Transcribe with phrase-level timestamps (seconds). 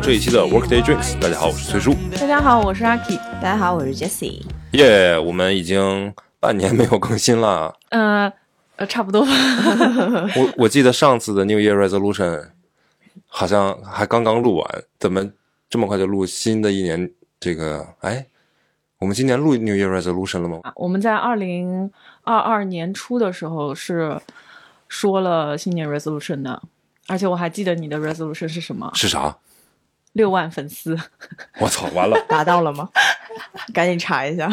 [0.00, 1.18] 这一期的 Workday Drinks。
[1.18, 1.94] 大家好，我是崔叔。
[2.20, 3.16] 大家好，我是阿 K。
[3.40, 4.42] 大家好，我是 Jessie。
[4.72, 7.74] 耶，我们已经半年没有更新了。
[7.88, 8.30] 嗯，
[8.76, 9.30] 呃，差不多吧。
[10.36, 12.50] 我我记得上次的 New Year Resolution
[13.26, 15.30] 好像还刚刚录完，怎么
[15.70, 17.10] 这么快就录新的一年？
[17.40, 18.26] 这个，哎，
[18.98, 20.60] 我们今年录 New Year Resolution 了吗？
[20.76, 21.90] 我们在二零
[22.22, 24.20] 二二年初的时候是
[24.88, 26.62] 说了新年 resolution 的，
[27.08, 28.90] 而且我还记得你的 resolution 是什么？
[28.94, 29.36] 是啥？
[30.16, 30.96] 六万粉丝。
[31.60, 32.18] 我操，完了！
[32.26, 32.88] 达到了吗？
[33.72, 34.50] 赶紧查一下。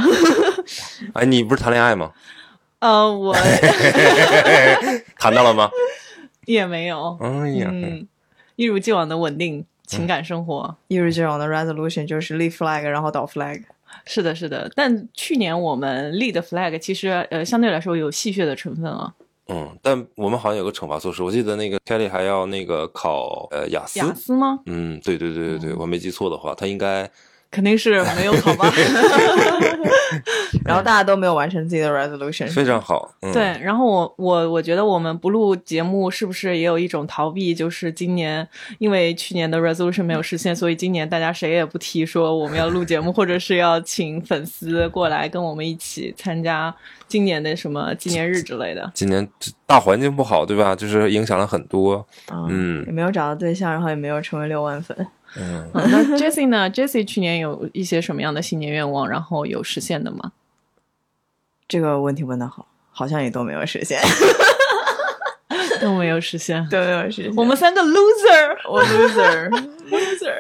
[1.13, 2.12] 哎，你不是谈恋爱吗？
[2.80, 3.34] 呃，我
[5.17, 5.70] 谈到了吗？
[6.45, 7.17] 也没有。
[7.22, 8.05] 哎呀，嗯，
[8.58, 10.75] 一如既往的稳定情感生活。
[10.89, 13.64] 一如既往的 resolution 就是立 flag，然后倒 flag。
[14.06, 14.69] 是的，是的。
[14.75, 19.14] 但去年我们立的 flag 其实呃相对来说有戏谑的成分啊。
[19.47, 24.00] 嗯，但我们好像有个惩罚措施，我记得那个 Kelly 还要那个考呃雅思。
[24.00, 24.59] 雅思吗？
[24.67, 27.09] 嗯，对对对对对，我没记错的话，他应该
[27.54, 28.73] 肯定是没有考吧。
[30.66, 32.48] 然后大家都没有完成自己的 resolution。
[32.52, 33.14] 非常好。
[33.22, 37.54] 嗯、对，然后我我我觉得我们不录节目是不是也有一种逃避？
[37.54, 38.48] 就是今年
[38.80, 46.74] 因为去年的 resolution 没有实现，所以今年大家谁也不提说我们要录节目，或者是要请粉丝过来跟我们一起参加
[47.08, 48.90] 今年的什么纪念日之类的。
[48.96, 49.28] 今年
[49.68, 50.76] 大环境不好，对吧？
[50.76, 52.06] 就是影响了很多。
[52.31, 54.96] 嗯也没有找到对象，然后也没有成为六万粉。
[55.36, 60.31] 嗯，嗯那 Jessie 呢？Jessie 去年有一些什么样的新年愿望，然后有实现的吗？
[61.67, 64.00] 这个问题问的好，好像也都没有实现，
[65.81, 66.66] 都没有实现。
[66.70, 67.34] 都没有实现。
[67.36, 68.70] 我们三个 loser。
[68.70, 69.50] 我 loser
[69.90, 70.34] loser。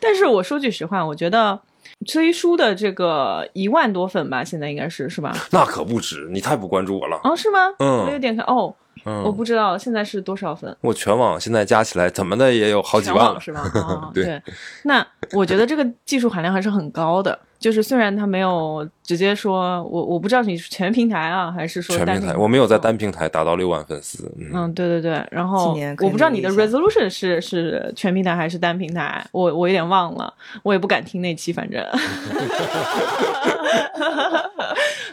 [0.00, 1.58] 但是我说句实话，我觉得
[2.06, 5.34] 崔叔的这个一万多粉吧，现在应该是是吧？
[5.50, 7.18] 那可不止，你太不关注我了。
[7.24, 7.72] 哦，是吗？
[7.78, 8.74] 嗯我有点看哦，
[9.04, 13.40] 嗯，我不知道现在是多少粉，我全网现在加起来怎么的也有好几万了。
[13.40, 13.62] 是吧？
[13.74, 14.42] 哦对对，
[14.84, 17.38] 那我觉得这个技术含量还是很高的。
[17.64, 24.30] 就是虽然他没有直接说，我我不知道你是全平台啊，还是说单全平台，我没有在单平台达到六万粉丝。
[24.38, 30.30] 嗯，嗯，对对对，然后我不知道你的 resolution 是是全平台还是单平台，我我有点忘了，
[30.62, 31.82] 我也不敢听那期，反正。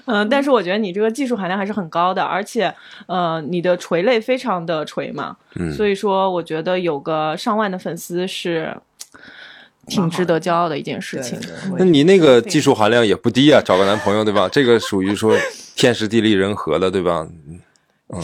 [0.05, 2.73] 嗯，但是我觉得你这个技术含量还是很高的，而且
[3.05, 8.75] 呃，你的垂类非常的垂嘛，嗯所以说我觉得有个上万的粉丝是
[9.87, 11.39] 挺值得骄傲的一件事情。
[11.77, 14.47] 那你那个技术含量也不低啊，找个男朋友对吧？
[14.51, 15.35] 这个属于说
[15.75, 17.27] 天时地利人和的对吧？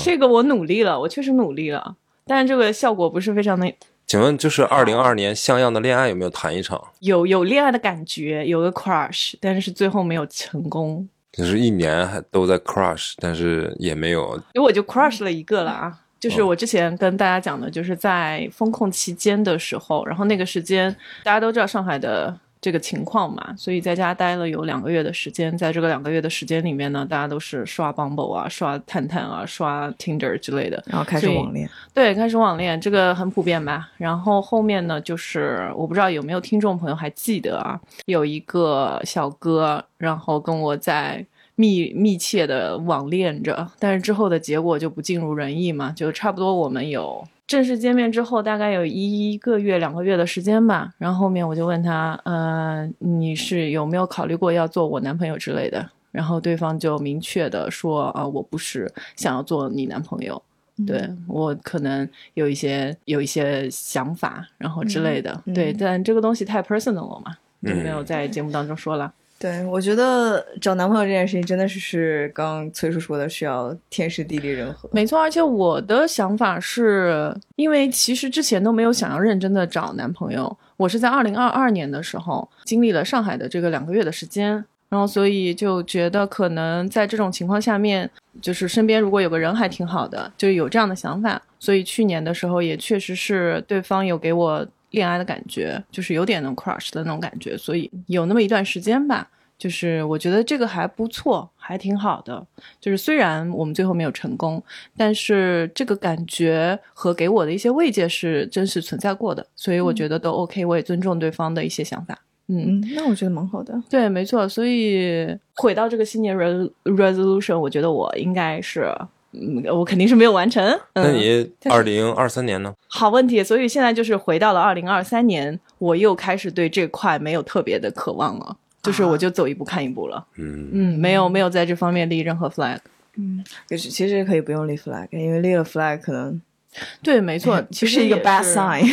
[0.04, 1.96] 这个我努力了，我确实努力了，
[2.26, 3.74] 但是这个效果不是非常的
[4.06, 6.82] 请问就是二零二年像样的恋爱有没有谈一场？
[7.00, 11.08] 有有恋爱的感觉，有个 crush，但是最后没有成功。
[11.34, 31.70] 就是一年还都在 crush，但是也没有因为我就 crush 了一个了啊，就是我之前跟大家讲的，就是在风控期间的时候，然后那个时间大家都知道上海的这个情况嘛，所以在家待了有两个月的时间，在这个两个月的时间里面呢，大家都是刷 Bumble 啊、刷探探啊、刷 Tinder 之类的，然后开始网恋。
[31.94, 33.90] 对，开始网恋，这个很普遍吧。
[33.98, 41.24] 然后后面呢，就是我不知道有没有听众朋友还记得啊，有一个小哥，然后跟我在
[41.58, 47.28] 密密切的网恋着，但是之后的结果就不尽如人意嘛，就差不多我们有。
[47.46, 50.92] 正式见面之后，大概有一个月、两个月的时间吧。
[50.98, 55.90] 然后后面我就问他，呃，你是有没有考虑过要做我男朋友之类的？
[56.12, 60.42] 然后对方就明确的说，啊、我不是想要做你男朋友。
[60.86, 67.32] 对我可能有一些有一些想法，然后之类的，嗯对，但这个东西太 personal 了嘛，
[67.64, 69.12] 就嗯没有在节目当中说了。
[69.40, 74.90] 对，我觉得找男朋友这件事情真的是是刚崔叔说的，需要天时地利人和。
[74.92, 84.52] 没错，而且我的想法是，因为其实之前都没有想要认真的找男朋友，我是在二零二二年的时候经历了上海的这个两个月的时间，
[84.90, 88.10] 然后所以就觉得可能在这种情况下面，
[88.42, 99.30] 就是身边如果有个人还挺好的，就有这样的想法，所以去年的时候也确实是对方有给我恋爱的感觉，就是有点那种 crush 的那种感觉，所以有那么一段时间吧。
[99.58, 102.46] 就是我觉得这个还不错，还挺好的。
[102.80, 104.64] 就是虽然我们最后没有成功，
[104.96, 112.16] 但是这个感觉和给我的一些慰藉是真实存在过的，所以我觉得都 OK，我也尊重对方的一些想法。
[112.50, 113.74] 嗯，嗯，那我觉得蛮好的。
[113.90, 114.48] 对，没错。
[114.48, 118.88] 所以回到这个新年 res resolution，我觉得我应该是，
[119.32, 120.64] 嗯，我肯定是没有完成。
[120.94, 122.74] 嗯、那你二零二三年呢？
[122.88, 130.26] 好问题，所以现在就是回到了二零二三年，我又开始对这块没有特别的渴望了，就是我就走一步看一步了。
[130.38, 132.80] 嗯，嗯，没有没有在这方面立任何 flag。
[133.20, 136.40] 嗯就是其实可以不用立 flag，因为立了 flag 可能
[137.02, 138.88] 对，没错，其实是一个 bad sign。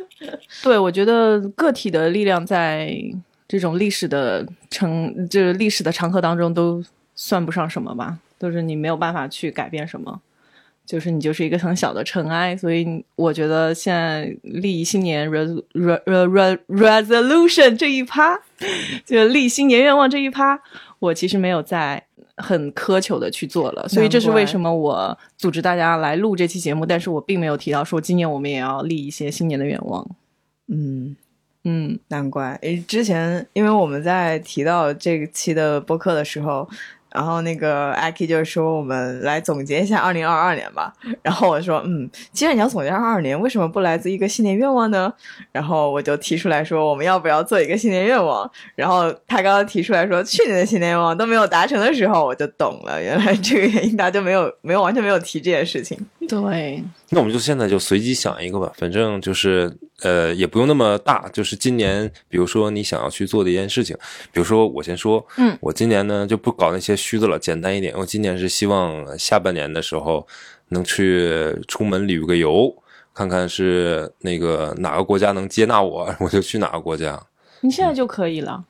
[0.62, 2.94] 对，我觉得个体的力量在
[3.48, 6.84] 这种历史的成，就是历史的长河当中都
[7.14, 10.20] 算不上什么吧，都是你没有办法去改变什么，
[10.84, 12.56] 就是你就是一个很小的尘埃。
[12.56, 18.36] 所以我觉得现在立新年 res re re resolution 这一趴，
[19.06, 20.60] 就立新年愿望这一趴，
[20.98, 22.04] 我其实没有在
[22.36, 23.88] 很苛求的去做了。
[23.88, 30.04] 所以这是为什么我组织大家来录这期节目，但是我并没有提到说今年我们也要立一些新年的愿望。
[30.66, 31.14] 嗯，
[31.62, 31.98] 嗯。
[32.08, 36.68] 难怪，诶，之前因为我们在提到这期的播客的时候，
[37.14, 40.92] 然后那个艾 k 就是说我们来总结一下二零二二年吧。
[41.22, 45.12] 然后我说，嗯，既然你要总结二二年，为什么不来自一个新年愿望呢？
[45.52, 48.50] 然后我就提出来说，我们要不要做一个新年愿望？
[48.74, 55.98] 然后他刚刚提出来说，去年的新年愿望都没有达成的时候，我就懂了，原来这个原因，他就没有没有完全没有提这件事情。
[56.28, 63.96] 对，那我们就现在就随机想一个吧，反正就是呃，也不用那么大，就是今年，比如说你想要去做的一件事情，
[64.32, 67.94] 比如说我先说，嗯，我今年呢就不搞那些虚的了，简单一点。
[67.96, 70.26] 我今年是希望下半年的时候
[70.68, 72.74] 能去出门旅个游，
[73.14, 77.20] 看看是那个哪个国家能接纳我，我就去哪个国家。
[77.60, 78.64] 你现在就可以了。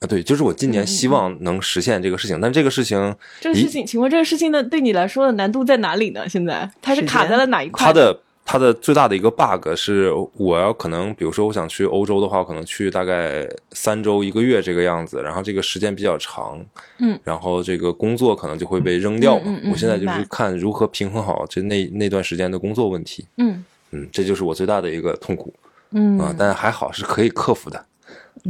[0.00, 6.28] 啊，对，就是我今年希望能实现这个事情，但这个事情这个事情，请问这个事情的对你来说的难度在哪里呢？
[6.28, 7.84] 现在它是卡在了哪一块？
[7.84, 8.16] 它的
[8.50, 16.58] 它的最大的一个 bug 是，我要可能，比如说我想去欧洲的话，我可能去大概三周一个月这个样子，然后这个时间比较长，
[16.98, 19.42] 嗯，然后这个工作可能就会被扔掉嘛。
[19.44, 23.62] 嗯嗯嗯我现在就是看如何平衡好这那那段时间的工作问题，嗯。
[23.90, 25.52] 嗯，这就是我最大的一个痛苦。
[25.90, 26.18] 嗯。
[26.18, 27.84] 啊，但还好是可以克服的，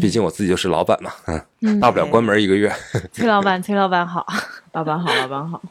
[0.00, 2.72] 毕竟我自己就是老板嘛，嗯，嗯，大不了关门一个月。
[3.10, 4.24] 崔老板，崔老板好。
[4.74, 5.68] 老板好，老板好，对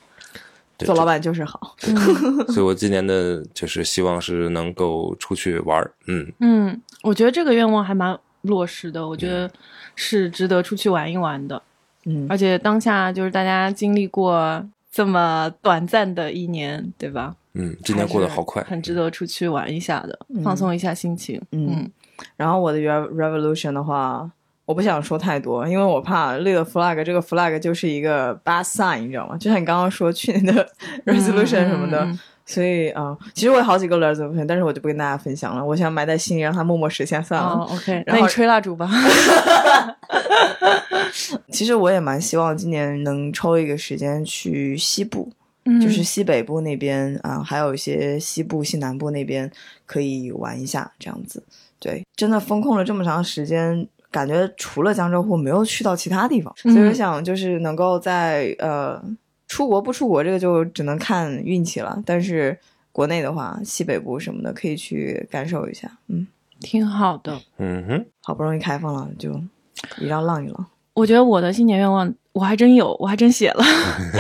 [0.85, 1.75] 做老板就是好。
[1.87, 1.95] 嗯
[2.53, 9.49] 所以我今年的就是希望是能够出去玩儿，嗯，嗯，我觉得这个愿望还蛮落实的，我觉得
[9.95, 11.61] 是值得出去玩一玩的。
[12.05, 17.35] 嗯而且当下就是大家经历过这么短暂的一年，对吧？
[17.53, 21.41] 嗯，今年过得好快，很值得出去玩一下的，放松一下心情。
[21.51, 21.91] 嗯嗯
[22.35, 24.29] 然后我的 re- revolution 的话，
[24.67, 29.37] 我不想说太多，因为我怕立了 flag，这个 flag 就是一个 bad sign，你知道吗？
[29.37, 30.69] 就像你刚刚说去年的
[31.05, 32.05] resolution 什么的，
[32.45, 37.49] 所以啊、呃其实我有好几个 resolution，但是我就不跟大家分享了，我想埋在心里，让它默默实现算了。
[37.49, 38.89] 哦，OK，那你吹蜡烛吧。
[41.49, 45.31] 其实我也蛮希望今年能抽一个时间去西部，
[45.63, 49.49] 嗯就是西北部那边啊、还有一些西部、西南部那边
[49.85, 51.41] 可以玩一下，这样子。
[51.79, 53.87] 对，真的封控了这么长时间，
[54.17, 58.99] 感觉除了江浙沪没有去到其他地方，嗯所以我想就是能够在呃
[59.47, 62.57] 出国不出国这个就只能看运气了，但是
[62.91, 65.87] 国内的话，西北部什么的可以去感受一下。
[66.07, 66.25] 嗯，
[66.59, 67.39] 挺好的。
[67.59, 69.39] 嗯哼，好不容易开放了，就
[69.99, 70.65] 一浪浪一浪。
[70.95, 73.63] 我觉得我的新年愿望我还真有，我还真写了。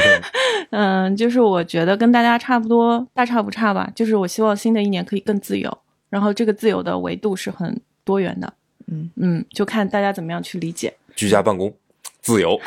[0.69, 3.91] 嗯，就是我觉得跟大家差不多，大差不差吧。
[3.95, 5.75] 就是我希望新的一年可以更自由，
[6.11, 8.53] 然后这个自由的维度是很多元的。
[8.91, 10.93] 嗯嗯，就看大家怎么样去理解。
[11.15, 11.73] 居家办公，
[12.21, 12.59] 自由，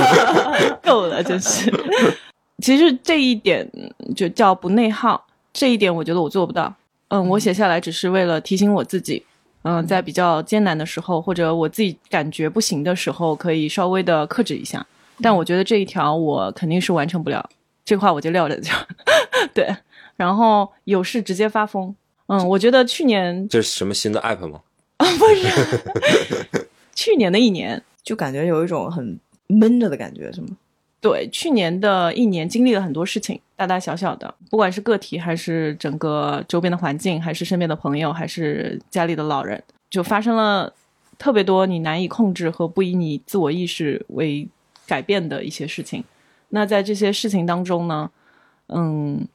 [0.82, 1.72] 够了，真是。
[2.62, 6.74] 其实这一点嗯就叫不内耗，这一点我觉得我做不到。
[7.08, 9.22] 嗯，我写下来只是为了提醒我自己，
[9.62, 14.84] 嗯，在比较艰难的时候，或者我自己感觉不行的时候，可以稍微的克制一下。
[15.20, 17.48] 但我觉得这一条我肯定是完成不了，
[17.84, 18.70] 这话我就撂着就。
[19.54, 19.68] 对，
[20.16, 21.94] 然后有事直接发疯。
[22.26, 24.60] 嗯，我觉得去年这是什么新的 app 吗？
[26.94, 30.48] 去年的一年，就感觉有一种很闷着的感觉，是吗？
[31.00, 40.72] 对，去年的一年经历了很多事情，大大小小的，不管是个体，还是整个周边的环境，还是身边的朋友，还是家里的老人，就发生了
[41.18, 44.48] 特别多你难以控制和不以你自我意识为
[44.86, 46.02] 改变的一些事情。
[46.48, 48.10] 那在这些事情当中呢，
[48.68, 49.28] 嗯，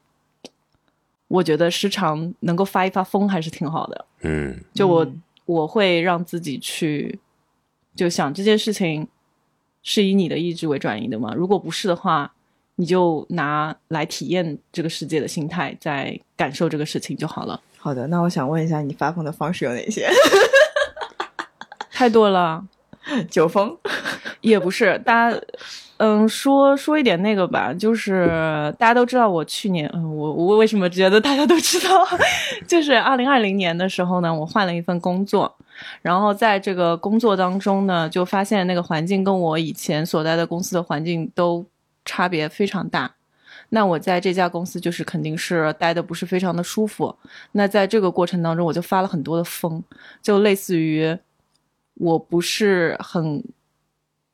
[1.27, 4.05] 我觉得时常能够发一发疯还是挺好的。
[4.21, 7.19] 嗯就我、嗯我会让自己去
[7.95, 9.07] 就想这件事情
[9.81, 11.33] 是以你的意志为转移的吗？
[11.35, 12.31] 如果不是的话，
[12.75, 17.59] 你就拿来体验这个世界的心态，在感受这个事情就好了。
[17.79, 20.07] 好的，那我想问一下，你发疯的方式有哪些？
[21.89, 22.63] 太多了，
[23.31, 23.75] 酒疯，
[24.41, 25.41] 也不是大家。
[25.99, 28.25] 嗯，说说一点那个吧，就是
[28.79, 32.07] 大家都知道我去年，嗯，我我为什么觉得大家都知道？
[32.65, 35.53] 就是二零二零年的时候呢，我换了一份工作，
[36.01, 41.65] 然后在这个工作当中呢，就发现那个环境跟我以前所在的公司的环境都
[42.05, 43.11] 差别非常大。
[43.71, 47.13] 那我在这家公司就是肯定是待的不是非常的舒服。
[47.51, 49.83] 那在这个过程当中，我就发了很多的疯，
[50.23, 51.17] 就类似于
[51.95, 53.43] 我不是很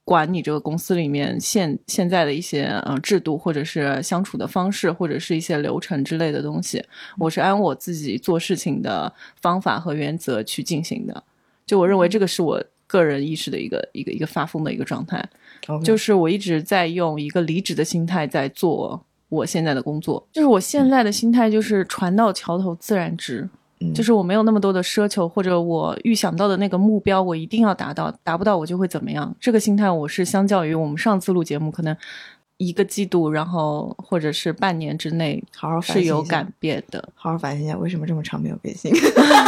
[0.06, 6.82] 管你这个公司里面现现在的一些呃制度，或者是相处的方式，或者是一些流程之类的东西，
[7.18, 11.24] 我是按我自己做事情的方法和原则去进行的。
[11.66, 15.28] 就我认为这个是我个人意识的一个一个一个发疯的一个状态。
[15.84, 23.50] 就是我一直在用一个离职的心态在做我现在的工作，就是我现在的心态就是船到桥头自然直，嗯
[23.94, 29.36] 就是我没有那么多的奢求，或者我预想到的那个目标我一定要达到，达不到我就会怎么样。
[29.39, 31.96] 这个心态我是相较于我们上次录节目可能
[32.58, 37.04] 一个季度，然后或者是半年之内好好反是有改变的。
[37.13, 38.92] 好好反省一下，为什么这么长没有更新？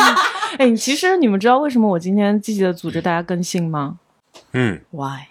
[0.59, 3.99] 哎，其实你们知道为什么我今天积极的组织大家更新吗？
[4.53, 5.21] 嗯 Why？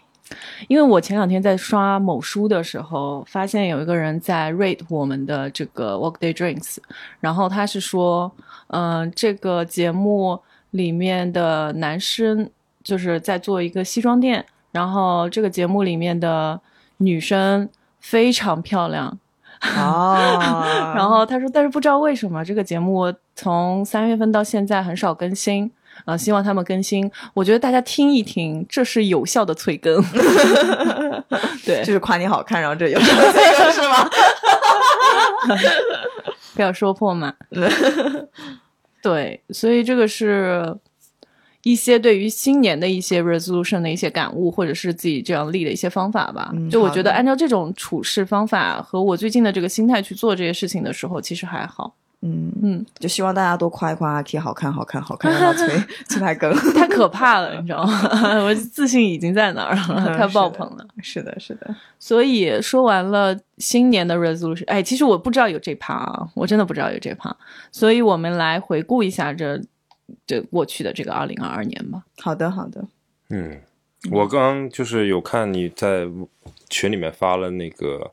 [0.66, 6.78] 因为我前两天在刷某书的时候，发现有一个人在 rate 我们的这个 Workday Drinks，
[7.20, 8.32] 然后他是说，
[8.68, 12.50] 嗯、这个节目里面的男生
[12.82, 16.60] 就是在做一个西装店，然后这个节目里面的
[16.98, 17.68] 女生
[18.00, 19.18] 非常漂亮，
[19.76, 25.70] 哦， 然后他说，但是不知道为什么这个节目从三月份到现在很少更新。
[26.04, 27.10] 啊、希望他们更新。
[27.32, 30.04] 我觉得大家听一听，这是有效的催更。
[31.64, 34.06] 对就，是夸你好看，然后这有效催更是吗？
[36.56, 37.34] 不要说破嘛。
[39.00, 40.76] 对，所以这个是
[41.62, 46.50] 一些对于新年的一些 resolution 的一些感悟，或者是自己这样立的一些方法吧。
[46.54, 51.94] 嗯就我觉得按照这种处事方法和我最近的这个心态去做这些事情的时候，其实还好。
[52.22, 55.68] 嗯，嗯，就希望大家多夸一夸阿 K 好看，好看，好看，让他催
[56.08, 56.52] 催他更。
[56.74, 58.00] 太可怕了，你知道吗？
[58.42, 60.86] 我自信已经在那儿了， 嗯太爆是的棚了。
[61.02, 67.36] 是的，是的，所以说完了新年的 resolution，哎，其实我不知道有这趴啊，我真的不知道有这趴，
[67.70, 69.60] 所以我们来回顾一下这
[70.26, 72.02] 这过去的这个二零二二年吧。
[72.18, 72.84] 好的，好的。
[73.28, 73.60] 嗯，
[74.10, 76.08] 我刚就是有看你在
[76.70, 78.12] 群里面发了那个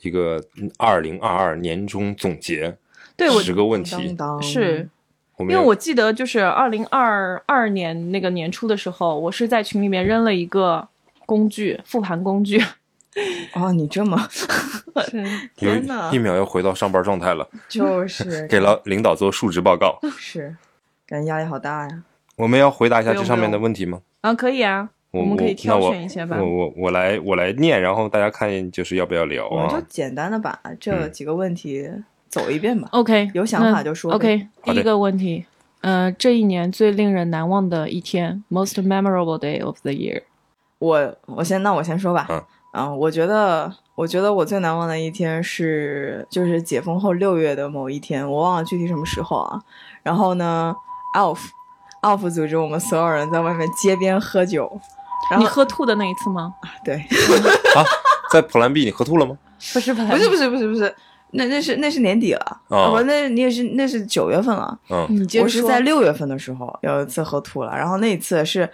[0.00, 0.42] 一个
[0.78, 2.76] 二零二二年终总结，
[3.16, 4.88] 对我十个问题，是。
[5.38, 10.88] 因为我记得就是二零二二年那个年初的时候，我是在群里面扔了一个
[11.26, 12.58] 工具复盘工具，
[13.52, 14.16] 哦，你这么
[15.54, 18.46] 天呐一秒要回到上班状态了，就是。
[18.48, 19.98] 给了领导做述职报告。
[20.16, 20.56] 是，
[21.06, 22.02] 感觉压力好大呀。
[22.36, 24.00] 我们要回答一下这上面的问题吗？
[24.22, 26.38] 啊，可以啊，我们可以挑选一些吧。
[26.40, 26.48] 我。
[26.48, 29.82] 我我来我来念，然后大家看就是要不要聊我们就啊？
[29.86, 31.12] 简单的把这嗯。
[31.12, 31.86] 几个问题
[32.36, 32.86] 走一遍吧。
[32.92, 35.46] OK，有想法就说 OK，第一个问题，
[35.80, 40.22] 呃，这一年最令人难忘的一天，most memorable day of the year。
[40.78, 42.26] 我我先那我先说吧。
[42.28, 49.58] 嗯啊，我觉得我觉得我最难忘的一天是就是解封后六月的某一天，我忘了具体什么时候啊。
[50.02, 50.76] 然后呢
[51.14, 51.38] ，Alf
[52.02, 54.70] Alf 组织我们所有人在外面街边喝酒，
[55.30, 56.52] 然你喝吐的那一次吗？
[56.84, 56.96] 对，
[57.74, 57.80] 啊，
[58.30, 59.38] 在普兰 B 你喝吐了吗？
[59.72, 60.94] 不是，不不是不是不是不是，
[61.32, 64.78] 那那是那是年底了，不，那你也是那是九月份了。
[64.88, 65.06] 嗯。
[65.10, 65.40] 你接。
[65.40, 68.68] 我是在六月份的时候有一次喝吐了，然后那一次是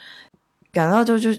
[0.72, 1.30] 感到就就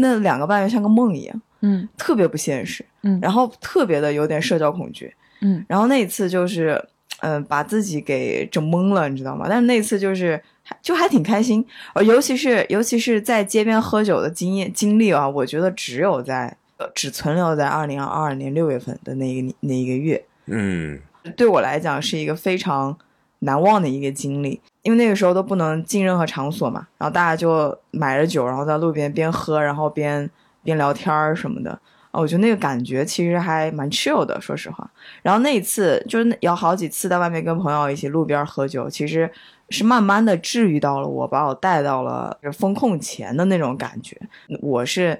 [0.00, 1.88] 那两个半月像个梦一样，嗯。
[1.96, 3.18] 特别不现实，嗯。
[3.22, 5.64] 然后特别的有点社交恐惧，嗯。
[5.68, 6.82] 然后那一次就是
[7.20, 9.46] 嗯、呃把自己给整懵了，你知道吗？
[9.48, 11.64] 但是那次就是还就还挺开心，
[11.94, 21.00] 呃，尤其是尤其是在街边喝酒的经验经历啊，我觉得只有在呃只存留在二零二二年六月份的那一个那一个月，嗯
[21.36, 22.96] 对我来讲是一个非常
[23.40, 30.28] 难忘的一个经历，因为那个时候都不能进任何场所嘛，然后大家就买着酒，然后在路边边喝，然后边
[30.62, 31.70] 边聊天儿什么的。
[32.10, 34.90] 啊，我觉得那个感觉其实还蛮 chill 的，说实话。
[35.22, 39.30] 然后那一次就是那有好几次在外面跟朋友一起路边喝酒，其实
[39.70, 44.20] 是慢慢的治愈到了我，把我带到了风控前的那种感觉，
[44.60, 45.18] 我是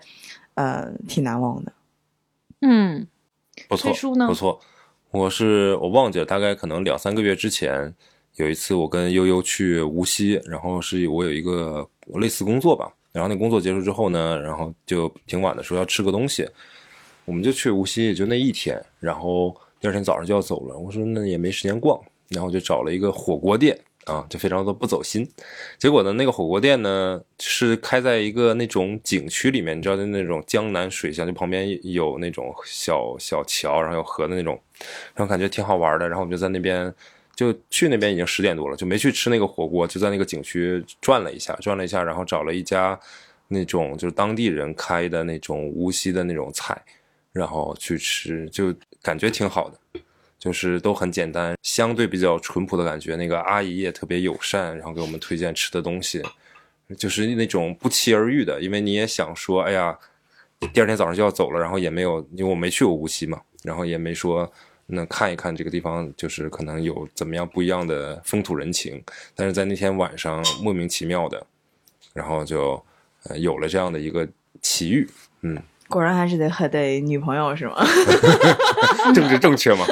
[0.55, 1.73] 呃挺难忘的。
[2.61, 3.07] 嗯
[3.69, 3.91] 不错
[4.27, 4.61] 不错。
[5.13, 7.95] 我是我忘记了，大概可能两三个月之前
[8.37, 16.49] 有一次，我跟悠悠去无锡，然后是我有一个类似工作吧，然后那工作结束之后呢，然后就挺晚的时候要吃个东西，
[17.27, 25.29] 我们就去无锡，也就那一天，然后第二天早上就要走了，我说那也没时间逛，然后就找了一个火锅店啊，就非常的不走心。
[25.79, 34.61] 结果呢，那个火锅店呢是开在一个那种景区里面，你知道，就那种江南水乡，就旁边有那种小小桥，然后有河的那种，
[35.15, 36.09] 然后感觉挺好玩的。
[36.09, 36.93] 然后我们就在那边，
[37.37, 42.99] 就去那边已经十点多了，就没去吃那个火锅，就在那个景区转了一下，转了一下，然后找了一家
[43.49, 46.81] 那种就是当地人开的那种无锡的那种菜。
[47.33, 50.01] 然后去吃，就感觉挺好的，
[50.43, 53.15] 就是都很简单，相对比较淳朴的感觉。
[53.15, 56.21] 那个阿姨也特别友善，然后给我们推荐吃的东西，
[56.99, 58.61] 就是那种不期而遇的。
[58.61, 59.97] 因为你也想说，哎呀，
[60.73, 64.53] 第二天早上就要走了，然后也没有，因为我没去过无锡嘛，然后也没说
[64.87, 69.01] 那看一看这个地方，就是可能有怎么样不一样的风土人情。
[69.37, 71.47] 但是在那天晚上，莫名其妙的，
[72.13, 72.85] 然后就
[73.29, 74.29] 呃有了这样的一个
[74.61, 75.09] 奇遇，
[75.43, 75.63] 嗯。
[75.89, 77.75] 果然还是得还得女朋友是吗？
[79.15, 79.85] 政治正确吗？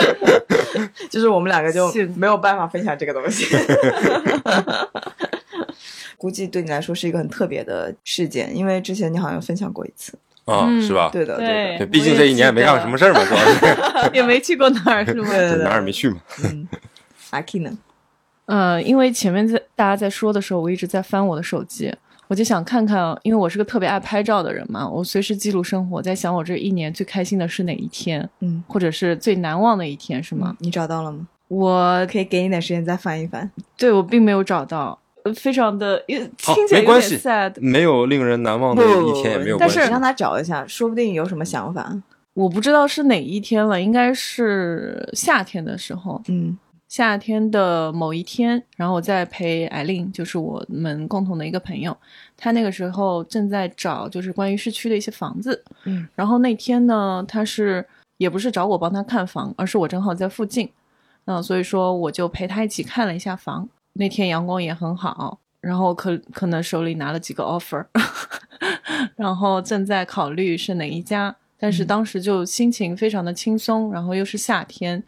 [1.10, 3.46] 就是我们两个就没有办法分享这个东西。
[6.16, 10.12] 估计对你来说是一个很特别的事件，因为之前你好像分享过一次。
[10.46, 11.10] 啊、嗯是吧？
[11.12, 15.28] 对的，对对，毕竟这一年也没干过什么事儿嘛，主要是也没去过哪儿，是吗？
[15.30, 16.16] 对对对，哪儿也没去嘛。
[16.44, 16.66] 嗯，
[17.30, 17.70] 阿 K 呢？
[18.46, 21.94] 呃，因为前面在大家在说的时候，我一直在翻我的手机，
[22.30, 30.54] 我就想看看，因为我是个特别爱拍照的人嘛，我随时记录生活，在想我这一年最开心的是哪一天，嗯，或者是最难忘的一天，是吗？
[30.60, 31.26] 你找到了吗？
[31.48, 33.50] 我可以给你点时间再翻一翻。
[33.76, 37.52] 对我并没有找到，呃非常的因为好听起来有点 sad。
[37.60, 39.90] 没有令人难忘的一天也没有关系但是你。
[39.90, 41.92] 让他找一下，说不定有什么想法。
[42.34, 46.56] 我不知道是哪一天了，应该是夏天的时候，嗯
[46.90, 51.96] 夏天的某一天，然后我在陪艾琳，就是我们共同的一个朋友，
[52.36, 57.86] 他那个时候正在找就是关于市区的一些房子，嗯，然后那天呢，他是
[58.18, 60.68] 也不是找我帮他看房，而是我正好在附近，
[61.26, 63.68] 嗯，所以说我就陪他一起看了一下房。
[63.92, 67.86] 那天阳光也很好，然后可可能手里拿了几个 offer，
[69.14, 75.04] 然后正在考虑是哪一家，但是当时就心情非常的轻松，然后又是夏天，嗯，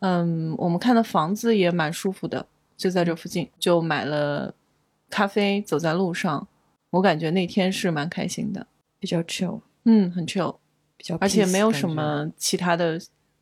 [0.00, 4.54] 我们看的房子也蛮舒服的，就在这附近，就买了
[5.10, 6.46] 咖啡，走在路上，
[6.90, 8.66] 我感觉那天是蛮开心的，
[8.98, 10.56] 比较 chill，嗯，很 chill，
[10.96, 11.72] 比较 peace 而且没有。
[11.72, 13.00] 什么其他的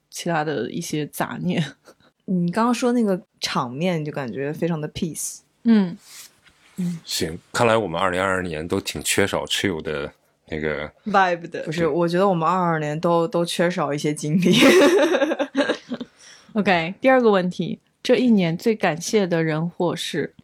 [0.09, 1.62] 其他的一些杂念，
[2.26, 5.40] 你刚刚说那个场面，就感觉非常的 peace。
[5.64, 5.96] 嗯，
[7.04, 10.12] 行，看来我们二零二二年都挺缺少 chill 的
[10.48, 14.57] 那个 vibe 的不是，我觉得我们二二年都都缺少一些经历。
[16.56, 20.34] OK，第二个问题，这一年最感谢的人或事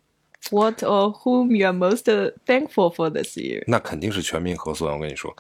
[0.51, 2.03] ，What or whom you are most
[2.45, 3.65] thankful for this year？
[3.67, 4.93] 那肯定是全民核酸。
[4.93, 5.35] 我跟你说，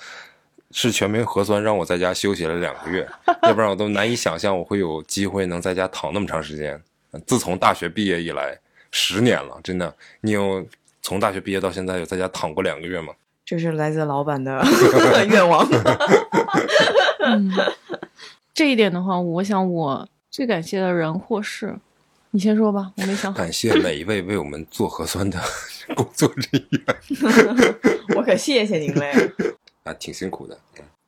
[0.71, 3.07] 是全民核酸让我在家休息了两个月，
[3.45, 6.83] 要不然我都难以想象我会有机会能在家躺那么长时间。
[7.27, 8.59] 自从大学毕业以来，
[8.91, 10.67] 十年了，真的，你有
[11.03, 13.13] 从大学毕业到现在有在家躺过两个月吗？
[13.45, 14.65] 这是来自老板的
[15.29, 15.69] 愿望。
[17.27, 17.53] 嗯，
[18.55, 21.79] 这一点的话，我想我最感谢的人或事，
[22.31, 23.39] 你先说吧，我没想好。
[23.39, 25.39] 感谢每一位为我们做核酸的
[25.95, 26.83] 工作人员
[28.17, 29.13] 我可谢谢您嘞。
[29.85, 30.59] 啊，挺辛苦的。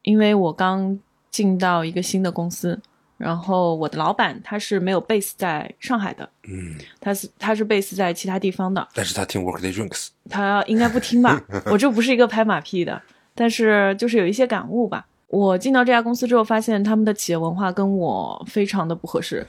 [0.02, 2.78] 因为我刚进到一个新的公司，
[3.16, 11.42] 然后我的老板他是没有 base 在上海的，嗯，他是他是 base 在其他地方的，但是他听 Workday Drinks，他应该不听吧？
[11.72, 13.00] 我这不是一个拍马屁的，
[13.34, 15.06] 但是就是有一些感悟吧。
[15.28, 19.46] 我进到这家公司之后，发现他们的企业文化跟我非常的不合适。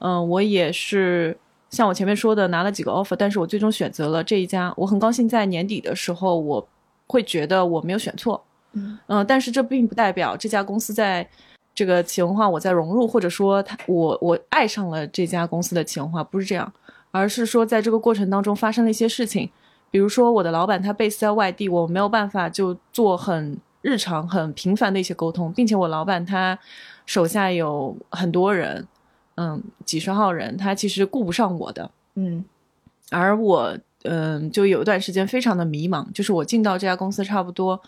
[0.00, 1.36] 嗯、我也是
[1.70, 4.72] 像我前面说的，拿了几个 offer，但是我最终选择了这一家。
[4.76, 6.68] 我很高兴在年底的时候，我
[7.06, 8.42] 会觉得我没有选错。
[8.72, 11.28] 嗯嗯、但是这并不代表这家公司在
[11.74, 16.72] 这个企业文化我在融入，或者说他我我爱上了这家公司的企业文化，不是这样，
[17.10, 19.50] 而是说在这个过程当中发生了一些事情。
[19.90, 26.58] 比如说我的老板他 base 在外地，我没有办法就做很日常、很频繁的一些沟通，并且我老板他
[27.06, 28.86] 手下有很多人，
[29.36, 31.90] 嗯，几十号人，他其实顾不上我的。
[32.16, 32.44] 嗯
[33.10, 37.80] 而我，嗯，就有一段时间非常的迷茫，就是我进到这家公司差不多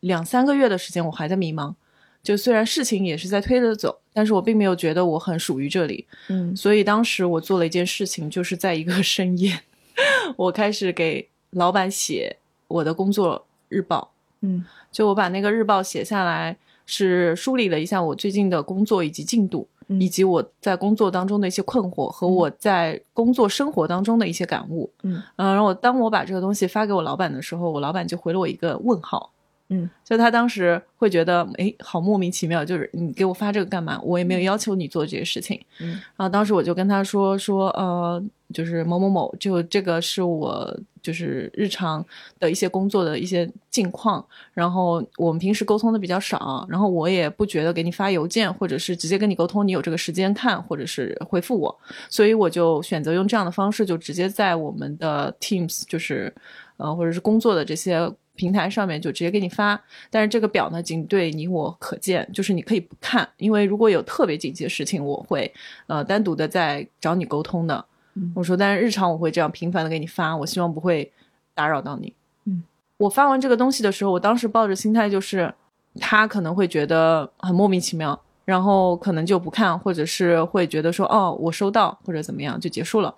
[0.00, 1.74] 两三个月的时间，我还在迷茫。
[2.22, 6.06] 就虽然事情也是在推着走，但是我并没有觉得我很属于这里。
[6.28, 9.60] 嗯所以当时我做了一件事情，就是在一个深夜，
[10.36, 12.36] 我开始给老板写
[12.68, 14.12] 我的工作日报。
[14.40, 14.64] 嗯
[14.96, 16.56] 就我把那个日报写下来，
[16.86, 24.90] 是梳理了一下我最近的工作以及进度，嗯以及我在工作当中的一些困惑和我在工作生活当中的一些感悟。
[25.02, 29.30] 嗯嗯，然后我当我把这个东西发给我老板的时候，我老板就回了我一个问号。
[29.68, 34.00] 嗯，就他当时会觉得，哎，好莫名其妙，就是你给我发这个干嘛？
[34.02, 35.60] 我也没有要求你做这些事情。
[35.80, 42.04] 嗯然后当时我就跟他说说，呃，就是某某某，就这个是我就是日常
[42.38, 51.76] 的一些工作的一些近况，然后我们平时沟通的比较少，然后我也不觉得给你发邮件或者是直接跟你沟通，你有这个时间看或者是回复我，
[52.08, 56.32] 所以我就选择用这样的方式，就直接在我们的 Teams 就是
[56.76, 59.80] 呃或者是工作的这些平台上面就直接给你发，
[60.10, 65.52] 但是这个表呢仅对你我可见，就是你可以不看，因为如果有特别紧急的事情，我会
[65.86, 67.84] 呃单独的再找你沟通的。
[68.16, 71.12] 嗯我说，但是日常我会这样频繁的给你发，我希望不会
[71.54, 72.12] 打扰到你。
[72.44, 72.62] 嗯，
[72.96, 75.52] 我发完这个东西的时候，我当时抱着心态就是，
[76.00, 83.14] 他可能会觉得很莫名其妙，然后可能就不看，或者是会觉得说，哦，我收到或者怎么样就结束了。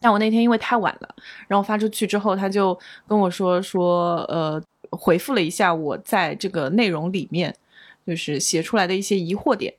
[0.00, 1.14] 但我那天因为太晚了，
[1.46, 4.60] 然后发出去之后，他就跟我说说，呃，
[4.90, 7.54] 回复了一下我在这个内容里面
[8.04, 9.72] 就是写出来的一些疑惑点，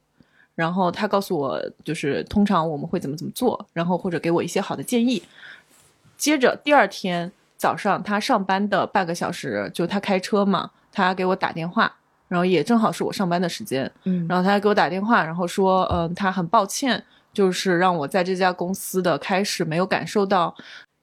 [0.56, 5.22] 然后他告诉我就是通常我们会怎么怎么做，然后或者给我一些好的建议。
[6.18, 11.94] 接着第二天早上他上班的半个小时，就他开车嘛，他给我打电话，
[12.28, 20.56] 然后也正好是我上班的时间，嗯然后他给我打电话，然后说，嗯、他很抱歉，就是让我在这家公司的开始没有感受到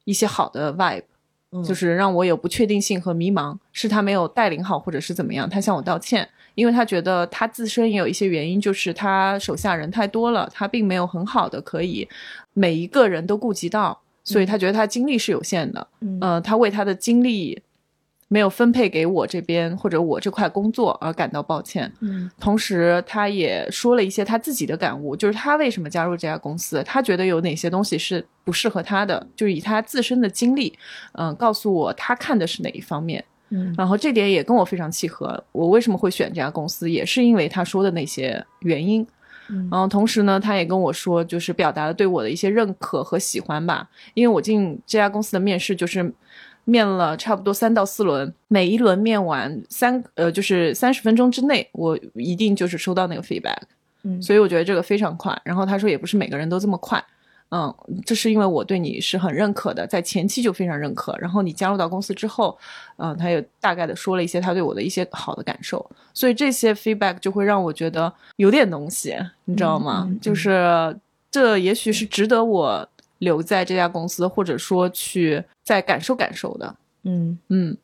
[0.05, 1.03] 一些好的 vibe，
[1.53, 6.29] 嗯就是让我有不确定性和迷茫，是他没有带领好，或者是怎么样，他向我道歉，
[6.61, 12.07] 因为他觉得他自身也有一些原因，就是他手下人太多了，他并没有很好的可以
[12.53, 17.63] 每一个人都顾及到，所以他觉得他精力是有限的，嗯呃，他为他的精力
[18.29, 21.91] 没有分配给我这边或者我这块工作而感到抱歉。
[22.01, 30.79] 嗯同时，他也说了一些他自己的感悟，就是他为什么加入这家公司，他觉得有哪些东西是不适合他的，就是以他自身的经历，
[31.15, 33.25] 嗯、告诉我他看的是哪一方面。
[33.51, 35.43] 嗯然后这点也跟我非常契合。
[35.53, 39.07] 我为什么会选这家公司，也是因为他说的那些原因。
[39.49, 43.89] 嗯然后同时呢，他也跟我说，就是表达了对我的一些认可和喜欢吧。
[44.15, 46.13] 因为我进这家公司的面试就是
[46.65, 53.59] 面了差不多三到四轮，每一轮面完三呃就是三十分钟之内，我一定就是收到那个 feedback。
[54.05, 55.37] 嗯所以我觉得这个非常快。
[55.45, 57.05] 然后他说也不是每个人都这么快，
[57.51, 57.75] 嗯，
[58.07, 61.17] 这是因为我对你是很认可的，在前期就非常认可。
[61.19, 62.57] 然后你加入到公司之后，
[62.97, 65.85] 嗯，他也大概的说了一些他对我的一些好的感受，
[66.15, 70.05] 所以这些 feedback 就会让我觉得有点东西，你知道吗？
[70.07, 70.97] 嗯嗯嗯就是
[71.31, 76.77] 这也许是值得我留在这家公司，或者说去再感受感受的。
[77.03, 77.77] 嗯嗯，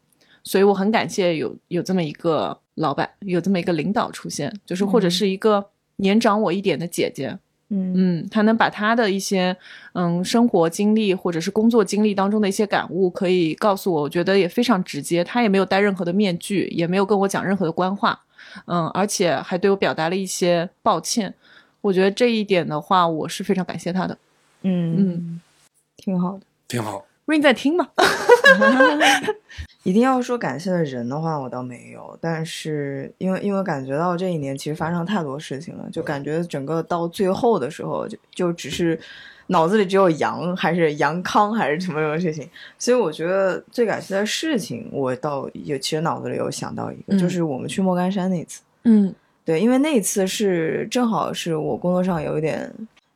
[0.44, 7.36] 所以我很感谢有有这么一个老板，有这么一个领导出现，就是或者嗯是一个年长我一点的姐姐，
[7.68, 9.56] 嗯嗯，他能把他的一些
[9.94, 15.24] 嗯生活经历或者是工作经历当中的一些感悟，可以告诉我，我觉得也非常直接。
[15.24, 18.20] 他也没有戴任何的面具，也没有跟我讲任何的官话，
[18.66, 21.34] 嗯，而且还对我表达了一些抱歉。
[21.80, 24.16] 我觉得这一点的话，我是非常感谢他的。
[24.62, 25.40] 嗯嗯，
[25.96, 26.40] 挺好的。
[26.68, 27.04] 挺好。
[27.26, 27.88] Rain 在听吗？
[29.86, 32.18] 一定要说感谢的人的话，我倒没有。
[32.20, 38.98] 但是因为因为感觉到这一年其实发生太多事情了，就感觉整个到最后的时候，就就只是
[39.46, 42.48] 脑子里只有杨还是杨康还是什么什么事情。
[42.76, 48.62] 所以我觉得最感谢的事情，我倒也其实脑子里有想到一个，嗯就是我们去莫干山那次。
[48.82, 52.68] 嗯对，因为那一次是正好是我工作上有一点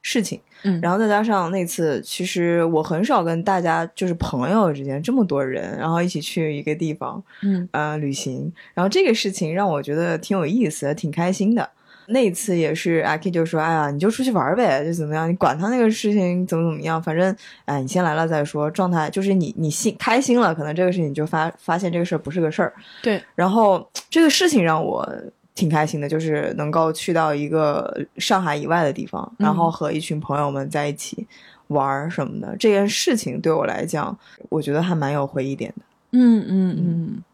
[0.02, 8.52] 事情，嗯，然后再加上那次，其实我很少跟大家就是朋友之间这么多人，然后一起去一个地方，嗯呃，旅行。
[8.74, 11.70] 然后这个事情让我觉得挺有意思的，挺开心的。
[12.12, 15.30] 那一次也是阿 K 就说：“哎呀，你就出去玩呗，就怎么样？
[15.30, 17.32] 你管他那个事情怎么怎么样，反正
[17.66, 18.68] 哎，你先来了再说。
[18.68, 22.72] 状态就是你你心开心了，可能这个事情就发发现这个事儿不是个事儿。
[23.00, 25.08] 对，然后这个事情让我
[25.54, 31.26] 挺开心的，就是能够去到一个上海以外的地方，嗯然后和一群朋友们在一起
[31.68, 32.56] 玩儿什么的。
[32.56, 34.16] 这件事情对我来讲，
[34.48, 35.82] 我觉得还蛮有回忆点的。
[36.12, 37.24] 嗯嗯嗯，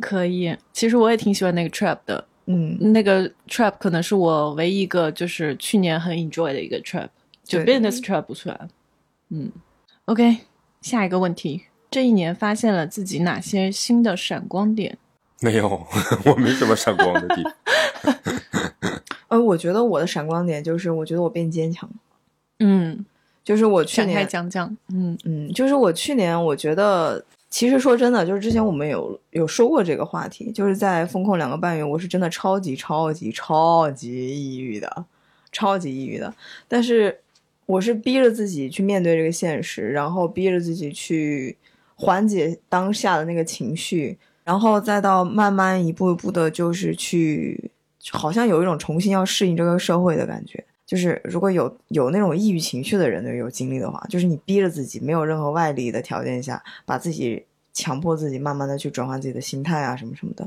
[0.00, 0.56] 可以。
[0.72, 7.08] 其实我也挺喜欢那个 trap 的，嗯，那个 trap 可能是我唯一一个就是去年很 enjoy 的一个 trap，
[7.44, 8.68] 就对 business trap 不算。
[9.28, 9.52] 嗯
[10.06, 10.38] ，OK，
[10.80, 14.98] 下一个问题，这一年发现了自己哪些新的闪光点？
[15.44, 15.68] 没有，
[16.24, 17.52] 我没什么闪光的地方。
[19.28, 21.96] 呃，我觉得我的闪光点就是，我觉得我变坚强了。
[22.60, 23.04] 嗯，
[23.44, 24.74] 就是我去年，讲讲。
[24.88, 35.04] 嗯嗯，就是我去年，我觉得其实说真的，就是之前我们有有说过这个话题，就是在风控两个半月，我是真的超级超级超级抑郁的，
[35.52, 36.32] 超级抑郁的。
[36.66, 37.20] 但是
[37.66, 41.56] 我是逼着自己去面对这个现实，然后逼着自己去
[41.96, 47.70] 缓解当下的那个情绪，然后再到慢慢一步一步的，就是去，
[48.10, 50.62] 好像有一种重新要适应这个社会的感觉。
[50.86, 60.46] 就是如果有有那种抑郁情绪的人的有经历的话，就是你逼着自己，没有任何外力的条件下，把自己强迫自己慢慢的去转换自己的心态啊什么什么的。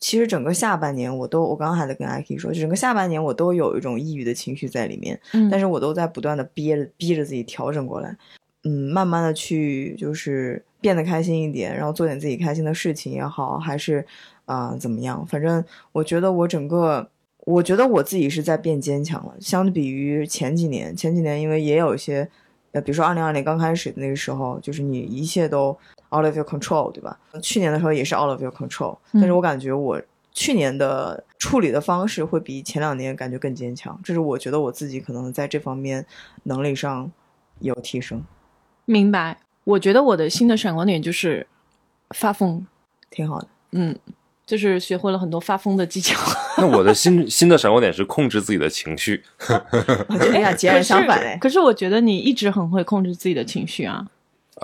[0.00, 8.16] 其实整个下半年我都，我刚刚还在跟 IK 说，整个下半年我都有一种抑郁的情绪在里面，嗯，但是我都在不断的憋着逼着自己调整过来，
[8.64, 14.04] 嗯，慢慢的去就是变得开心一点，然后做点自己开心的事情也好，还是
[14.44, 15.26] 啊、呃怎么样？
[15.26, 17.08] 反正我觉得我整个，
[17.46, 22.28] 我觉得我自己是在变坚强了，相比于前几年，前几年因为也有一些，
[22.72, 25.70] 呃，比如说二零二零刚开始的那个时候，就是你一切都
[26.10, 27.18] out of your control，对吧？
[27.40, 29.98] 去年的时候也是 out of your control，但是我感觉我
[30.32, 36.04] 去年的处理的方式会比前两年感觉更坚强，这是我觉得我自己可能在这方面
[36.42, 37.10] 能力上
[37.60, 38.22] 有提升，
[38.84, 39.38] 明白。
[39.64, 41.46] 我觉得我的新的闪光点就是
[42.10, 42.64] 发疯，
[43.10, 43.48] 挺好的。
[43.72, 43.98] 嗯，
[44.46, 46.18] 就是学会了很多发疯的技巧。
[46.58, 49.22] 那我的新 新的闪光点是控制自己的情绪。
[50.08, 54.06] 我觉得俩截然相反哎，可是我觉得你一直很会控制自己的情绪啊。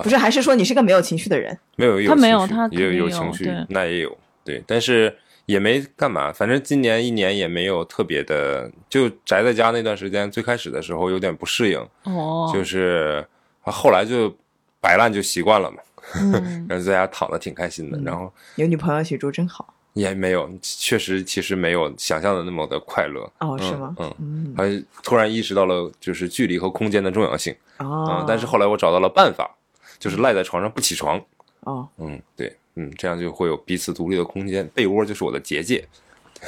[0.03, 1.59] 不是，还是说你是个没有情绪的人？
[1.75, 5.15] 没有，他没有他也有有情绪，那也有对，但是
[5.47, 13.27] 也没干嘛，反正今年一年也没有特别的，就宅在家那段时间，最开始的时候有点不适应，哦，就是
[13.63, 14.33] 啊后来就
[14.81, 15.79] 摆烂就习惯了嘛，
[16.17, 16.33] 嗯
[16.69, 23.29] 然后在家躺的挺开心的，然后有女朋友一起住真好也没有，确实其实没有想象的那么的快乐。
[23.39, 23.95] 哦，是吗？
[23.99, 29.51] 嗯，嗯还突然意识到了就是距离和空间的重要性哦啊、，但是后来我找到了办法，
[29.99, 31.21] 就是赖在床上不起床。
[31.65, 35.87] 哦嗯，对，嗯，这样就会有彼此独立的空间，被窝就是我的结界。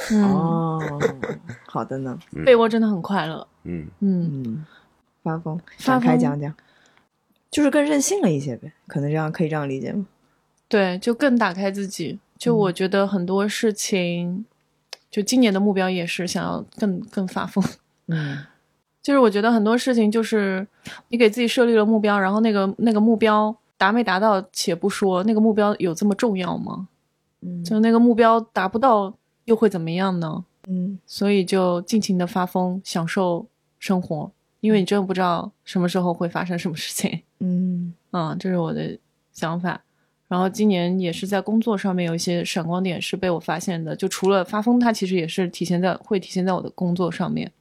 [0.09, 0.99] 嗯，哦，
[1.67, 3.45] 好的呢，被窝真的很快乐。
[3.65, 4.65] 嗯，嗯，嗯，
[5.21, 6.51] 发疯，发展开讲讲，
[7.53, 10.05] 就是更任性了一些呗，可能这样可以这样理解吗？
[10.67, 12.19] 对，就更打开自己。
[12.37, 14.43] 就我觉得很多事情，
[15.09, 17.63] 就今年的目标也是想要更更发疯。
[18.07, 18.39] 嗯
[19.01, 20.65] 就是我觉得很多事情就是
[21.09, 26.87] 你给自己设立了目标，然后那个那个目标达没达到且不说，那个目标有这么重要吗？
[27.41, 29.13] 嗯就那个目标达不到
[29.45, 30.45] 又会怎么样呢？
[30.67, 33.45] 嗯所以就尽情的发疯，享受
[33.77, 37.21] 生活，因为你真的不知道什么时候会发生什么事情。
[37.43, 38.97] 嗯嗯，这是我的
[39.31, 39.83] 想法。
[40.27, 47.51] 然后今年也是在工作上面有一些闪光点是被我发现的，就除了发疯，它其实也是体现在会体现在我的工作上面。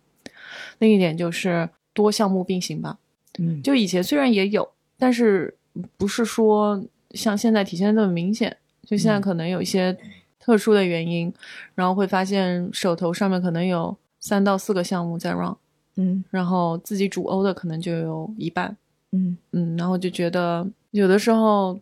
[0.79, 2.99] 另一点就是多项目并行吧，
[3.39, 4.67] 嗯，就以前虽然也有，
[4.99, 5.55] 但是
[5.99, 8.57] 不是说像现在体现的这么明显。
[8.85, 9.97] 就现在可能有一些
[10.41, 11.33] 特殊的原因，
[11.75, 15.55] 然后会发现手头上面可能有三到四个项目在 run，
[15.97, 18.77] 嗯然后自己主欧的可能就有一半。
[19.13, 21.79] 嗯嗯，然后就觉得有的时候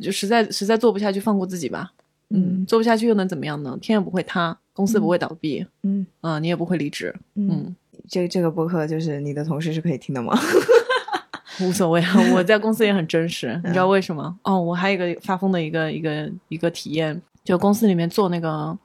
[0.00, 1.92] 就实在实在做不下去，放过自己吧。
[2.32, 3.76] 嗯做不下去又能怎么样呢？
[3.82, 7.76] 天也不会塌，公司不会倒闭，嗯啊、你也不会离职，嗯，嗯，
[8.08, 10.38] 这这个播客就是你的同事是可以听的吗？
[11.60, 12.14] 无所谓啊。
[12.34, 14.38] 我在公司也很真实，你知道为什么？
[14.44, 18.78] 哦，我还有一个发疯的一个一个一个体验，就公司里面做那个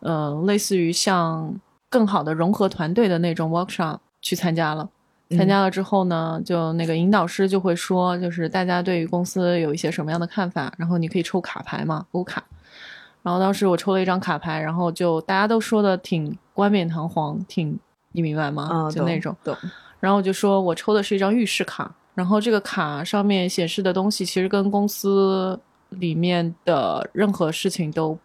[0.00, 1.54] 呃，类似于像
[1.90, 4.88] 更好的融合团队的那种 workshop 去参加了。
[5.36, 12.42] 参加了之后呢，就那个引导师就会说，就是大家对于公司有一些什么样的看法，然后你可以抽卡牌嘛，欧卡。
[13.22, 17.78] 然后当时我抽了一张卡牌，然后就大家都说的挺冠冕堂皇，挺
[18.12, 18.68] 你明白吗？
[18.70, 19.36] 啊，就那种。
[19.44, 19.54] 懂，
[20.00, 25.58] 然后我就说我抽的是一张浴室卡，然后这个卡上面显示的东西其实跟公司
[25.90, 28.16] 里面的任何事情都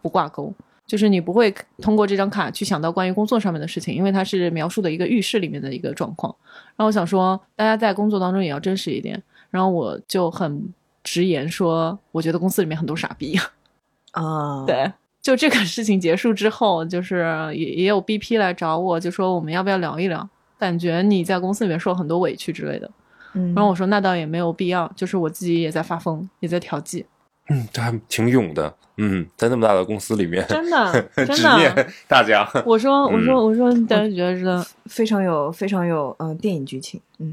[0.00, 0.52] 不挂钩，
[0.88, 6.34] 就是你不会通过这张卡去想到关于工作上面的事情，因为它是描述的一个浴室里面的一个状况。
[6.74, 10.72] 然后我想说，大家在工作当中也要真实一点，然后我就很
[11.04, 13.38] 直言说，我觉得公司里面很多傻逼。
[14.12, 17.22] 啊，，对，就这个事情结束之后，就是
[17.54, 20.26] 也也有 BP 来找我，就说我们要不要聊一聊？
[20.58, 22.90] 感觉你在公司里面受了很多委屈之类的。
[23.34, 27.04] 嗯，然后我说那倒也没有必要，就是我自己也在发疯，也在调剂。
[27.50, 28.74] 嗯，这还挺勇的。
[29.00, 31.86] 嗯，在那么大的公司里面，真的， 真的。
[32.08, 32.48] 大家。
[32.66, 37.32] 我说，我嗯说，我说，大家觉得真的非常有非常有嗯、呃电影剧情，嗯，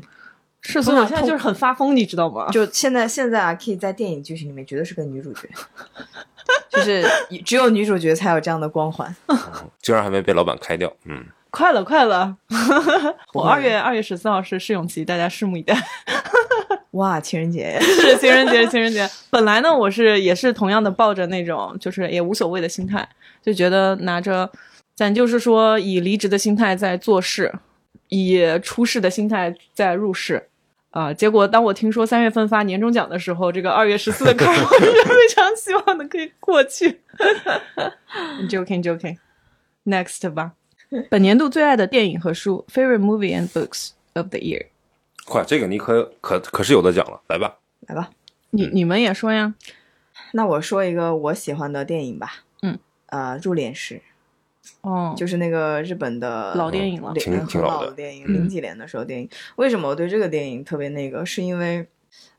[0.61, 2.47] 是，所以我现在就是很发疯，你知道吗？
[2.51, 5.49] 就现在现在啊可以在电影剧情里面绝对是个女主角，
[6.69, 7.03] 就是
[7.43, 9.13] 只有女主角才有这样的光环。
[9.81, 10.93] 居然还没被老板开掉。
[11.05, 12.35] 嗯，快了，快了！
[13.33, 15.73] 我会二月二月十四号是试用期，大家拭目以待。
[16.91, 19.09] 哇，情人节， 是情人节，情人节。
[19.29, 23.07] 本来呢，我是也是同样的抱着那种就是也无所谓的心态，
[23.41, 24.51] 就觉得拿着，
[24.95, 27.53] 咱就是说以离职的心态在做事，
[28.09, 30.49] 以出事的心态在入市。
[30.91, 36.99] 啊、结果当我听说三月份发年终奖的时候，这个二月十四的坎儿，我是非常希望的可以过去。
[38.49, 39.17] joking joking。
[39.85, 40.53] Next 吧，
[41.09, 44.67] 本年度最爱的电影和书，favorite movie and books of the year。
[45.25, 47.57] 快，这个你可可可是有的讲了，来吧。
[47.87, 48.09] 来吧，
[48.51, 49.53] 你你们也说呀？
[50.33, 54.01] 那我说一个我喜欢的电影吧，嗯，呃，入殓师，
[54.81, 59.29] 哦，就是那个日本的老电影了挺挺老的电影，嗯零几年的时候电影。
[59.55, 61.25] 为什么我对这个电影特别那个？
[61.25, 61.87] 是因为，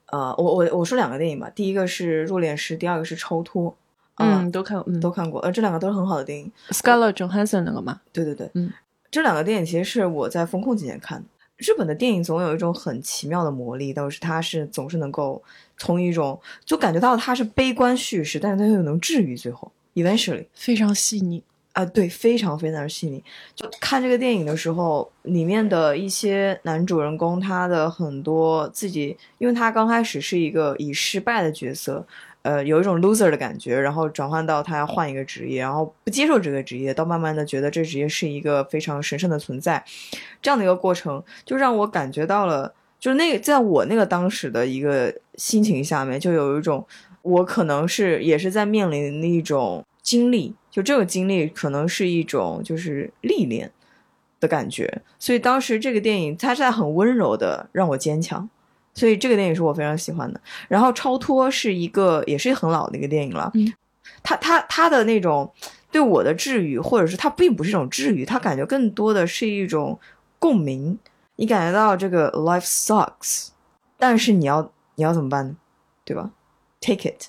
[0.07, 3.71] 呃，我我我说两个电影吧，第一个是《入殓师》，第二个是《超脱》。
[4.17, 6.51] 啊嗯，都看，嗯，都看过，呃，这两个都是很好的电影。
[6.71, 8.71] Scarlett Johansson 那个嘛，对对对，嗯，
[9.11, 11.25] 这两个电影其实是我在风控期间看的。
[11.57, 15.43] 日本的电影总有一种很奇妙的魔力，都是它是总是能够
[15.79, 21.43] 从一种就感觉到它是悲观叙事，但是它又能治愈，最后 eventually 非常细腻。
[21.73, 23.23] 啊，对，非常非常的细腻。
[23.55, 32.03] 就看这个电影的时候，里面的一些男主人公，他的很多自己，因为他刚开始是一个以失败的角色，
[32.47, 39.85] 呃，有一种 loser 的感觉，然后转换到他要换一个职业，然后不接受这个职业，到慢慢的觉得这职业是一个非常神圣的存在，
[40.41, 46.87] 这样的一个过程，就让我感觉到了，就是那个在我那个当时的一个心情下面，就有一种
[47.23, 53.73] 我可能是也是在面临一种经历，就这个经历可能是一种就是历练
[54.39, 58.49] 的感觉，所以当时这个电影它是在很温柔的让我坚强，
[58.97, 60.41] 所以这个电影是我非常喜欢的。
[60.67, 63.73] 然后《超脱》是一个也是很老的一个电影了，嗯，
[64.25, 65.53] 它它它的那种
[65.93, 70.01] 对我的治愈，或者是它并不是一种治愈，它感觉更多的是一种
[70.39, 70.99] 共鸣。
[71.37, 73.49] 你感觉到这个 life sucks，
[73.99, 75.57] 但是你要你要怎么办呢？
[76.03, 76.31] 对吧
[76.81, 77.27] ？Take it，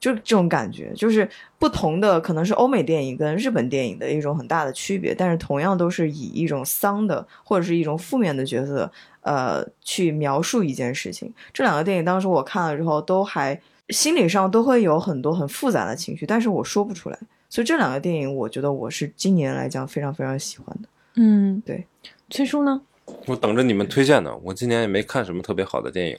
[0.00, 8.90] 就是这种感觉，就是不同的，可能是欧美电影跟日本电影的一种很大的区别，但是同样都是以一种丧的或者是一种负面的角色，
[9.26, 11.34] 呃，去描述一件事情。
[11.52, 17.18] 这两个电影当时我看了之后，都还心理上都会有很多很复杂的情绪，但是我说不出来。
[17.48, 20.88] 所以这两个电影，我觉得我是今年来讲非常非常喜欢的。
[21.16, 21.84] 嗯，对。
[22.30, 22.80] 崔叔呢？
[23.26, 24.32] 我等着你们推荐呢。
[24.44, 26.16] 我今年也没看什么特别好的电影。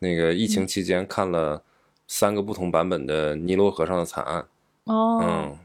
[0.00, 1.62] 那个疫嗯情期间看了
[2.06, 4.42] 三个不同版本的《尼罗河上的惨案》。
[4.92, 5.58] 哦，嗯，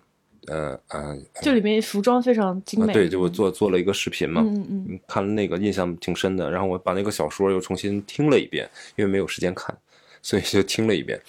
[0.49, 2.91] 呃呃，这里面服装非常精美。
[2.91, 6.49] 啊对，就我做做了一个视频嘛，嗯嗯嗯，看了那个印象挺深的。
[6.49, 9.77] 然后我把那个小说又重新听了一遍，因为没有时间看，
[10.21, 11.21] 所以就听了一遍。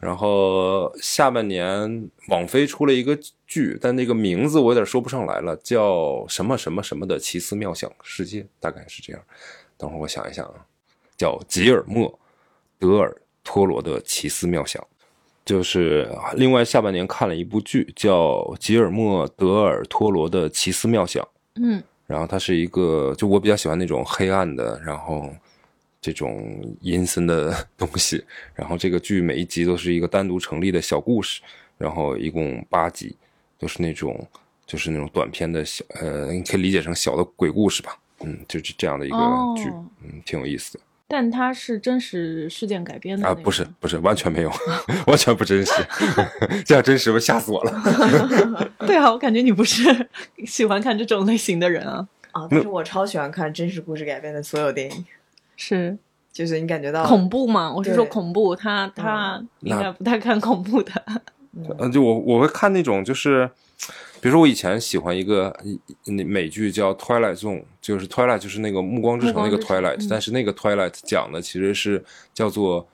[0.00, 9.22] 然后下半年网飞出了一个剧，但那个名字我有点说不上来了，叫什么什么什么的奇思妙想世界，大概是这样。
[9.78, 10.66] 等会儿我想一想啊，
[11.16, 12.10] 叫吉尔莫·
[12.78, 14.84] 德尔托罗的奇思妙想。
[15.44, 21.26] 就是另外下半年看了一部剧，叫吉尔莫·德尔托罗的奇思妙想。
[21.56, 25.30] 嗯然后它是一个，就我比较喜欢那种黑暗的，然后
[26.02, 28.22] 这种阴森的东西。
[28.54, 31.40] 然后这个剧每一集都是一个单独成立的小故事，
[31.78, 33.16] 然后一共八集，
[33.58, 34.28] 都是那种
[34.66, 37.98] 就是那种短篇的小，呃，你可以理解成小的鬼故事吧。
[38.20, 39.16] 嗯，就是这样的一个
[39.56, 44.50] 剧，哦嗯，挺有意思的但它是真实事件改编的啊，不是不是，完全没有，
[45.06, 45.72] 完全不真实，
[46.64, 48.70] 这样真实我吓死我了。
[48.86, 50.08] 对啊，我感觉你不是
[50.46, 52.06] 喜欢看这种类型的人啊。
[52.32, 55.04] 啊，但是我超喜欢看真实故事改编的所有电影，
[55.56, 55.96] 是
[56.32, 57.72] 就是你感觉到恐怖嘛？
[57.72, 60.90] 我是说恐怖，他他应该不太看恐怖的。
[61.78, 63.48] 嗯，就我我会看那种就是，
[64.24, 65.54] 比如说我以前喜欢一个
[66.06, 72.88] 美剧叫《Twilight Zone》，就是 Twilight 就是那个暮光之城那个 Twilight，、嗯但是那个 Twilight 讲的其实是叫做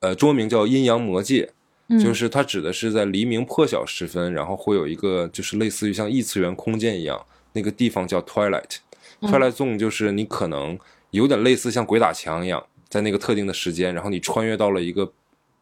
[0.00, 1.50] 呃中文名叫阴阳魔界，
[1.88, 8.76] 嗯就是它指的是在黎明破晓时分，然后会有一个就是类似于像异次元空间一样，那个地方叫 Twilight。
[9.22, 10.78] Twilight Zone 就是你可能
[11.12, 15.10] 有点类似像鬼打墙一样，在那个特定的时间，然后你穿越到了一个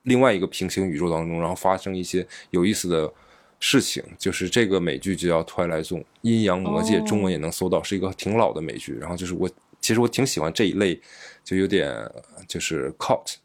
[0.02, 3.12] 另外一个平行宇宙当中，然后发生一些有意思的
[3.64, 4.04] 事情。
[4.18, 8.94] 就是这个美剧就叫 Twilight Zone，阴阳魔界，哦中文也能搜到，是一个挺老的美剧。
[9.00, 9.48] 然后就是我
[9.80, 11.00] 其实我挺喜欢这一类，
[11.42, 11.94] 就有点
[12.46, 13.36] 就是 cult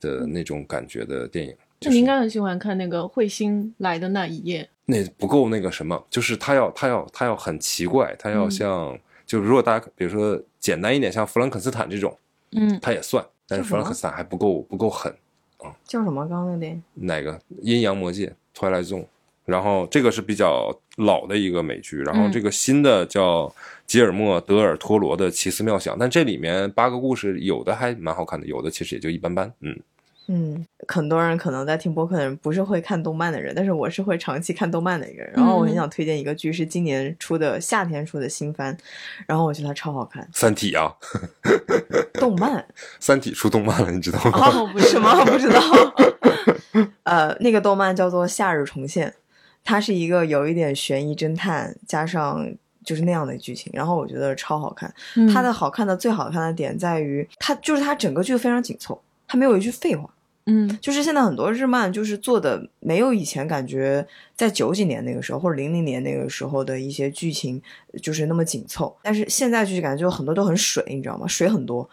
[0.00, 1.54] 的那种感觉的电影。
[1.78, 4.68] 就是那你应该很喜欢看那个彗星来的那一夜。
[4.86, 12.18] 那不够那个什么，就是他要他要他要很奇怪，他要嗯像、就如果大家比如说简单一点，像弗兰肯斯坦这种，
[12.52, 15.14] 嗯，他也算，但是弗兰肯斯坦还不够不够狠
[15.58, 15.70] 啊。
[15.84, 16.26] 叫什么？
[16.26, 19.04] 刚刚那个电影哪个阴阳魔界 Twilight Zone，
[19.48, 23.52] 然后这个是比较老的一个美剧，然后嗯这个新的叫
[23.86, 29.50] 吉尔莫·德尔托罗的奇思妙想，但这里面八个故事有的还蛮好看的，有的其实也就一般般。
[29.60, 29.80] 嗯，
[30.26, 35.32] 嗯，很多人可能在听播客的人不是会看动漫的人，但是我是会长期看动漫的一个人。
[35.34, 38.76] 然后我很想推荐一个剧，是今年出的夏天出的新番，
[39.26, 40.28] 然后我觉得它超好看。
[40.34, 40.92] 三体啊，
[42.20, 42.62] 动漫
[43.00, 44.32] 三体出动漫了，你知道吗？
[44.34, 45.24] 哦，不是吗？
[45.24, 45.60] 不知道。
[47.04, 49.08] 呃，那个动漫叫做《夏日重现》，
[49.68, 52.50] 它是一个有一点悬疑侦探加上
[52.82, 54.90] 就是那样的剧情，然后我觉得超好看。
[55.14, 60.08] 嗯它的好看的最好看的点在于，它就是它整个剧非常紧凑，它没有一句废话。
[60.46, 67.60] 嗯就是现在很多日漫就是做的没有以前感觉在九几年那个时候或者零零年那个时候的一些剧情
[68.02, 71.26] 就是那么紧凑，但是现在剧感觉就很多都很水，你知道吗？
[71.26, 71.86] 水很多。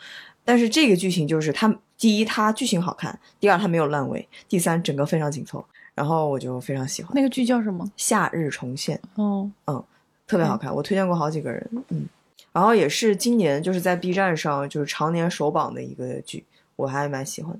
[0.45, 5.65] 但是这个剧情就是它第一它剧情好看，第二它没有烂尾，第三整个非常紧凑，
[5.95, 7.11] 然后我就非常喜欢。
[7.15, 7.89] 那个剧叫什么？
[7.97, 9.83] 夏日重现哦，嗯
[10.27, 12.05] 特别好看，我推荐过好几个人，嗯，
[12.51, 16.43] 然后也是今年就是在 B 站上就是常年首榜的一个剧，
[16.75, 17.59] 我还蛮喜欢的，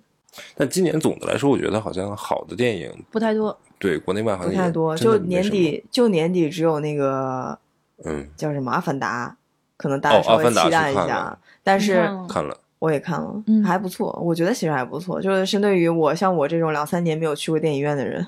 [0.56, 3.58] 但今年总的来说，我觉得好像好的电影不太多。
[3.78, 7.58] 对国内外好像不太多，就年底就年底只有那个
[8.04, 9.30] 嗯，叫什么《阿凡达》，
[9.78, 11.94] 可能大家哦稍微期待一下是看了，但是
[12.28, 15.20] 看了，我也看了，嗯还不错，我觉得其实还不错。
[15.20, 18.26] 就是针对于我像我这种两三年没有去过电影院的人，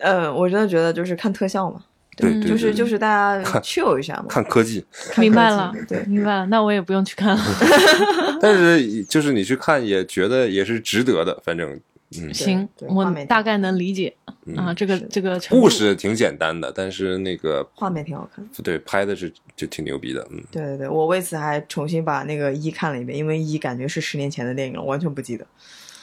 [0.00, 1.84] 嗯， 我真的觉得就是看特效嘛，嗯
[2.16, 7.42] 对对，对就是就是大家看 chill 一下嘛，看科技，看科技明白了，对，明白了，那我也不用去看了。
[8.42, 11.78] 但是就是你去看也觉得也是值得的，反正
[12.16, 14.14] 嗯，行，我大概能理解
[14.46, 18.42] 嗯啊，这个这个故事挺简单的，但是那个画面挺好看。
[18.64, 25.46] 对拍的是就挺牛逼的，嗯，对对对，我为此还重新把那个一看了一遍，因为一感觉是十年前的电影了，完全不记得。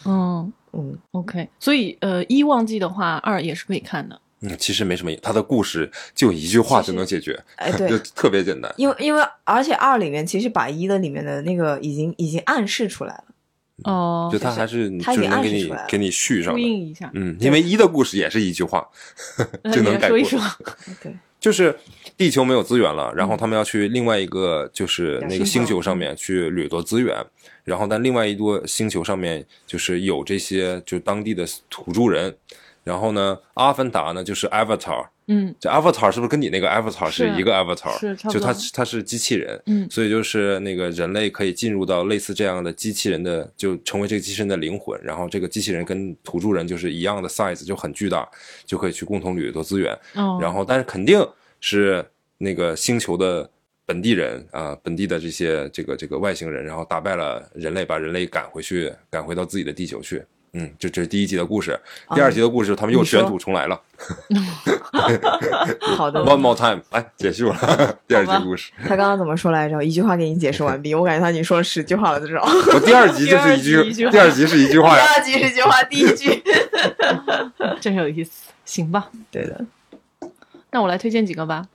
[0.06, 4.22] 嗯嗯，，OK，所以呃，一忘记的话，二也是可以看的。
[4.41, 8.72] 嗯，其实没什么，他的故事就一句话就能解决，哎对 就特别简单。
[8.78, 13.24] 因为因为而且二里面其实把一的里面的那个已经已经暗示出来了。
[13.84, 18.88] 哦就，他还是他已经就是能给你给你续上呼的，应一下，嗯，因为一的故事也是一句话
[19.73, 20.39] 就能概括说一说。
[21.03, 21.78] 对， 就是
[22.17, 27.17] 地球没有资源了，然后他们要去另外一个就是那个星球星球上面去掠夺资源，
[27.63, 32.34] 然后但另外一座星球上面就是有这些就当地的土著人，
[32.86, 35.53] 然后呢，阿凡达呢就是 Avatar，嗯。
[35.59, 37.25] 这 Avatar 是不是跟你那个 Avatar 是。
[37.25, 37.99] 是一个 Avatar？
[37.99, 39.88] 是就它它是机器人，嗯。
[39.89, 48.29] 所以就是那个人类可以进入到类似这样的机器人的，就成为这个机器人的灵魂，然后这个机器人跟土著人就是一样的 size，就很巨大，
[48.65, 49.91] 就可以去共同掠夺资源。
[50.13, 51.27] 哦，然后但是肯定
[51.59, 52.05] 是
[52.38, 53.49] 那个星球的
[53.83, 60.23] 本地人啊、本地的这些这个这个外星人，然后打败了人类，把人类赶回去，赶回到自己的地球去。
[60.58, 61.78] 嗯，这这是第一集的故事。
[62.16, 63.78] 第二集的故事，他们又卷土重来了。
[65.97, 66.24] 好的。
[66.24, 68.72] One more time，来结束了第二集故事。
[68.82, 69.84] 他刚刚怎么说来着？
[69.84, 72.39] 一句话给你解释完毕，我感觉他已经说了十句话了，这种。
[72.74, 75.38] 我第二集就是一 第二集一句第二集是一句话呀第呀。
[75.38, 76.43] 二集是句话，第一句。
[77.82, 78.49] 真有意思。
[78.64, 79.66] 行吧，对的，
[80.72, 81.68] 那我来推荐几个吧。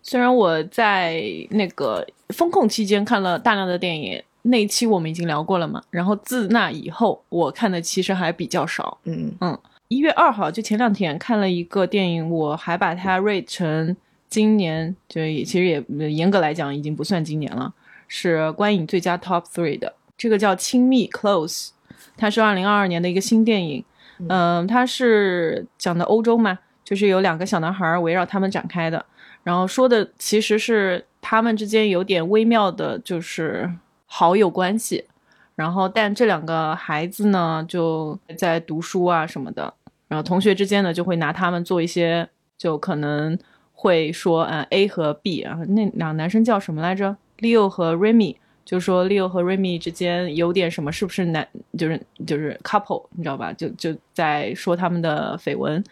[0.00, 1.20] 虽然我在
[1.50, 5.82] 那个风控期间看了大量的电影，那一期我们已经聊过了嘛。
[5.90, 8.98] 然后自那以后，我看的其实还比较少。
[9.04, 13.96] 嗯嗯一月二号，就前两天看了一个电影，我还把它 rate 成
[14.28, 17.72] 今年，就也其实也严格来讲已经不算今年了，
[18.06, 19.94] 是观影最佳 top three 的。
[20.18, 21.68] 这个叫《亲密 Close》，
[22.16, 23.84] 它是二零二二年的一个新电影。
[24.28, 29.06] 嗯，它是讲的欧洲嘛，就是有两个小男孩围绕他们展开的，
[29.44, 33.70] 然后说的其实是他们之间有点微妙的，就是
[34.08, 35.04] 好友关系。
[35.54, 39.74] 然后，但这两个孩子呢，就在读书啊什么的，
[40.06, 43.36] 然后同学之间呢，就会拿他们做一些，就可能
[43.72, 53.52] 会说，嗯，A 和 B 啊，那两个男生叫什么来着？Leo 和 Remy，就说 Leo 和 Remy 之间有点什么，是不是男，就是就是 couple，你知道吧？
[53.52, 55.82] 就就在说他们的绯闻。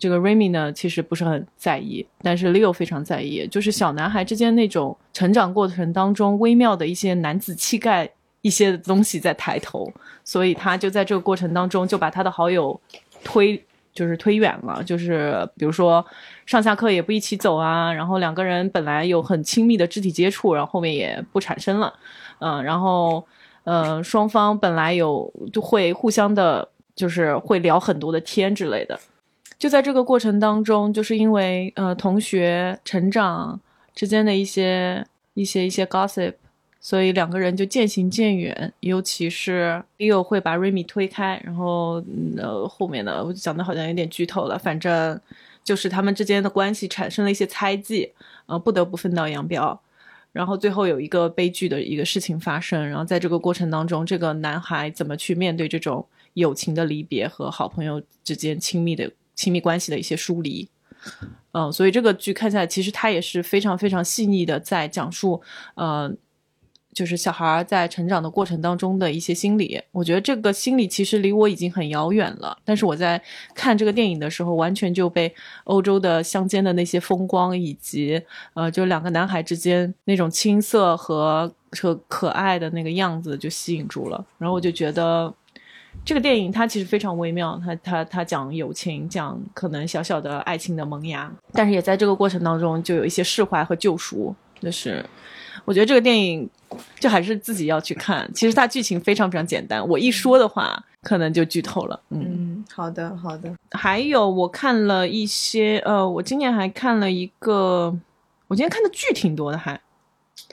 [0.00, 9.92] 这个 Remy 呢，其实不是很在意，但是 Leo 非常在意，就是小男孩之间那种成长过程当中微妙的一些男子气概一些东西在抬头，
[10.24, 12.80] 所以他就在这个过程当中就把他的好友
[13.22, 16.04] 推就是推远了，就是比如说
[16.46, 21.92] 上下课也不一起走啊，然后两个人本来有很亲密的肢体接触，然后后面也不产生了，
[22.38, 23.26] 嗯，然后
[23.64, 28.98] 呃双方本来有就会互相的，就是会聊很多的天之类的。
[29.60, 33.60] 就在这个过程当中，就是因为呃同学成长
[33.94, 36.32] 之间的一些一些一些 gossip，
[36.80, 38.72] 所以两个人就渐行渐远。
[38.80, 42.02] 尤其是 Leo 会把 Remy 推开，然后
[42.38, 45.20] 呃后面的我讲的好像有点剧透了，反正
[45.62, 48.10] 就是他们之间的关系产生了一些猜忌，
[48.46, 49.78] 呃不得不分道扬镳。
[50.32, 60.68] 然后最后有一个悲剧的一个事情发生，然后在这个过程当中，这个男孩怎么去面对这种友情的离别和好朋友之间亲密的亲密关系的一些疏离。
[61.52, 65.40] 嗯，所以这个剧看下来，其实它也是非常非常细腻的在讲述，
[65.76, 66.12] 呃，
[66.92, 69.80] 就是小孩在成长的过程当中的一些心理。
[69.92, 73.20] 我觉得这个心理其实离我已经很遥远了，但是我在
[73.54, 75.34] 看这个电影的时候，完全就被
[75.64, 78.20] 欧洲的乡间的那些风光，以及
[78.52, 84.22] 呃，就两个男孩之间那种青涩和和可爱的那个样子就吸引住了。
[84.36, 85.34] 然后我就觉得。
[86.04, 94.34] 这个电影它其实非常微妙，它它它讲友情，讲可能小小的爱情的萌芽，但是也在这个过程当中就有一些释怀和救赎。
[94.60, 95.02] 就是
[95.64, 96.46] 我觉得这个电影
[96.98, 98.30] 就还是自己要去看。
[98.34, 101.98] 其实它剧情非常非常简单，我一说的话可能就剧透了。
[102.10, 107.96] 嗯，嗯，好的好的，还有我看了一些，呃，我今年还看了一个，
[108.48, 109.80] 我今天看的剧挺多的，还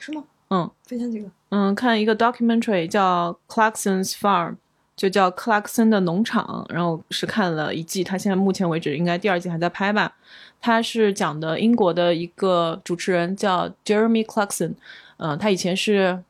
[0.00, 0.24] 是吗？
[0.48, 1.28] 嗯分享几个。
[1.50, 4.56] 嗯，看一个 documentary 叫 Clarkson's Farm，
[4.98, 10.12] 就叫克拉克森的农场，然后是看了一季，他现在目前为止应该第二季还在拍吧。
[10.60, 14.74] 他是讲的英国的一个主持人叫 Jeremy Clarkson，
[15.18, 16.22] 嗯、他以前是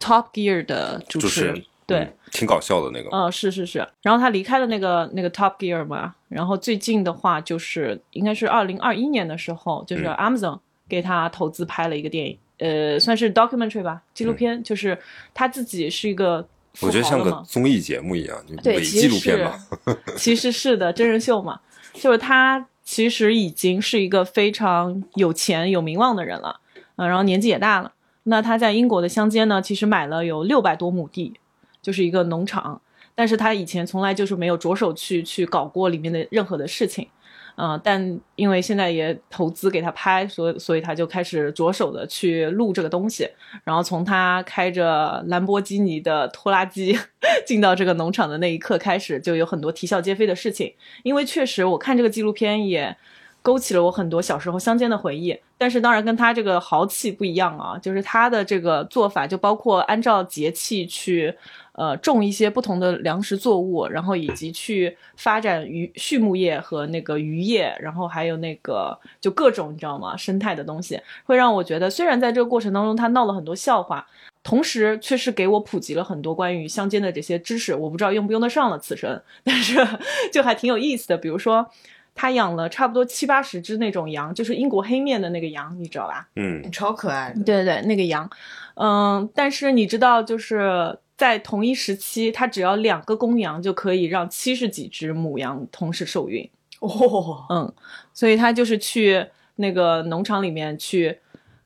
[0.00, 2.00] Top Gear 的主持人，对。
[2.00, 3.08] 嗯挺搞笑的那个。
[3.16, 10.58] 呃，是是是，然后他离开了那个那个 Top Gear 嘛，然后最近的话就是应该是二零二一年的时候，就是嗯 Amazon
[10.88, 14.98] 给他投资拍了一个电影，呃，算是 documentary 吧，纪录片，就是
[15.32, 16.46] 他自己是一个富
[16.80, 19.58] 我觉得像个综艺节目一样，就对，伪纪录片嘛。
[19.86, 21.60] 是，其实是的，真人秀嘛，
[21.94, 26.60] 就是他其实已经是一个非常有钱有名望的人了，
[26.96, 27.92] 嗯、然后年纪也大了。
[28.24, 31.34] 那他在英国的乡间呢，其实买了有六百多亩地，
[31.80, 32.80] 就是一个农场，
[33.14, 37.08] 但是他以前从来就是没有着手去去搞过里面的任何的事情。
[37.56, 43.28] 嗯、但因为现在也投资给他拍，所以所以他就开始着手的去录这个东西。
[43.64, 46.98] 然后从他开着兰博基尼的拖拉机
[47.46, 50.74] 进到这个农场的那一刻开始，就有很多啼笑皆非的事情。
[51.02, 52.94] 因为确实，我看这个纪录片也
[53.40, 55.38] 勾起了我很多小时候乡间的回忆。
[55.58, 61.34] 但是当然跟他这个豪气不一样啊，就是他的这个做法，就包括按照节气去。
[61.76, 70.16] 呃，种一些不同的粮食作物，然后以及去发展渔畜牧业和那个渔业，然后还有那个就各种你知道吗？
[70.16, 74.06] 生态的东西，会让我觉得，虽然在这个过程当中他闹了很多笑话，
[74.42, 77.74] 同时却是给我普及了很多关于乡间的这些知识。
[77.74, 79.86] 我不知道用不用得上了此生， 但是
[80.32, 81.18] 就还挺有意思的。
[81.18, 81.68] 比如说，
[82.14, 86.26] 他养了差不多七八十只那种羊，就是英国黑面的那个羊，你知道吧？
[86.36, 87.44] 嗯，超可爱的。
[87.44, 88.30] 对对对，那个羊，
[88.76, 96.48] 嗯，但是你知道，就是在同一时期，它只要两个公羊就可以让七十几只母羊同时受孕。
[96.80, 97.72] 哦，嗯，
[98.12, 101.18] 所以他就是去那个农场里面去，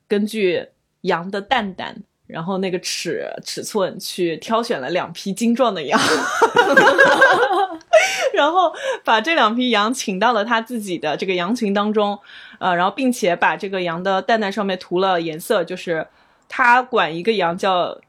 [0.07, 0.65] 根据
[1.01, 1.97] 羊的蛋蛋，
[2.27, 5.99] 然后那个尺尺寸去挑选了两批精壮的羊，
[8.33, 8.73] 然后
[9.03, 12.17] 把这两批羊请到了他自己的这个羊群当中，
[12.59, 16.07] 呃，然后并且把这个羊的蛋蛋上面涂了颜色，就是
[16.47, 17.99] 他管一个羊叫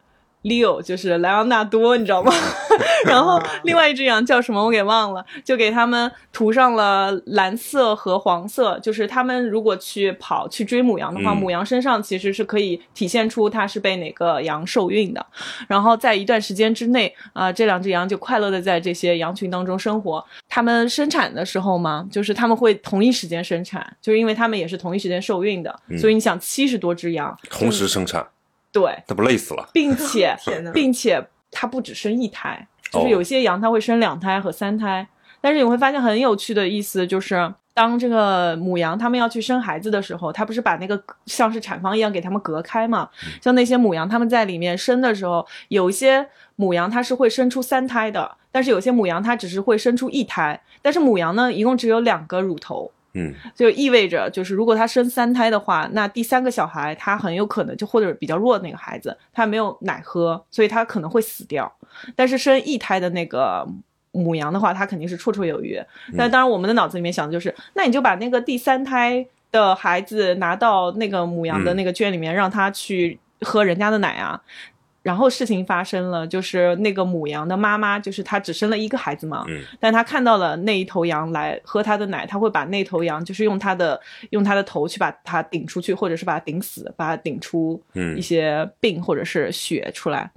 [0.42, 2.32] Leo，就是莱昂纳多，你知道吗？
[3.04, 8.78] 然后另外一只羊叫什么我给忘了，就给他们涂上了蓝色和黄色。
[8.80, 15.24] 就是他们如果去跑去追母羊的话，嗯母羊身上其实是可以体现出它是被哪个羊受孕的。
[15.68, 20.24] 然后在一段时间之内，啊、这两只羊就快乐的在这些羊群当中生活。
[20.48, 28.26] 它们生产的时候嘛，就是他们会同一时间生产，就是因为他们也是同一时间受孕的，所以你想七十多只羊，同时生产，
[28.72, 29.68] 对，那不累死了？
[29.72, 30.34] 并且
[30.72, 35.06] 并且它不只生一胎，就是哦有些羊它会生两胎和三胎，
[35.40, 37.52] 但是你会发现很有趣的意思就是。
[37.74, 43.08] 当这个母羊它们要去生孩子的时候，它不是把那个像是产房一样给它们隔开嘛？
[43.40, 50.60] 像那些母羊，它们在里面生的时候，有一些母羊它是会生出三胎的，但是有些母羊它只是会生出一胎。
[50.82, 61.70] 但是母羊呢，一共只有两个乳头，嗯，就意味着，就是如果他生三胎的话，那第三个小孩他很有可能就或者比较弱的那个孩子，他没有奶喝，所以他可能会死掉。
[62.16, 63.66] 但是生一胎的那个
[64.12, 65.78] 母羊的话，它肯定是绰绰有余。
[66.14, 74.40] 那当然，我们的脑子里面想的就是，那你就把那个第三胎的孩子拿到那个母羊的那个圈里面，让他去喝人家的奶啊。
[75.02, 84.00] 然后事情发生了，就是那个母羊的妈妈，就是她只生了一个孩子嘛，嗯但她看到了那一头羊来喝她的奶，她会把那头羊就是用她的
[84.30, 90.30] 用她的头去把它顶出去，或者是把它顶死，把它顶出嗯一些病或者是血出来。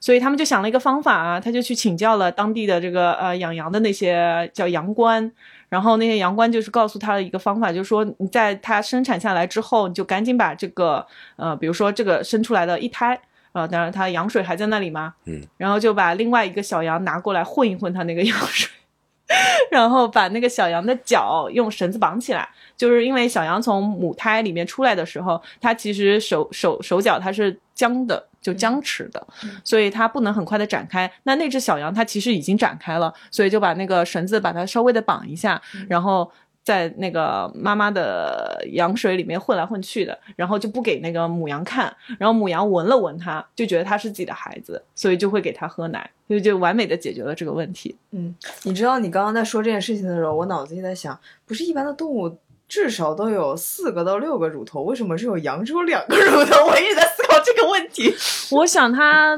[0.00, 5.30] 所以他们就想了一个方法啊，他就去请教了当地的这个呃养羊的那些叫羊倌，
[5.68, 11.06] 然后那些羊倌就是告诉他的一个方法，就是说你在它生产下来之后，你就赶紧把这个
[11.36, 13.20] 呃，比如说这个生出来的一胎。
[13.52, 18.70] 呃，当然，它羊水还在那里嘛，嗯，然后就把另外一个小羊拿过来混一混它那个羊水，
[19.70, 29.26] 然后把那个小羊的脚用绳子绑起来，就是因为小羊从母胎里面出来的时候，它其实手手手脚它是僵的，就僵持的，
[29.64, 31.10] 所以它不能很快的展开。
[31.24, 36.30] 那那只小羊它其实已经展开了，所以就把那个绳子把它稍微的绑一下，然后。
[36.70, 47.96] 在那个妈妈的羊水里面混来混去的，然后就不给那个母羊看，然后母羊闻了闻它，就觉得它是自己的孩子，所以就会给它喝奶，所以就完美的解决了这个问题。
[48.12, 56.66] 嗯，你知道你刚刚在说这件事情的时候，我脑子里在想，不是一般的动物至少都有四个到六个乳头，为什么只有羊只有两个乳头？
[56.68, 58.14] 我一直在思考这个问题。
[58.52, 59.36] 我想它，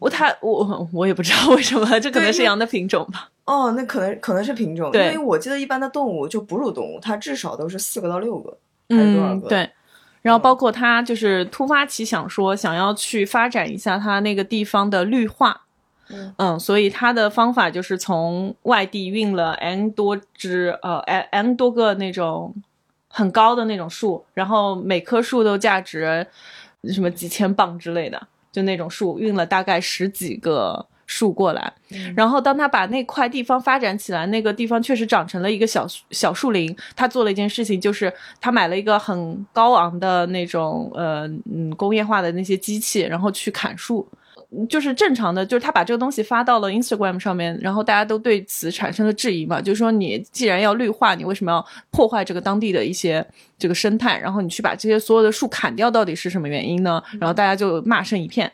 [0.00, 3.28] 我它我我也不知道为什么，这可能是羊的品种吧。
[3.44, 8.56] 哦，那可能可能是品种，因为我记得一般的动物就哺乳动物，它至少都是四个到六个，
[8.88, 9.70] 还是多少嗯，个？，对。
[10.22, 15.62] 然后包括他就是突发奇想说想要去发展一下他那个地方的绿化，
[16.36, 22.54] 嗯所以他的方法就是从外地运了 n 多只呃 n n 多个那种
[23.08, 26.24] 很高的那种树，然后每棵树都价值
[26.84, 31.70] 什么几千磅之类的，就那种树运了大概十几个树过来，
[32.16, 36.74] 然后当他把那块地方发展起来，那个地方确实长成了一个小小树林。
[36.96, 38.10] 他做了一件事情，就是
[38.40, 44.08] 他买了一个很高昂的那种呃嗯工业化的那些机器，然后去砍树。
[44.68, 53.26] 就是正常的，就是他把这个东西发到了 Instagram 上面，然后大家都对此产生了质疑嘛，就是说你既然要绿化，你为什么要破坏这个当地的一些
[53.62, 54.18] 这个生态？
[54.18, 57.00] 然后你去把这些所有的树砍掉，到底是什么原因呢？
[57.20, 58.50] 然后大家就骂声一片。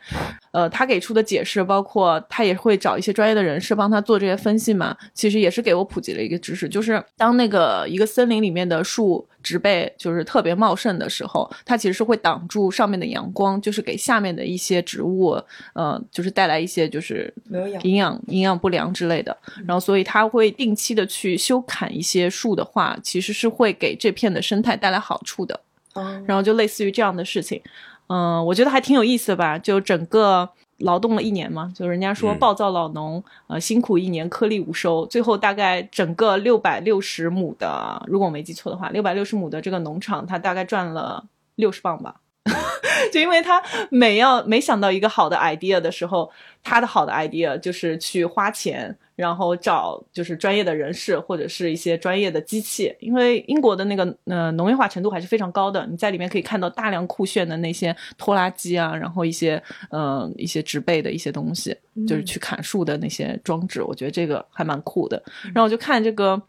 [0.51, 15.39] 呃，他给出的解释包括他也会找一些专业的人士帮他做这些分析嘛，其实也是给我普及了一个知识，就是当那个一个森林里面的树植被就是特别茂盛的时候，它其实是会挡住上面的阳光，就是给下面的一些植物，
[15.73, 19.35] 呃，就是带来一些就是没有养营养营养不良之类的。
[19.67, 25.59] 然后，所以他会定期的去修砍一些树的话，其实是会给这片的生态带来好处的。
[25.95, 27.59] 嗯然后就类似于这样的事情，
[28.07, 29.57] 嗯、我觉得还挺有意思的吧。
[29.57, 30.47] 就整个
[30.77, 41.25] 劳动了一年嘛，就人家说嗯暴躁老农，呃，辛苦一年颗粒无收，最后大概整个六百六十亩的，如果我没记错的话，六百六十亩的这个农场，他大概赚了
[41.55, 42.21] 六十磅吧。
[43.11, 46.29] 就因为他每要每想到一个好的 idea 的时候，
[46.63, 61.75] 他的好的 idea 就是去花钱，然后找就是专业的人士或者是一些专业的机器，因为英国的那个呃农业化程度还是非常高的，你在里面可以看到大量酷炫的那些拖拉机啊，然后一些呃一些植被的一些东西，
[62.07, 65.21] 就是去砍树的那些装置，我觉得这个还蛮酷的。
[65.45, 66.39] 然后我就看这个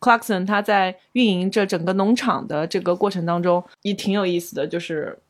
[0.00, 5.22] Clarkson 他在运营这整个农场的这个过程当中，也挺有意思的，就是嗯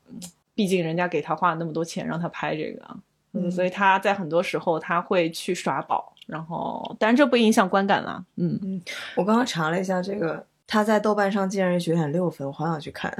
[0.55, 2.97] 毕竟人家给他花了那么多钱让他拍这个啊，
[3.33, 8.81] 嗯，所以他在很多时候他会去耍宝，然后当然这不影响观感啦，嗯嗯，
[9.15, 13.15] 我刚刚查了一下这个，他在豆瓣上竟然九点六分，我好想去看。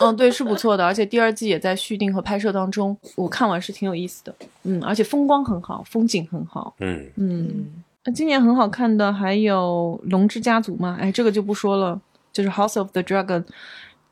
[0.00, 4.34] 嗯， 对，是不错的，而且第二季也在续订和拍摄当中，我看完是挺有意思的，
[4.64, 7.48] 嗯，而且风光很好，风景很好，嗯，嗯。
[7.48, 12.00] 嗯，那今年很好看的还有《龙之家族》嘛，哎，这个就不说了，
[12.32, 13.42] 就是《House of the Dragon》。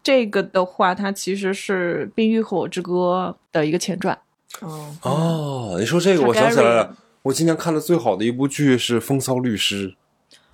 [0.09, 4.19] 这个的话，它其实是《冰与火之歌》的一个前传。
[4.63, 9.91] 哦，哦，你说这个，我想起来了，我今年看的最好的一部剧是《风骚律师》，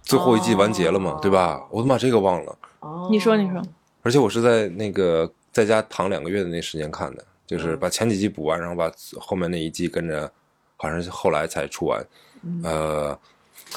[0.03, 1.19] 最后一季完结了嘛，哦。
[1.23, 1.69] 对吧？
[1.71, 3.63] 我都把这个忘了，哦，你说，你说，
[4.03, 8.91] 而且我是在那个在家躺两个月的那时间看的，就是把前几季补完，然后把
[9.21, 10.29] 后面那一季跟着，
[10.77, 12.05] 好像是后来才出完。
[12.65, 13.17] 呃，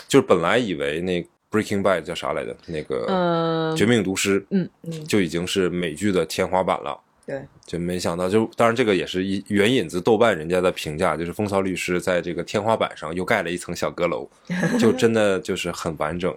[0.08, 2.56] 就是本来以为那 Breaking Bad 叫啥来着？
[2.66, 7.00] 那个嗯绝命毒师》，嗯嗯就已经是美剧的天花板了。
[7.26, 14.26] 对，就没想到，就当然这个也是一原引子豆瓣人家的评价，就是《风骚律师》在这个天花板上又盖了一层小阁楼，
[14.80, 16.34] 就真的就是很完整，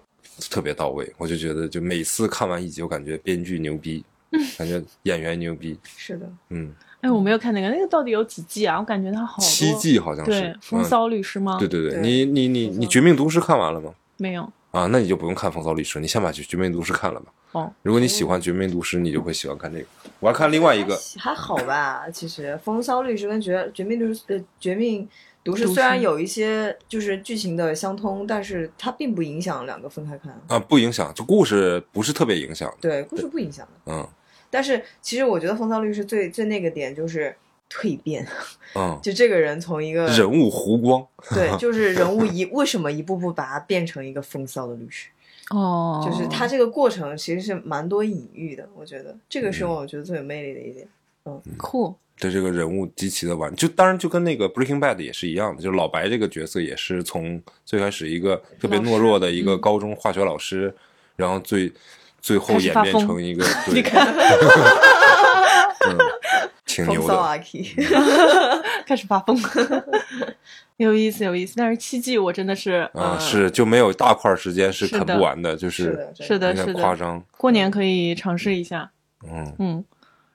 [0.50, 1.08] 特别到位。
[1.16, 4.04] 我就觉得，就每次看完一集，我感觉编剧牛逼，
[4.58, 8.80] 感觉演员牛逼， 是的，嗯，哎，我没有看那个，那个到底有几季啊？
[8.80, 9.44] 我感觉它好多。
[9.46, 11.56] 七季好像是对，《风嗯骚律师》吗？
[11.60, 13.94] 对对对，对你你你你《绝命毒师》看完了吗？
[14.16, 14.52] 没有。
[14.70, 17.32] 啊，那你就不用看《风骚律师》，你先把《绝绝命毒师》看了吧。
[17.52, 19.86] 哦，如果你喜欢《绝命毒师》，你就会喜欢看这个。
[20.20, 25.08] 我要看另外一个，还好吧，其实《风骚律师》跟绝《绝命毒师》呃《绝命
[25.42, 30.40] 毒师毒》师虽然有一些就是剧情的相通，但是它并不影响两个分开看。
[30.46, 32.72] 啊，不影响，就故事不是特别影响。
[32.80, 33.92] 对，故事不影响的。
[33.92, 34.08] 嗯
[34.52, 37.32] 但是其实我觉得《风骚律师》最最那个点就是
[37.70, 38.26] 蜕变，
[38.74, 45.08] 嗯， 就这个人从一个人物弧光， 对， 就是人物一为什么一步步把他变成一个风骚的律师，
[45.50, 48.68] 哦，就是他这个过程其实是蛮多隐喻的。
[48.76, 49.16] 我觉得。
[49.28, 49.68] 这个是嗯。
[49.70, 50.88] 我觉得最有魅力的一点。
[51.24, 51.94] 嗯，酷。
[52.18, 60.74] 对这个人物极其的完，就当然就跟那个 Breaking Bad 也是一样的，就是老白这个角色也是从最开始一个特别懦弱的一个高中化学老师，
[61.16, 61.72] 然后最
[62.20, 63.76] 最后演变成一个，对。
[63.76, 64.14] 你看，
[65.88, 65.98] 嗯，
[66.66, 67.40] 挺牛的，
[68.86, 69.36] 开始发疯，
[70.76, 71.54] 有意思有意思。
[71.56, 78.90] 但是七季我真的是啊，呃是就没有大块时间是啃不完的，就是是的，是的夸张，过年可以尝试一下。
[79.26, 79.54] 嗯。
[79.58, 79.84] 嗯，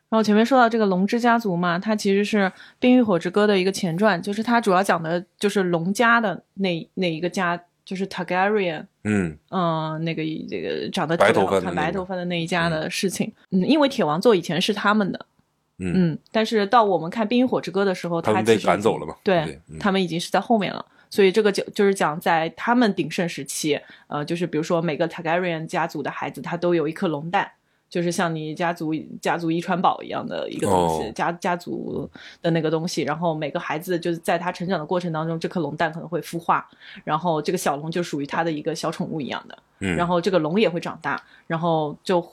[0.09, 2.37] 然后前面说到这个《龙之家族》嘛，它其实是
[2.79, 9.37] 《冰与火之歌》的一个前传，就是它主要讲的就是龙家的那那一个家就是 Targaryen，嗯。
[9.49, 13.31] 嗯，那个这个长得白头发的白头发的那一家的事情。
[13.51, 15.25] 嗯，因为铁王座以前是他们的，
[15.77, 20.85] 嗯，嗯，但是到我们看《冰与火之歌》的时候，他们被赶走了嘛对，对嗯他们已经是在后面了。
[21.09, 27.49] 所以这个就就是讲在他们鼎盛时期，呃，就是比如说每个 Targaryen 家族的孩子，他都有一颗龙蛋，
[27.89, 32.09] 就是像你家族家族遗传宝一样的一个东西，哦家家族
[32.41, 33.03] 的那个东西。
[33.03, 36.67] 然后每个孩子就是在他成长的过程当中，这颗龙蛋可能会孵化，
[37.05, 39.57] 然后这个小龙就属于他的一个小宠物一样的。
[39.79, 42.25] 嗯，然后这个龙也会长大，然后就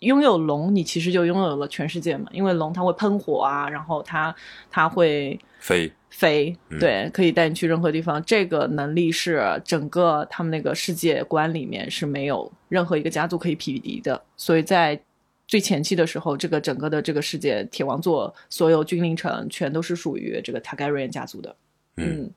[0.00, 4.34] 拥有龙，你其实就拥有了全世界嘛，因为龙它会喷火啊，然后它
[4.70, 8.22] 它会飞，飞，嗯对，可以带你去任何地方。
[8.24, 15.00] 这个能力是整个他们那个世界观里面是没有任何一个家族可以匹敌的，所以在。
[15.48, 21.54] 最前期的时候，这个整个的这个世界，铁王座所有君临城全都是属于这个 Targaryen 家族的，
[21.98, 22.30] 嗯嗯，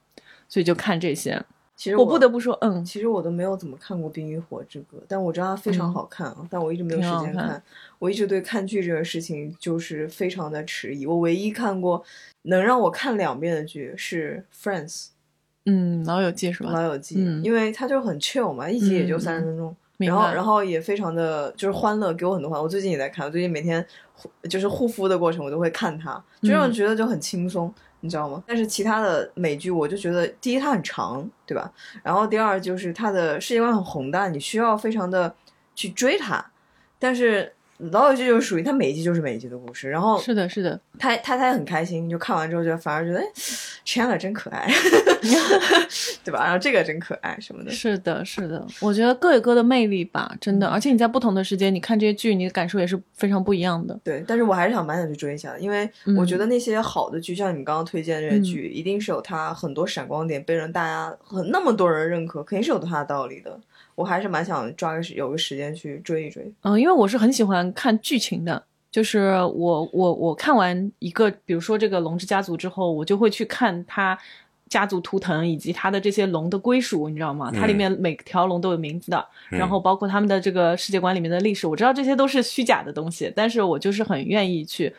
[0.47, 1.43] 所以就看这些。
[1.79, 7.63] 其实我不得不说，嗯，其实我都没有怎么看过《冰与火之歌》，但我知道它非常好看啊，但我一直没有时间看。
[7.99, 11.05] 我一直对看剧这个事情就是非常的迟疑。
[11.05, 12.03] 我唯一看过
[12.41, 15.07] 能让我看两遍的剧是《Friends
[15.67, 16.73] 嗯，老友记是》吧？
[16.73, 19.73] 老友记，嗯因为它就很 chill 嘛，一集也就嗯三十分钟。
[19.95, 22.63] 明然后，然后也非常的就是欢乐，给我很多欢乐。
[22.63, 28.43] 我最近也在看，我最近每天护就是护肤的过程，我都会看它，就让我嗯觉得就很轻松，你知道吗？
[28.47, 31.71] 但是其他的美剧，我就觉得第一它很长，对吧？
[32.03, 35.35] 然后第二就是它的世界观很宏大，你需要非常的
[35.75, 36.43] 去追它。
[36.97, 43.25] 但是老友记就是属于它每一集就是每一集的故事，然后是的，是的，他他他也很开心，就看完之后就反而觉得，哎
[43.85, 44.69] ，Chandler 真可爱，
[46.23, 46.43] 对吧？
[46.43, 47.71] 然后这个真可爱什么的。
[47.71, 48.65] 是的，是的。
[48.81, 50.67] 我觉得各有各的魅力吧，真嗯的。
[50.67, 53.97] 而且你在不同的时间，你看这些剧，你的感受也是非常不一样的。
[54.03, 63.57] 对，但是我还是想蛮想去追一下的，因为我觉得那些好的剧，像你们刚刚推荐的这些剧，一定是有它很多闪光点，被人大家很那么多人认可，肯定是有它的道理的。
[63.99, 66.49] 我还是蛮想抓个时有个时间去追一追。
[66.61, 74.17] 嗯，因为我是很喜欢看剧情的，就是我我我看完一个，比如说这个龙之家族之后，我就会去看它
[74.69, 77.51] 家族图腾以及它的这些龙的归属，你知道吗？
[77.53, 84.95] 它里嗯面每条龙都有名字的，嗯然后包括他们的这个世界观里面的历史，我知道这些都是虚假的东西，但是我就是很愿意去。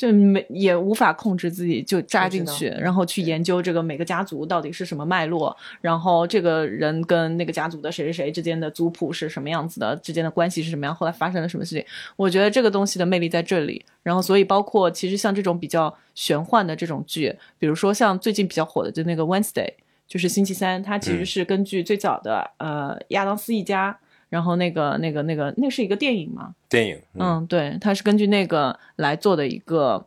[0.00, 11.84] 就没也无法控制自己，就扎进去，然后去研究这个每个家族到底是什么脉络，然后这个人跟那个家族的谁谁谁之间的族谱是什么样子的，之间的关系是什么样，后来发生了什么事情。
[12.16, 13.84] 我觉得这个东西的魅力在这里。
[14.02, 19.70] 然后，所以包括其实像这种比较玄幻的这种剧，比如说像最近比较火的就那个 Wednesday，
[20.08, 23.98] 就是星期三，它其实嗯是根据最早的、呃亚当斯一家。
[24.30, 26.54] 然后那个、那个、那个，那是一个电影嘛？
[26.68, 30.02] 电影，嗯，嗯，对，它是根据那个来做的一个，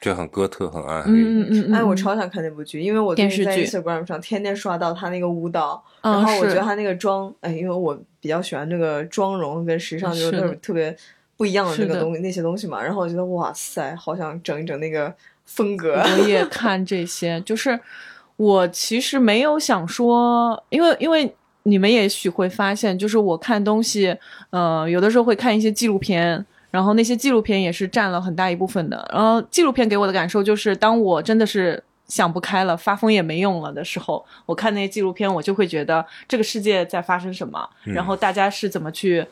[0.00, 3.78] 就很哥特，很暗黑，嗯嗯嗯嗯，哎，我嗯超想看那部剧，因为我最近在电视剧。
[3.78, 10.96] Instagram 上天天刷到他那个舞蹈，嗯然后我觉得他那个妆，哎，因为我比较喜欢这个妆容跟时尚，就是是的特别特别
[11.36, 15.12] 不一样的那个东西那些东西嘛，然后我觉得哇塞，好想整一整那个
[15.46, 15.94] 风格。
[15.94, 16.18] 我。
[16.28, 17.80] 也看这些，就是
[18.36, 21.34] 我其实没有想说，因为因为
[21.64, 24.16] 你们也许会发现，就是我看东西，
[24.50, 26.44] 呃，有的时候会看一些纪录片。
[26.72, 29.06] 然后那些纪录片也是占了很大一部分的。
[29.12, 39.22] 然后纪录片给我的感受就是，当我真的是想不开了、发疯也没用了的时候，我看那些纪录片，我就会觉得这个世界在发生什么，然后大家是怎么去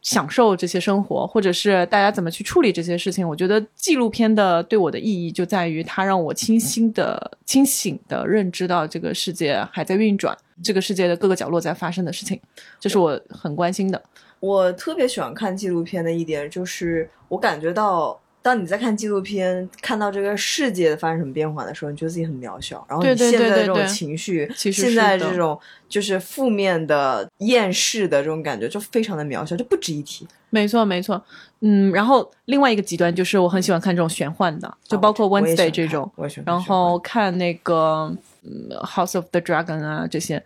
[0.00, 3.28] 享受这些生活，或者是大家怎么去处理这些事情。
[3.28, 12.40] 我觉得纪录片的对我的意义就在于它让我清晰的、清醒的认知到这个世界还在运转，这个世界的各个角落在发生的事情，
[12.78, 14.02] 这是我很关心的。
[14.40, 30.28] 我特别喜欢看纪录片的一点就是，我感觉到，当你在看纪录片，看到这个世界发生什么变化的时候，你觉得自己很渺小，然后你对对现在的这种对对对情绪，其实现在这种就是负面的、厌世的这种感觉，就非常的渺小，就不值一提。
[30.50, 31.20] 没错，没错，
[31.60, 36.08] 嗯，然后另外一个极端就是我很喜欢看这种玄幻的，就包括 Wednesday 这种，
[36.44, 38.18] 然后看那个嗯
[38.82, 40.42] House of the Dragon 啊这些，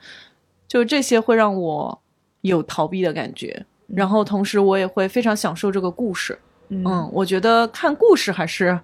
[0.66, 2.01] 就这些会让我
[2.42, 6.38] 有逃避的感觉，然后同时我也会非常享受这个故事。
[6.68, 8.78] 嗯，嗯，我觉得看故事还是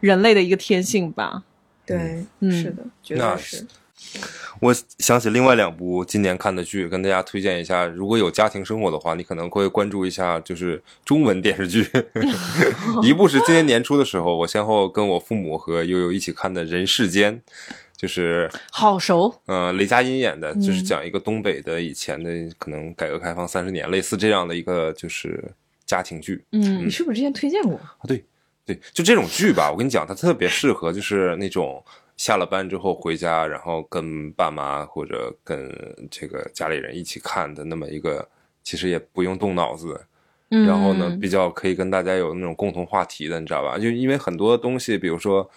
[0.00, 1.42] 人类的一个天性吧。
[1.86, 3.66] 对，嗯是的，绝那对是。
[4.60, 7.86] 我想起另外两部今年看的剧，跟大家推荐一下。
[7.86, 11.86] 如果有家庭生活的话，你可能会关注一下，就是中文电视剧。
[13.02, 17.38] 一部是今年年初的时候，我先后跟我父母和悠悠一起看的《人世间》，
[18.00, 25.44] 就是好熟，呃雷佳音演的，就是嗯讲一个东北的以前的可能改革开放三十年，类似这样的一个就是
[25.84, 26.42] 家庭剧。
[26.52, 27.74] 嗯你是不是之前推荐过？
[27.74, 28.24] 啊，对
[28.64, 31.84] 对，就这种剧吧，我跟你讲，它特别适合就是那种
[32.16, 35.70] 下了班之后回家，然后跟爸妈或者跟
[36.10, 38.26] 这个家里人一起看的那么一个，
[38.62, 40.00] 其实也不用动脑子，
[40.48, 43.76] 嗯然后呢，比较可以跟大家有那种共同话题的，你知道吧？
[43.76, 45.50] 就因为很多东西，比如说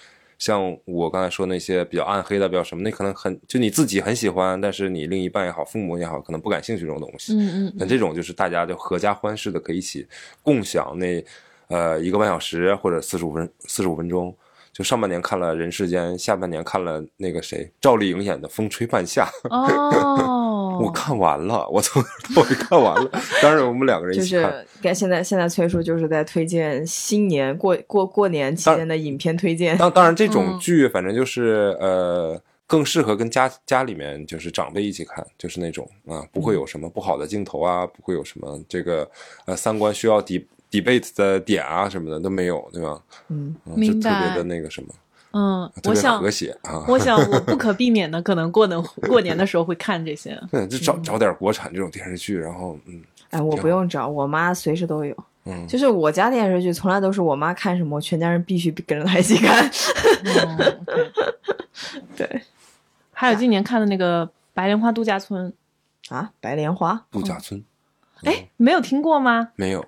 [0.43, 7.33] 像我刚才说那些比较暗黑的、比较什么，那可能很就你自己很喜欢，但是你另一半也好、父母也好，可能不感兴趣这种东西。
[7.33, 10.05] 嗯嗯那这种就是大家就合家欢式的，可以一起
[10.41, 11.23] 共享那
[11.69, 14.35] 呃一个半小时或者四十五分四十五分钟。
[14.73, 20.42] 就上半年看了《人世间》，下半年看了那个谁赵丽颖演的《风吹半夏》，哦，
[20.79, 23.11] 我看完了，我从头到尾看完了。
[23.41, 29.77] 当然我们两个人一就起看，是该现在现在崔叔就是在推荐新年过过过年期间的影片推荐。
[29.77, 39.09] 当当然，这种嗯剧反正就是、呃，更适合跟家家里面就是长辈一起看，就是那种啊，不会有什么不好的镜头啊，不会有什么这个
[39.45, 42.99] 呃三观需要 de debate 的点啊什么的都没有，对吧？
[43.29, 44.89] 嗯，就特别的那个什么，
[45.33, 46.85] 嗯，特别我想和谐啊。
[46.87, 50.39] 我想我不可避免的，可能过年过年的时候会看这些。
[50.51, 55.15] 对，就找找点国产这种电视剧，然后嗯哎，我不用找，我妈随时都有。
[55.45, 59.69] 嗯，就是我家电视剧从来都是我妈看什么，我全家人必须跟着她一起看。
[62.15, 62.41] 对
[63.11, 65.51] 还有今年看的那个《白莲花度假村
[66.09, 67.59] 啊，白莲花度假村》，
[68.29, 69.49] 哎，没有听过吗？
[69.55, 69.85] 没有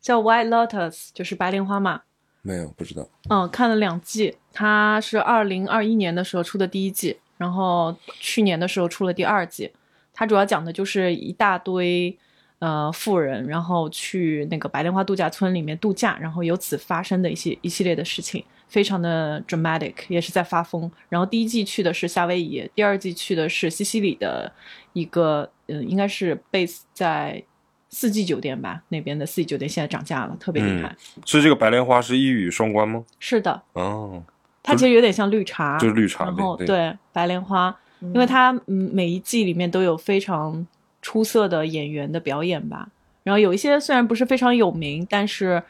[0.00, 2.02] 叫《White Lotus》，就是白莲花嘛。
[2.42, 9.70] 没有不知道，嗯，看了两季，它是二零二一年的时候出的第一季，然后去年的时候出了第二季。
[10.12, 12.16] 它主要讲的就是一大堆
[12.58, 20.90] 呃富人，然后去那个白莲花度假村里面度假，然后由此发生的一些一系列的事情，非常的 dramatic，也是在发疯。
[21.08, 24.52] 然后第一季去的是夏威夷，第二季去的是西西里的
[24.92, 27.42] 一个，嗯、应该是 base 在
[27.90, 30.96] 四季酒店吧，那边的四季酒店现在涨价了，特别厉害。
[31.24, 33.04] 所以这个白莲花是一语双关吗？
[33.18, 34.22] 是的，哦，
[34.62, 40.66] 它其实有点像绿茶，就是绿茶然后对对白莲花，因为它嗯每一季里面都有非常
[41.02, 42.88] 出色的演员的表演吧。
[43.22, 45.62] 然后有一些虽然不是非常有名，但是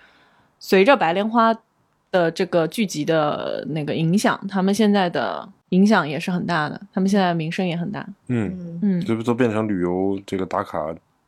[0.58, 1.56] 随着白莲花
[2.10, 8.06] 的这个剧集的那个影响，他们现在的影响也是很大的，他们现在名声也很大。
[8.28, 10.78] 嗯，嗯，嗯，这不都变成旅游这个打卡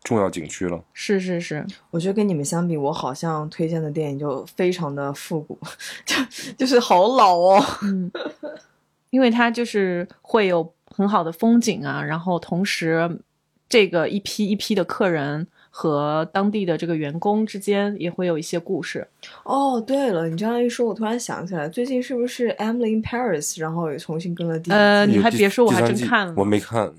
[0.05, 0.83] 重要景区了？
[0.93, 5.59] 是是是，我觉得跟你们相比，我好像推荐的电影就非常的复古，
[6.05, 6.17] 就
[6.59, 7.65] 就是好老哦。
[7.83, 8.11] 嗯，
[9.11, 13.19] 因为它就是会有很好的风景啊，然后同时
[13.69, 19.07] 这个一批一批的客人和当地的这个员工之间也会有一些故事。
[19.45, 24.73] 哦，对了，你这样一说，我突然想起来，最近是不是《Emily in Paris》然后也重新跟了第？
[24.73, 26.93] 呃你还别说我还真看了我没看。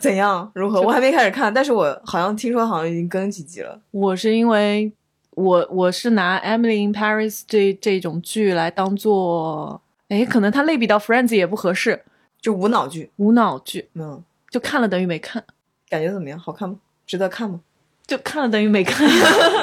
[0.00, 0.50] 怎样？
[0.54, 0.80] 如何？
[0.80, 3.80] 我还没开始看，但是我好像听说好像已经更几集了。
[3.90, 4.92] 我是因为
[5.30, 12.02] 我我是拿《Emily in Paris 这》这种剧来当做，哎，可能它类比到《Friends》也不合适，
[12.40, 15.42] 就无脑剧，无脑剧，嗯，就看了等于没看，
[15.88, 16.38] 感觉怎么样？
[16.38, 16.76] 好看吗？
[17.06, 17.60] 值得看吗
[18.06, 19.08] 就看了等于没看。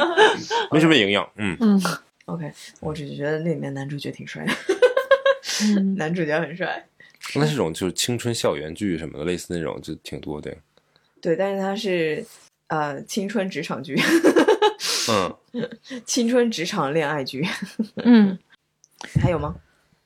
[0.72, 1.82] 没什么营养，嗯，嗯
[2.26, 4.54] ？OK，我只是觉得那里面男主角挺帅的，
[5.76, 6.86] 嗯， 男主角很帅。
[7.34, 10.56] 那这种就是青春校园剧什么的，类似那种就挺多的。
[11.20, 12.26] 对，但是它是
[12.68, 14.00] 呃青春职场剧，
[15.10, 15.36] 嗯，
[16.06, 17.46] 青春职场恋爱剧，
[18.04, 18.38] 嗯。
[19.22, 19.56] 还有吗？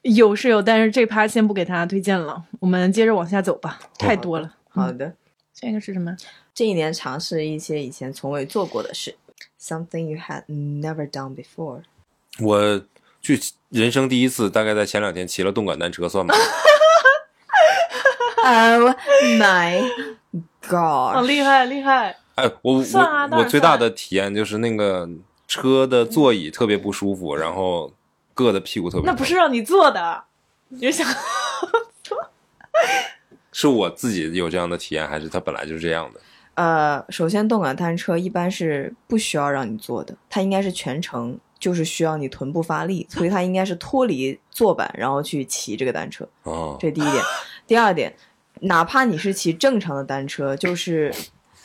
[0.01, 4.55] 有是有，但是这趴先不给大家推荐了，我们接着往下走吧，太多了。
[4.67, 5.13] 好的，
[5.53, 6.17] 下一个是什么？
[6.53, 9.15] 这一年尝试一些以前从未做过的事
[9.61, 11.83] ，something you had never done before。
[12.41, 12.81] 我
[13.21, 13.39] 去
[13.69, 16.33] 人生第一次，大概在前两天骑了动感单车，算吗？
[18.43, 18.95] Oh
[19.37, 19.81] my
[20.67, 21.25] god！
[21.25, 22.15] 厉害厉害！
[22.35, 25.09] 哎，我我我最大的体验就是那个
[25.47, 27.91] 车的座椅特别不舒服，然后
[28.33, 29.13] 硌的屁股特别疼。
[29.13, 30.23] 那不是让你坐的，
[30.69, 31.05] 你就想
[33.51, 36.21] 是我自己有这样的体验，还是它本来就是这样的？
[36.55, 46.27] 呃，首先动感单车一般是不需要让你坐的，它应该是全程就是需要你臀部发力，所以它应该是脱离坐板然后去骑这个单车。
[46.43, 47.23] 哦，这第一点。
[47.67, 48.11] 第二点，
[48.61, 51.13] 哪怕你是骑正常的单车， 就是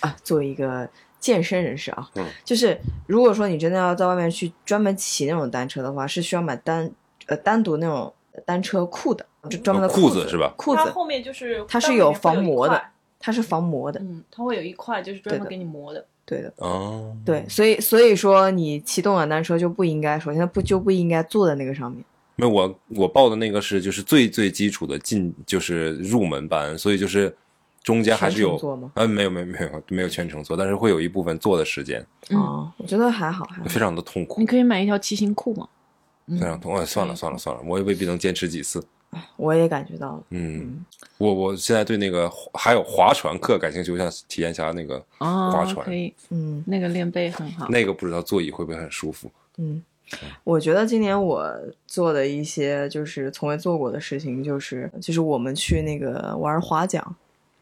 [0.01, 0.89] 啊，作为一个
[1.21, 2.25] 健身人士啊，嗯。
[2.45, 6.91] 就是如果说你真的要在外面去专门骑那种单车的话，是需要买单
[7.27, 8.13] 呃单独那种
[8.45, 10.01] 单车裤的，就专门的子。
[10.01, 10.53] 裤子是吧？
[10.57, 12.83] 裤子，它后面就是它是有防磨的，
[13.19, 16.05] 它是防磨的，嗯，它会有一块就是专门给你磨的。
[16.27, 16.53] 对的。
[16.57, 22.05] 哦，对，所以所以说你骑动感单车就不应该，首先不就不应该坐在那个上面。
[22.37, 27.35] 没有我我报的那个是就是最最基础的进就是入门班，所以就是
[27.83, 33.69] 中间还是有全程坐吗呃没有没有没有没有全程做，但是会有一部分做的时间，嗯哦，我觉得还好，还好。
[33.69, 35.69] 非常的痛苦你，可以买一条骑行裤吗。
[36.27, 38.83] 嗯非常痛算了算了算了，我也未必能坚持几次。
[39.37, 40.23] 我也感觉到了。
[40.31, 40.85] 嗯，
[41.19, 47.69] 我我现在对那个还有划船课感兴趣，我想体验一下那个哦，划船可以，嗯那个练背很好。
[47.69, 49.31] 那个不知道座椅会不会很舒服？
[49.59, 49.81] 嗯，
[50.45, 51.51] 我觉得今年我
[51.87, 57.03] 做的一些就是从未做过的事情，就是就是我们去那个玩划桨，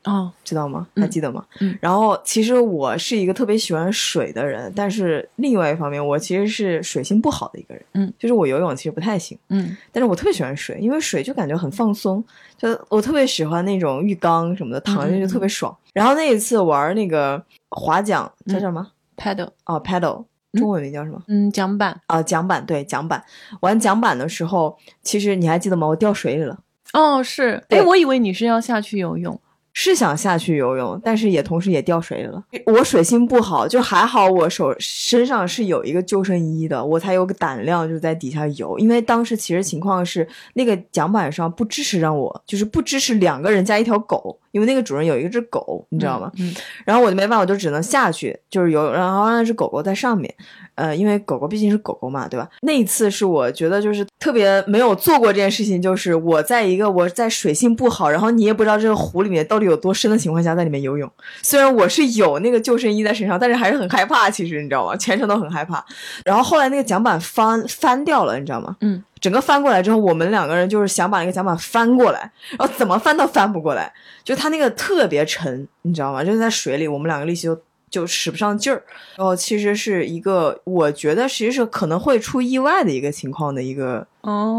[0.05, 0.87] 哦，知道吗？
[0.95, 1.45] 嗯还记得吗？
[1.61, 7.85] 嗯然后其实我是一个特别喜欢水的人，但是另外一方面，我其实是水性不好的一个人。
[7.93, 12.23] 嗯，就是我游泳其实不太行，嗯但是我特别喜欢水，因为水就感觉很放松，
[12.59, 15.75] 就我特别喜欢那种浴缸什么的，躺进去就特别爽。
[15.95, 17.41] 然后那一次玩那个
[17.71, 18.87] 划桨叫什么
[19.17, 21.23] ？，paddle，哦，paddle，嗯中文名叫什么？
[21.29, 22.01] 嗯，桨板。
[22.07, 23.23] 啊，桨板，对，桨板。
[23.61, 25.87] 玩桨板的时候，其实你还记得吗？
[25.87, 26.59] 我掉水里了。
[26.93, 29.41] 哦，是，对哎，我以为你是要下去游泳。
[29.75, 32.43] 是想下去游泳，但是也同时也掉水里了。
[32.67, 38.79] 我水性不好，就还好我手身上是有一个救生衣的，我才有个胆量就在底下游。
[38.79, 46.31] 因为当时其实情况是那个桨板上不支持让我，就是不支持两个人加一条狗，因为那个主人有一只狗，你知道吗？
[46.39, 46.55] 嗯？
[46.85, 50.33] 然后我就没办法，我就只能下去，就是游，然后让那只狗狗在上面，
[50.75, 52.49] 呃，因为狗狗毕竟是狗狗嘛，对吧？
[52.63, 61.11] 那一次是我觉得就是特别没有做过这件事情，就是我在一个我在水性不好，然后你也不知道这个湖里面到底有多深的情况下，在里面游泳。
[61.43, 64.97] 虽然我是有那个救生衣在身上，但是还是很害怕，其实你知道吗？
[64.97, 65.85] 全程都很害怕。
[66.25, 68.77] 然后后来那个桨板翻翻掉了，你知道吗？
[68.81, 73.93] 嗯，整个翻过来之后，我们两个人就是想把那个桨板翻过来，然后怎么翻都翻不过来，
[74.25, 76.25] 就它那个特别沉，你知道吗？
[76.25, 77.61] 就是在水里，我们两个力气就
[77.93, 78.83] 就使不上劲儿。
[79.17, 84.05] 然后其实是一个，我觉得其实是可能会出意外的一个情况的一个、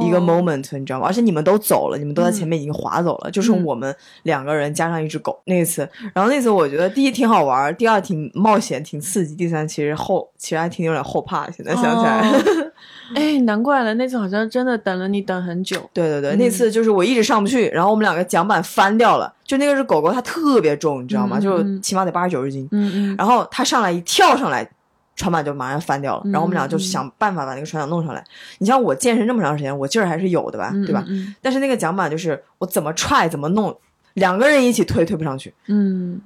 [0.01, 1.07] 一个 moment，你知道吗？
[1.07, 5.87] 而且你们都走了，你们都在前面已经划走了，就剩嗯我们两个人加上一只狗那一次。
[6.13, 11.49] 然后那次我觉得第一挺好玩，第二挺冒险、挺刺激，第三其实后其实还挺有点后怕。
[11.51, 12.29] 现在想起来。
[12.29, 12.71] 哦
[13.15, 15.77] 哎，难怪了，那次好像真的等了你等很久。
[15.93, 19.31] 对对对，嗯那次就是我一直上不去，然后我们两个桨板翻掉了。
[19.43, 21.37] 就那个是狗狗，它特别重，你知道吗？
[21.37, 22.67] 嗯就嗯起码得八十九十斤。
[22.71, 24.67] 嗯嗯，然后它上来一跳上来，
[25.15, 26.21] 船板就马上翻掉了。
[26.25, 28.23] 嗯然后我们俩就想办法把那个船桨弄上来。
[28.59, 31.03] 你像我健身这么长时间，我劲儿还是有的吧，嗯对吧？？
[31.07, 33.75] 嗯但是那个桨板就是我怎么踹怎么弄，
[34.13, 35.53] 两个人一起推推不上去。
[35.67, 36.19] 嗯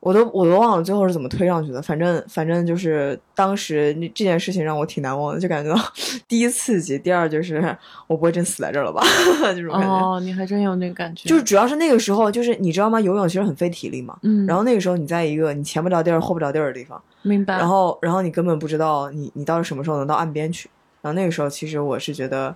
[0.00, 5.80] 我都我都忘了最后是怎么推上去的，反正反正就是当时那这件事情让我挺难忘的，就感觉到
[6.28, 7.76] 第一刺激，第二就是
[8.06, 9.02] 我不会真死在这儿了吧，
[9.54, 9.88] 这种感觉。
[9.88, 11.28] 哦，你还真有那个感觉。
[11.28, 13.00] 就是主要是那个时候，就是你知道吗？
[13.00, 14.16] 游泳其实很费体力嘛。
[14.22, 17.58] 嗯，然后那个时候你在一个你前不着地儿后不着地儿的地方，明白。
[17.58, 20.70] 然后然后你根本不知道你你到底什么时候能到岸边去。
[21.00, 22.54] 然后那个时候其实我是觉得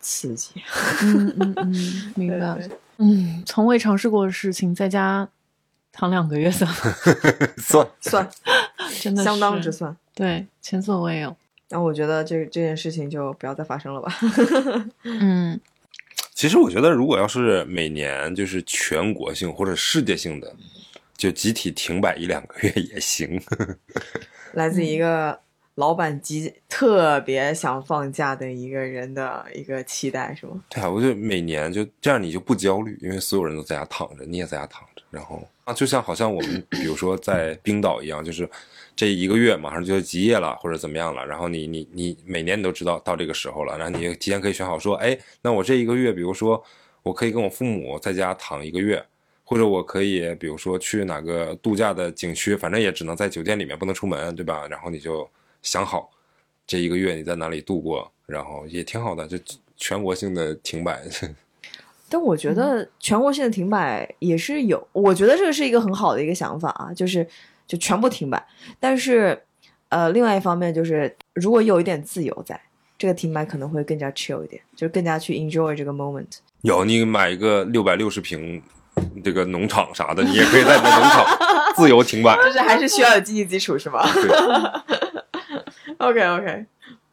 [0.00, 0.50] 刺激，
[1.02, 2.58] 嗯嗯嗯， 明白
[2.98, 5.28] 嗯，从未尝试过的事情，在家
[5.96, 6.70] 躺两个月算，
[7.56, 8.30] 算算
[9.00, 9.96] 真的相当是之算。
[10.14, 11.34] 对，前所未有。
[11.68, 14.12] 然后我觉得这这件事情就不要再发生了吧。
[15.02, 15.58] 嗯
[16.34, 20.54] 其实我觉得，如果要是每年就是全国性或者世界性的，
[21.16, 23.40] 就集体停摆一两个月也行。
[24.52, 25.40] 来自一个
[25.76, 30.62] 老板极特别想放假的一个人的一个期待，是吗？
[30.68, 38.48] 对啊，我觉得每年就这样，你就不焦虑，因为所有人都在家躺着，你也在家躺着，然后啊，就像好像我们比如说在冰岛一样，就是
[38.94, 46.62] 这一个月马上就要极夜了，或者怎么样了，然后你你你每年你都知道到这个时候了，然后你提前可以选好说，哎，那我这一个月，比如说
[47.02, 49.04] 我可以跟我父母在家躺一个月。
[49.48, 54.66] 或者我可以，比如说去哪个度假的景区，反正也只能在酒店里面，不能出门，对吧？
[54.68, 55.30] 然后你就
[55.62, 56.10] 想好
[56.66, 59.38] 这一个月你在哪里度过，然后也挺好的，就
[59.76, 61.00] 全国性的停摆。
[62.08, 67.26] 但我觉得全国性的停摆也是有，我觉得这个是一个很好的一个想法啊，就是
[67.66, 68.46] 就全部停摆。
[68.78, 69.42] 但是，
[69.88, 72.60] 呃，另外一方面就是，如果有一点自由在，
[72.96, 76.38] 这个停摆可能会更加 chill 一点，就是更加去 enjoy 这个 moment。
[76.62, 78.62] 有你买一个六百六十平
[79.22, 81.26] 这个农场啥的，你也可以在你的农场
[81.76, 82.36] 自由停摆。
[82.36, 85.96] 就是 还是需要有经济基础，是吧对？
[85.98, 86.66] OK OK。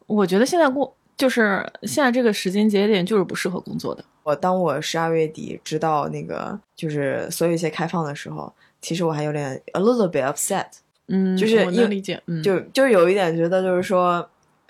[0.06, 4.04] 我觉得现在过就是现在这个时间节点就是不适合工作的。
[4.24, 8.52] 我当我十二月底知道那个就是所有一些开放的时候，
[8.82, 10.66] 其实我还有点 a little bit upset，
[11.08, 12.22] 嗯，就是能理解。
[12.26, 14.20] 嗯，就就是有一点觉得就是说，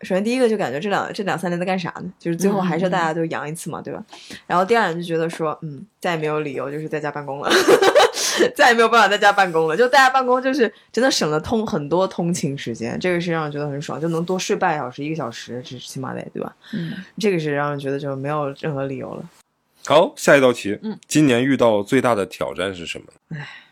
[0.03, 2.13] 首先第一个就感觉这两这两三年在干啥呢？
[2.19, 4.05] 就是最后还是大家都阳一次嘛，对吧？
[4.45, 7.49] 然后第二点就觉得说，嗯，再也没有理由就是在家办公了，
[8.55, 9.75] 再也没有办法在家办公了。
[9.75, 16.55] 就在家办公就是真的省了通很多通勤时间，这个是让人觉得很爽，就能多睡半小时一个小时，这起码得对吧？
[16.73, 19.29] 嗯，这个是让人觉得就没有任何理由了。
[19.85, 20.79] 好，下一道题。
[20.83, 23.05] 嗯，今年遇到最大的挑战是什么？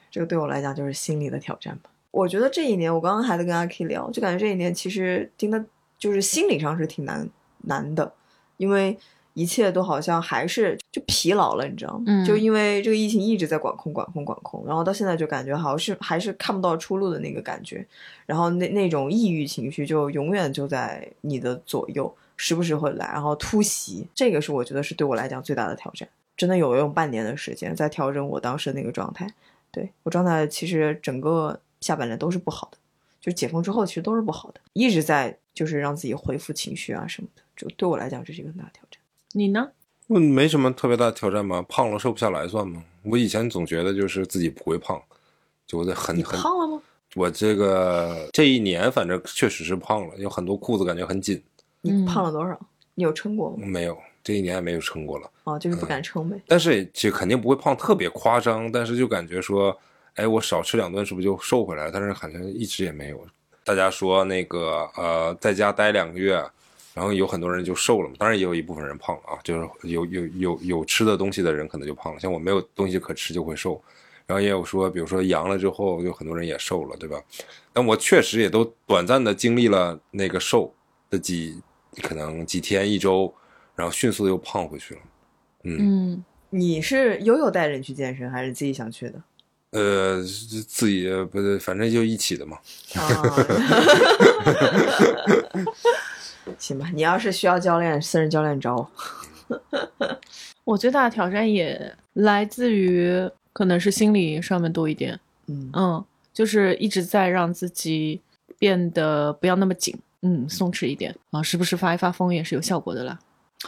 [0.10, 1.90] 这个对我来讲就是心理的挑战吧。
[2.12, 5.64] 我觉得这一年，我刚刚还在跟阿 K 聊，就感觉这一年其实听的，
[5.98, 7.30] 就是心理上是挺难
[7.62, 8.12] 难的，
[8.58, 8.98] 因为
[9.34, 12.04] 一切都好像还是就疲劳了，你知道吗？
[12.08, 17.86] 嗯就因为这个疫情一直在管控、管控、管控，然后到现在就感觉好像是还是看不到出路的那个感觉，
[18.26, 26.08] 然后那那种抑郁情绪就永远就在你的左右，时不时会来，然后突袭，这个是我觉得是对我来讲最大的挑战。
[26.38, 29.32] 真的有用半年的时间在调整我当时的那个状态，
[29.70, 32.78] 对我状态其实整个下半年都是不好的，
[33.20, 39.00] 就解封之后其实都是不好的，一直在就是让自己恢复情绪啊什么的，就对我来讲这是一个很大的挑战。
[39.34, 39.70] 你呢？
[40.08, 42.84] 我没什么特别大的挑战吧，胖了瘦不下来算吗？
[43.04, 45.02] 我以前总觉得就是自己不会胖，
[45.66, 46.82] 就我得很你很胖了吗？
[47.16, 51.42] 我这个这一年反正确实是胖了，有很多裤子感觉很紧，
[51.82, 52.60] 你嗯胖了多少？
[52.96, 53.66] 你有称过吗？
[53.66, 55.30] 没有这一年也没有称过了。
[55.46, 56.40] 哦，就是不敢称呗。
[56.48, 59.76] 但是这肯定不会胖特别夸张，但是就感觉说，
[60.16, 61.92] 哎，我少吃两顿是不是就瘦回来了？
[61.92, 63.26] 但是好像一直也没有。
[63.64, 66.44] 大家说那个呃，在家待两个月，
[66.94, 73.82] 然后有很多人就瘦了嘛，当然也有一部分人胖了啊，就是有有有有吃的东西的人可能就胖了，像我没有东西可吃就会瘦。
[74.28, 77.22] 然后也有说，比如说阳了之后，有很多人也瘦了，对吧？
[77.74, 80.74] 但我确实也都短暂的经历了那个瘦
[81.10, 81.60] 的几
[82.02, 83.34] 可能几天一周，
[83.76, 85.02] 然后迅速的又胖回去了。
[85.64, 89.22] 嗯嗯，你是悠悠带人去健身，还是自己想去的？
[89.72, 92.58] 呃，自己不是，反正就一起的嘛。
[92.96, 93.04] 啊，
[96.58, 98.92] 行吧，你要是需要教练，私人教练找我。
[100.64, 108.22] 我最大的挑战也来自于可能是心理上面多一点，嗯，嗯，就是一直在让自己
[108.58, 113.20] 变得不要那么紧，嗯，松弛一点啊，时不时发一发疯也是有效果的啦。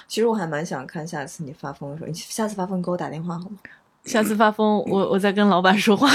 [0.08, 3.58] 其实我还蛮想看下次你发疯的时候，你下次发疯给我打电话好吗？
[4.06, 6.10] 下次发疯，我我再跟老板说话。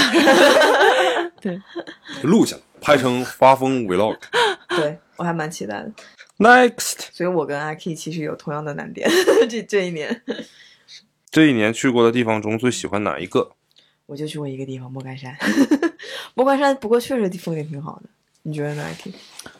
[1.41, 1.61] 对，
[2.23, 4.17] 录下来，拍成发疯 vlog。
[4.75, 5.91] 对我还蛮期待的。
[6.39, 9.09] Next，所以我跟阿 K 其实有同样的难点。
[9.49, 10.21] 这这一年，
[11.29, 13.51] 这一年去过的地方中最喜欢哪一个？
[14.05, 15.37] 我就去过一个地方，莫干山。
[16.33, 18.09] 莫干山不过确实风景挺好的，
[18.43, 19.11] 你觉得呢，阿 K？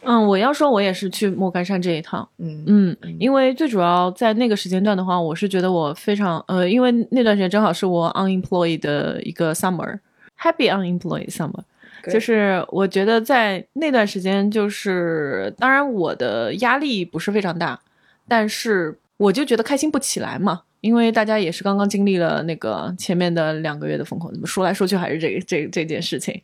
[0.03, 2.27] 嗯，我要说，我也是去莫干山这一趟。
[2.37, 11.61] 嗯嗯，因为最主要在那个时间段的话，我是觉得我非常呃，因为那段时间正好是我 unemployed 的一个 summer，happy unemployed summer。
[12.07, 17.79] 就是我觉得在那段时间，就是当然我的压力不是非常大，
[18.27, 26.41] 但是我就觉得开心不起来嘛，因为大家也是刚刚经历了那个前面的两个月的疯狂，怎么说来说去还是这个这这件事情。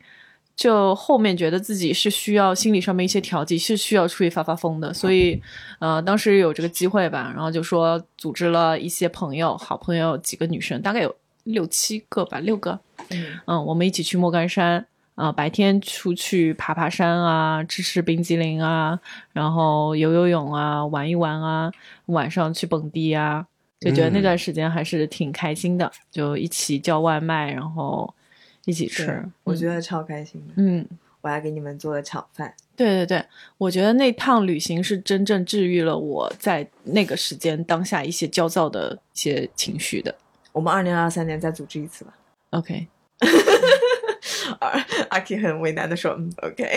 [0.54, 5.38] 就后面觉得自己是需要心理上面一些调剂，是需要出去发发疯的，所以，
[5.80, 12.80] 呃，当时有这个机会吧，然后就说组织了一些朋友，好朋友几个女生，大概有六七个吧，六个，
[13.10, 14.86] 嗯嗯，我们一起去莫干山。
[15.16, 19.00] 啊、白天出去爬爬山啊，吃吃冰激凌啊，
[19.32, 21.72] 然后游游泳啊，玩一玩啊，
[22.06, 23.44] 晚上去蹦迪啊，
[23.80, 28.14] 就觉得那段时间还是挺开心的，就一起叫外卖，然后
[28.66, 29.24] 一起吃。
[29.42, 30.54] 我觉得超开心的。
[30.58, 30.86] 嗯，
[31.22, 32.54] 我还给你们做了炒饭。
[32.76, 33.24] 对对对，
[33.56, 40.14] 我觉得那趟旅行是真正治愈了我在那个时间当下一些焦躁的一些情绪的。
[40.52, 42.14] 我们二零二三年再组织一次吧。
[42.50, 42.86] OK，
[44.60, 46.64] 阿阿 K 很为难的说：“嗯，OK。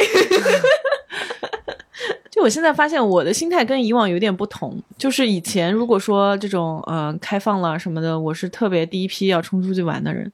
[2.32, 10.32] 就我现在发现我的心态跟以往有点不同，就是以前如果说这种呃开放了什么的，我是特别第一批要冲出去玩的人，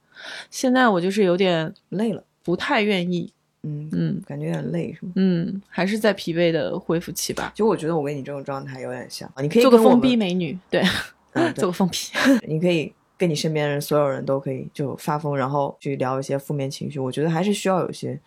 [0.52, 3.32] 现在我就是有点累了，不太愿意，
[3.64, 5.14] 嗯嗯感觉有点累，是吗？
[5.16, 7.52] 嗯，还是在疲惫的恢复期吧。
[7.56, 10.82] 就我觉得我跟你这种状态有点像，你可以做个疯逼美女，对，
[11.32, 12.12] 嗯 对做个疯批。
[12.46, 17.00] 你可以跟你身边人所有人都可以就发疯，然后去聊一些负面情绪。
[17.00, 18.20] 我觉得还是需要有一些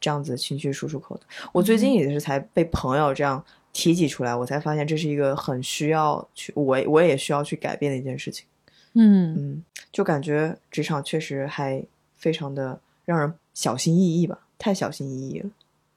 [0.00, 1.22] 这样子情绪输出口的。
[1.52, 8.46] 我最近也是才被朋友这样提及出来，我才发现这是一个很需要去，我我也需要去改变的一件事情。
[8.94, 11.84] 嗯嗯，就感觉职场确实还
[12.16, 15.50] 非常的让人小心翼翼吧，太小心翼翼了。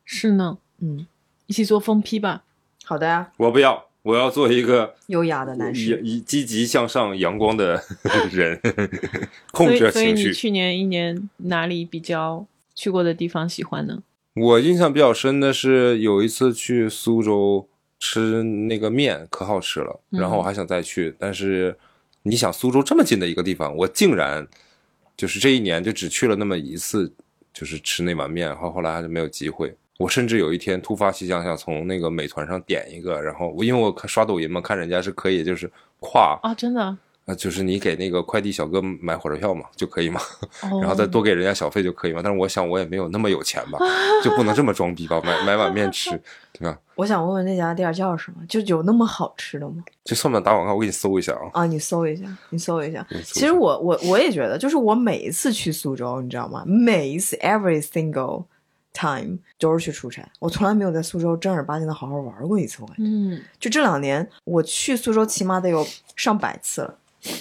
[0.04, 1.08] 是呢，嗯，
[1.46, 2.44] 一起做疯批吧。
[2.84, 6.02] 好的呀，我不要，我要做一个优雅的男以士。
[6.04, 7.82] 以积极向上、阳光的
[8.32, 8.60] 人，
[9.52, 10.14] 控制所以。
[10.14, 14.02] 你去年一年哪里比较去过的地方喜欢呢？
[14.36, 17.68] 我印象比较深的是有一次去苏州
[18.00, 21.76] 吃那个面，可好吃了，嗯然后我还想再去，但是
[22.24, 24.48] 你想苏州这么近的一个地方，我竟然
[25.18, 27.12] 就是这一年就只去了那么一次，
[27.54, 29.76] 就是吃那碗面，然后后来还是没有机会。
[30.00, 35.70] 我甚至有一天突发奇想，想从那个美团上点一个，然后我因为我刷抖音嘛，看人家是可以就是
[36.00, 36.82] 跨啊，真的，
[37.26, 40.22] 啊，就是你给那个快递小哥买火车票嘛，就可以嘛，
[40.72, 42.22] 哦然后再多给人家小费就可以嘛。
[42.24, 43.78] 但是我想我也没有那么有钱吧，
[44.24, 46.12] 就不能这么装逼吧，买买碗面吃，
[46.54, 46.80] 对吧？
[46.96, 48.38] 我想问问那家店叫什么？
[48.48, 49.84] 就有那么好吃的吗？
[50.06, 50.76] 这算不算打广告？
[50.76, 51.52] 我给你搜一下啊。
[51.52, 52.26] 啊，你搜一下。
[52.52, 56.64] 你搜一下其实我我我也觉得，就是我每一次去苏州，你知道吗？
[56.66, 58.46] 每一次 every single
[59.00, 62.80] time 都是去出差，我从来没有在苏州正儿八经的好好玩过一次。
[62.82, 65.86] 我感觉，嗯，就这两年我去苏州起码得有
[66.16, 66.96] 上百次了，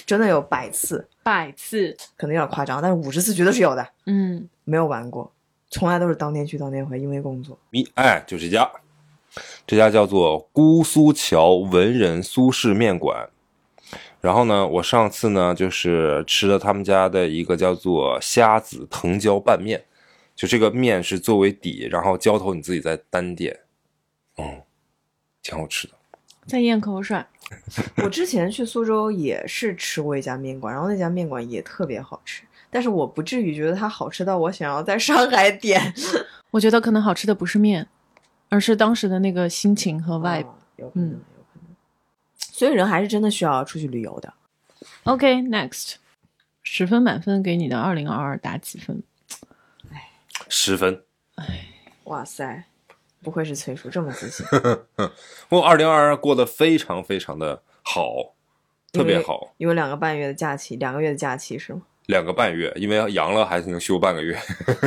[0.06, 3.86] 真的有百次，百次，可能有点夸张，但是五十次绝对是有的。
[4.06, 5.32] 嗯，没有玩过，
[5.70, 7.58] 从来都是当天去当天回，因为工作。
[7.70, 8.70] 咪哎，就这家，
[9.66, 13.28] 这家叫做姑苏桥文人苏式面馆。
[14.20, 19.84] 然后呢，我上次呢就是吃了他们家的一个叫做虾子藤椒拌面，
[20.38, 23.58] 就这个面是作为底，然后浇头你自己再单点，
[24.36, 24.62] 嗯，
[25.42, 25.94] 挺好吃的。
[26.46, 27.20] 在咽口水。
[28.04, 35.92] 我之前去苏州也是吃过一家面馆，然后那家面馆也特别好吃，但是我不至于觉得它好吃到我想要在上海点。
[36.52, 37.88] 我觉得可能好吃的不是面，
[38.48, 40.46] 而是当时的那个心情和 vibe。
[40.46, 41.74] 哦有可能，嗯有可能。
[42.38, 44.32] 所以人还是真的需要出去旅游的。
[45.02, 45.96] OK，next，、
[46.62, 49.02] 十分满分给你的二零二二打几分？
[50.48, 51.02] 十分。
[51.36, 51.66] 哎
[52.04, 52.64] 哇塞，
[53.22, 54.46] 不愧是崔叔，这么自信，
[55.50, 58.34] 我二零二二过得非常非常的好，
[58.92, 61.82] 特别好，因为两个半月的假期，两个月的假期是吗？
[62.06, 64.38] 两个半月，因为阳了还能休半个月。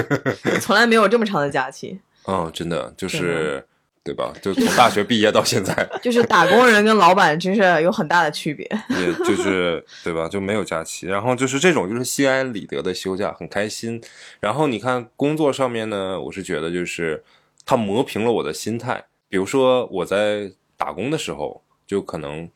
[0.59, 3.67] 从来没有这么长的假期，嗯，真的就真是
[4.03, 4.33] 对吧？
[4.41, 8.65] 就从大学毕业到现在， 就是打工人跟老板真是有很大的区别。
[8.89, 10.27] 也就是对吧？
[10.27, 14.01] 就没有假期，然后就是这种就是心安理得的休假，很开心。
[14.39, 17.23] 然后你看工作上面呢，我是觉得就是
[17.65, 19.03] 它磨平了我的心态。
[19.29, 22.49] 比如说我在打工的时候，就可能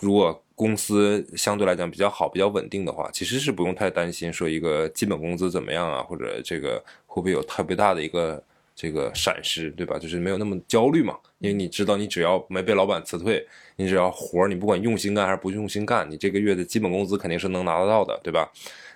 [0.00, 8.42] 如果公司相对来讲比较好、比较稳定的话，其实是不用太担心说一个基本工资怎么样啊，或者这个会不会有特别大的一个
[8.80, 9.98] 这个闪失，对吧？
[9.98, 13.44] 就是没有那么焦虑嘛，因为你知道你只要没被老板辞退，
[13.74, 18.48] 你只要活儿你不管用心干还是不用心干，你这个月的基本工资肯定是能拿得到的，对吧？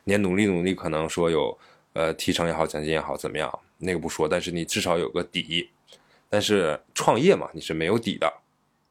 [0.05, 1.59] 你努力努力，可能说有
[1.95, 5.69] 呃提成也好，奖金也好，怎么样那个不说，但是你至少有个底。
[6.31, 8.33] 但是创业嘛，你是没有底的，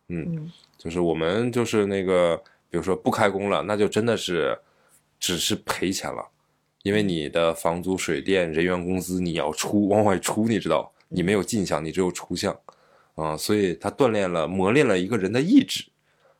[0.09, 2.35] 嗯，嗯就是我们就是那个，
[2.69, 4.59] 比如说不开工了，那就真的是
[5.19, 6.27] 只是赔钱了，
[6.83, 12.57] 因为你的房租、水电、人员工资你要出往外出，你知道，你没有进项，你只有出项，
[13.15, 15.85] 啊，所以它锻炼了、磨练了一个人的意志，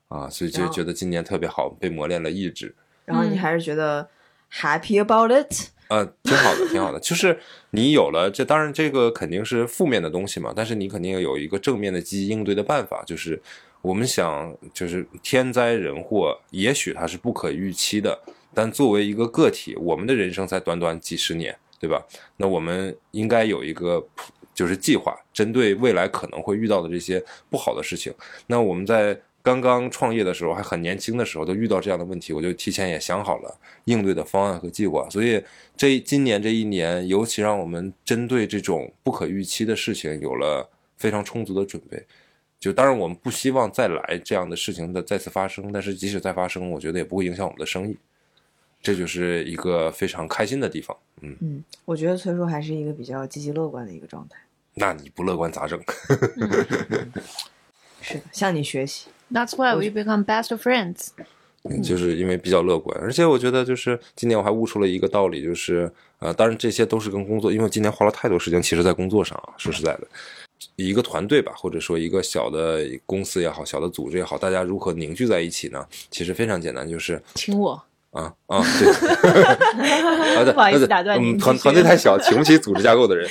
[0.08, 2.76] 啊，所以就觉得今年特别好，被磨练了意志。
[3.06, 4.10] 然后你嗯还是觉得
[4.52, 5.70] happy about it。
[5.90, 6.98] 呃，挺好的，挺好的。
[7.02, 7.38] 就是
[7.72, 13.04] 你有了这，当然这个肯定是负面的东西嘛，但是你肯定有一个正面的积极应对的办法。
[13.06, 13.42] 就是
[13.82, 18.18] 我们想，就是天灾人祸，也许它是不可预期的，
[18.54, 22.06] 但作为一个个体，我们的人生才短短几十年，对吧？
[22.38, 24.06] 那我们应该有一个
[24.54, 28.14] 就是计划，针对未来可能会遇到的这些不好的事情。
[28.48, 35.10] 那我们在刚刚创业的时候，还很年轻的时候，都遇到这样的问题，我就提前也想好了应对的方案和计划。
[35.10, 35.44] 所以
[35.76, 42.06] 这今年这一年，尤其让我们针对这种不可预期的事情有了非常充足的准备。
[42.60, 47.98] 就当然，我们不希望再来这样的事情的再次发生，但是即使再发生，我觉得也不会影响我们的生意。
[48.82, 50.98] 这就是一个非常开心的地方。
[51.22, 54.38] 嗯，嗯，我觉得崔叔还是一个比较积极乐观的一个状态。
[54.74, 55.80] 那你不乐观咋整？
[58.02, 59.08] 是的，向你学习。
[59.32, 61.10] That's why we become best friends。
[61.84, 70.08] 就是因为比较乐观，而且我觉得就是今年我还悟出了一个道理，就是呃，当然这些都是跟工作，因为我今年花了太多时间，其实在工作上啊，说实在的，
[70.76, 75.88] 一个团队吧，或者说一个小的公司也好，小的组织也好，大家如何凝聚在一起呢？
[76.10, 77.80] 其实非常简单，就是请我。
[78.12, 83.28] 啊啊，对， 不好意思对打断您嗯，团团队太小， 请不起组织架构的人。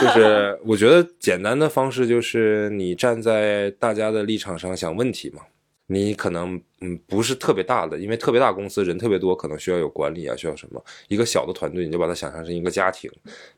[0.00, 5.42] 就是我觉得简单的方式就是你站在大家的立场上想问题嘛。
[5.88, 10.82] 你可能嗯不是特别大的，因为特别大公司人特别多，可能需要有管理啊，需要什么。
[11.08, 13.10] 一个小的团队，你就把它想象成一个家庭。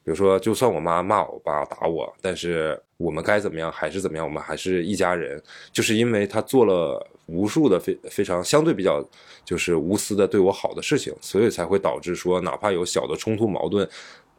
[0.03, 5.41] 比如说，就算我妈骂我爸打我，但是我们该怎么样还是怎么样，我们还是一家人。
[5.71, 9.03] 就是因为他做了无数的非非常相对比较
[9.45, 13.89] 就是无私的对我好的事情，所以才会导致说，哪怕有小的冲突矛盾，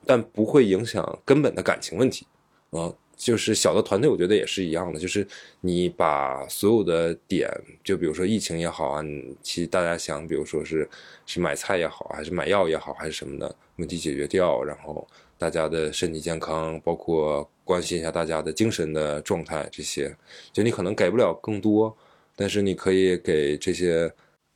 [0.06, 2.26] 但不会影响根本的感情问题
[2.72, 2.94] 啊。
[3.18, 5.26] 就是小的团队，我觉得也是一样的，就是
[5.62, 7.50] 你把所有的点，
[7.82, 9.02] 就比如说疫情也好啊，
[9.42, 10.88] 其实大家想，比如说是
[11.26, 15.08] 是买菜也好，还是买药也好，还是什么的问题解决掉，然后
[15.38, 20.14] 大家的身体健康，包括关心一下大家的精神的状态，这些，
[20.52, 21.96] 就你可能给不了更多，
[22.36, 24.12] 但是你可以给这些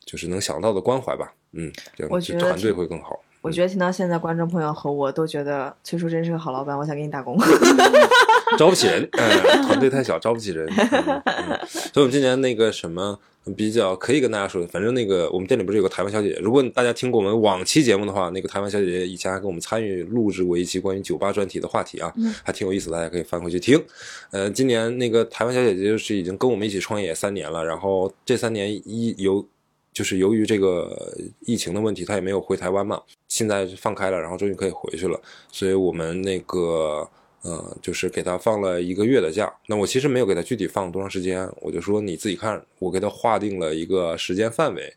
[0.06, 3.20] 就是能想到的关怀吧，嗯，这样我觉得团队会更好。
[3.42, 7.38] 我觉得听到现在，观众朋友和我都觉得崔叔真是个好老板，我想给你打工。
[8.58, 10.68] 招不起人，嗯，团队太小，招不起人。
[10.68, 13.18] 嗯嗯所以我们今年那个什么
[13.54, 22.14] 比较可以跟大家说的，反正那个我们店里不是有个台湾小姐姐，如果大家听过我们往期节目的话，那个台湾小姐姐以前还跟我们参与录制过一期关于酒吧专题的话题啊，
[22.44, 23.82] 还挺有意思，大家可以翻回去听。
[24.32, 29.46] 呃，今年那个台湾小姐姐就是已经跟我们一起创业三年了，然后这三年一由
[29.94, 35.20] 就是由于这个疫情的问题，她也没有回台湾嘛，现在放开了，然后终于可以回去了，
[35.52, 37.10] 所以我们那个。
[37.42, 39.54] 呃，就是给他放了一个月的假。
[39.68, 42.62] 那我其实没有给他具体放多长时间，我就说你自己看。
[42.80, 44.94] 我给他划定了一个时间范围，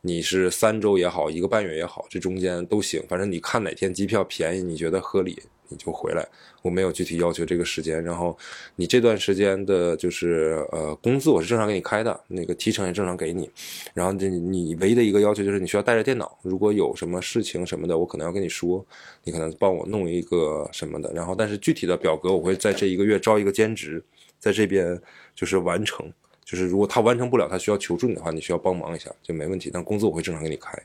[0.00, 3.02] 你是三周也好，一个半月也好，这中间都行。
[3.08, 5.38] 反正你看哪天机票便宜，你觉得合理，
[5.68, 6.26] 你就回来。
[6.62, 8.02] 我没有具体要求这个时间。
[8.02, 8.36] 然后
[8.76, 13.50] 你这段时间的，就是呃，工资我是正常给你开的，那个提成也正常给你。
[13.92, 18.84] 然后这你唯一的一个要求就是你需要带着电脑，如果有什么事情什么的，我可能要跟你说，
[19.24, 21.12] 你可能帮我弄一个什么的。
[21.12, 24.02] 然后但是具体的表格我会在这一个月招一个兼职，
[24.38, 25.00] 在这边
[25.34, 26.12] 就是完成。
[26.44, 29.70] 就是如果他完成不了，他需要求助你的话，你需要帮忙一下就没问题。
[29.72, 30.78] 但工资我会正常给你开，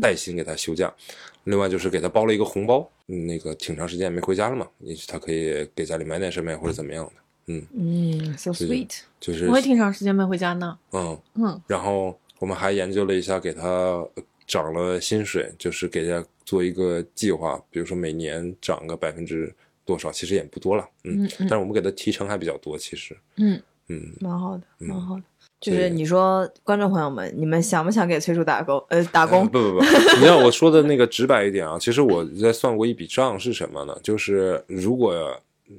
[0.00, 0.94] 带薪给他休假。
[1.44, 7.12] 另外就是给他包了一个红包，嗯那个挺长时间没回家了嘛，也许他可以给家里买点什么呀，或者怎么样的。
[7.46, 9.00] 嗯，嗯，so sweet。
[9.20, 10.78] 就是我也挺长时间没回家呢。
[10.92, 19.54] 嗯，嗯，然后我们还研究了一下，给他呃涨了薪水，就是给他做一个计划，比如说每年涨个百分之
[19.84, 21.30] 多少，其实也不多了，嗯，嗯嗯。
[21.40, 25.22] 但是我们给他提成还比较多，其实，嗯，嗯，蛮好的，蛮好的。
[25.64, 28.84] 就是你说，观众朋友们，你们想不想给崔叔打工？
[28.90, 29.48] 呃，打工呃？
[29.48, 29.84] 不不不，
[30.20, 33.96] 你要我说的那个直白一点啊，其实我在算过一笔账是什么呢？
[34.02, 35.14] 就是如果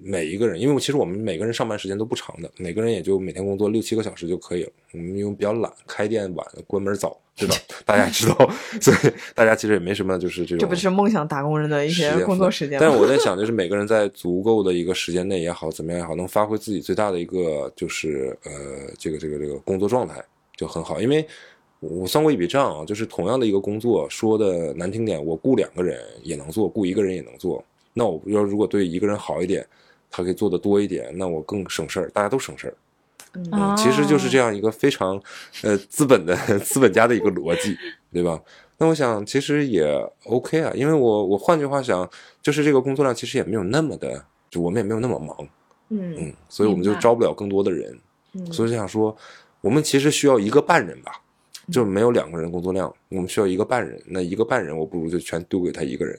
[0.03, 4.69] 每一个人，因为其实我们每个人上班时间都不长的，每个人也就每天工作六七个小时就可以了。
[4.93, 7.55] 我们因为比较懒，开店晚，关门早，对吧？
[7.85, 8.49] 大家也知道，
[8.81, 8.97] 所以
[9.33, 10.59] 大家其实也没什么就是这种。
[10.59, 12.85] 这不是梦想打工人的一些工作时间吗？
[12.85, 18.51] 但是我在想，就是每个人在足够的一个时间内也好，怎么样也好，能发挥自己最大的一个就是呃
[18.97, 20.23] 这个这个这个工作状态
[20.55, 21.01] 就很好。
[21.01, 21.25] 因为
[21.79, 27.63] 我算过一笔账啊，就是同样的一个工作，说的难听点，我雇两个人也能做，雇一个人也能做。
[27.93, 29.65] 那我要如果对一个人好一点，
[30.15, 32.73] 他可以做的多一点，那我更省事儿，大家都省事儿。
[33.51, 35.21] 嗯其实就是这样一个非常
[35.61, 37.75] 呃资本的 资本家的一个逻辑，
[38.13, 38.41] 对吧？
[38.77, 39.83] 那我想其实也
[40.23, 42.09] OK 啊，因为我我换句话想，
[42.41, 45.35] 就是这个工作量其实也没有那么的，就我们也没有那么忙，
[45.89, 47.99] 嗯嗯，所以我们就招不了更多的人，
[48.35, 49.13] 嗯所以就想说，
[49.59, 51.11] 我们其实需要一个半人吧，
[51.69, 56.17] 就没有两个人工作量，我们需要一个半人，那一个半人我不如就全丢给他一个人，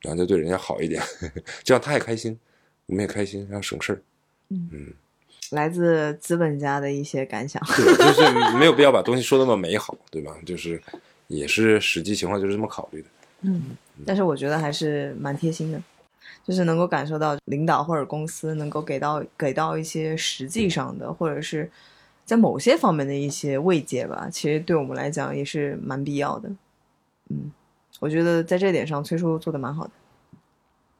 [0.00, 1.02] 然后就对人家好一点，
[1.62, 2.38] 这样他也开心，
[2.86, 4.02] 我们也开心，然后省事儿。
[4.50, 4.92] 嗯
[5.50, 7.62] 来自资本家的一些感想。
[7.76, 10.34] 对，就是没有必要把东西说那么美好，对吧？
[10.44, 10.82] 就是
[11.28, 13.08] 也是实际情况就是这么考虑的。
[13.42, 15.80] 嗯，但是我觉得还是蛮贴心的，
[16.42, 21.70] 就是能够感受到领导或者公司能够给到给到一些实际上的，或者是
[22.24, 24.28] 在某些方面的一些慰藉吧。
[24.32, 26.48] 其实对我们来讲也是蛮必要的。
[27.28, 27.52] 嗯，
[28.00, 29.90] 我觉得在这点上，崔叔做的蛮好的，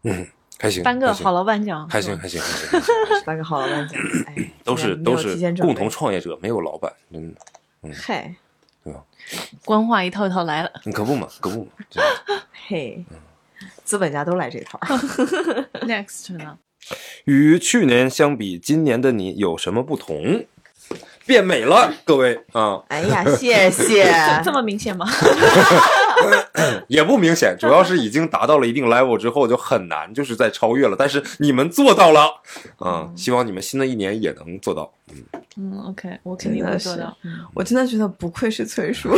[0.02, 0.27] 嗯，
[0.59, 2.81] 还行， 颁个好老板奖，还行，还行，还行，
[3.24, 4.01] 颁个好老板奖。
[4.26, 7.40] 哎，都是都是共同创业者，没有老板，真的，
[7.94, 8.35] 嗨
[8.82, 9.02] 对吧？
[9.64, 10.70] 官话一套一套来了。
[10.85, 11.70] 你可不嘛，可不嘛，
[12.68, 13.05] 嘿，
[13.85, 14.78] 资本家都来这套。
[15.86, 16.59] Next 呢？
[17.24, 20.44] 与去年相比，今年的你有什么不同？
[21.26, 24.12] 变美了，各位啊，哎呀， 谢谢。
[24.44, 25.06] 这么明显吗？
[26.88, 30.96] 也不明显，主要是已经达到了一定 level 之后，就很难就是在超越了。
[30.98, 32.30] 但是你们做到了，
[32.78, 34.92] 啊，希望你们新的一年也能做到。
[35.56, 37.16] 嗯，OK，我肯定能做到。
[37.55, 39.10] 我真的觉得不愧是崔叔，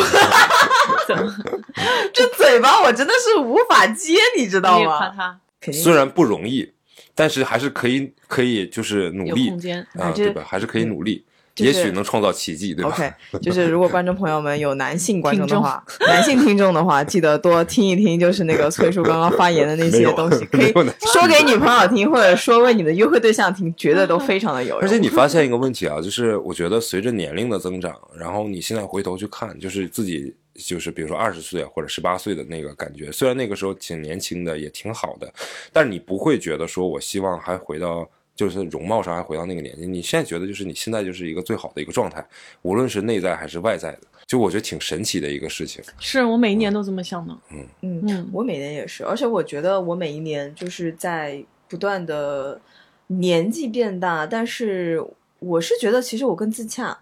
[2.13, 5.09] 这嘴巴我真的是无法接，你知道吗？
[5.11, 6.73] 他肯定虽然不容易，
[7.15, 9.81] 但是还是可以可以就是努力有空间。
[9.95, 10.43] 啊，这对吧？
[10.47, 11.25] 还是可以努力，
[11.57, 24.81] 就是也许能创造奇迹，对吧 OK，就是如果观众朋友们有男性观众的话， 男性听众的话，记得多听一听，就是那个崔叔刚刚发言的那些 东西，可以说给女朋友听，或者说为你的约会对象听，绝对都非常的有用。
[24.81, 35.33] 而且你发现一个问题啊，就是我觉得随着年龄的增长，然后你现在回头去看，就是自己就是比如说二十岁或者十八岁的那个感觉，虽然那个时候挺年轻的，也挺好的，
[35.73, 38.07] 但是你不会觉得说我希望还回到。
[38.37, 42.25] 就是容貌上还回到那个年纪，你现在觉得就是你现在就是一个最好的一个状态，
[42.63, 45.83] 无论是内在还是外在的，就我觉得挺神奇的一个事情。
[45.99, 47.37] 是我每一年都这么想的。
[47.51, 52.61] 嗯嗯我每年也是，而且我觉得我每一年就是在不断的
[53.07, 55.03] 年纪变大，但是
[55.39, 56.99] 我是觉得其实我更自洽，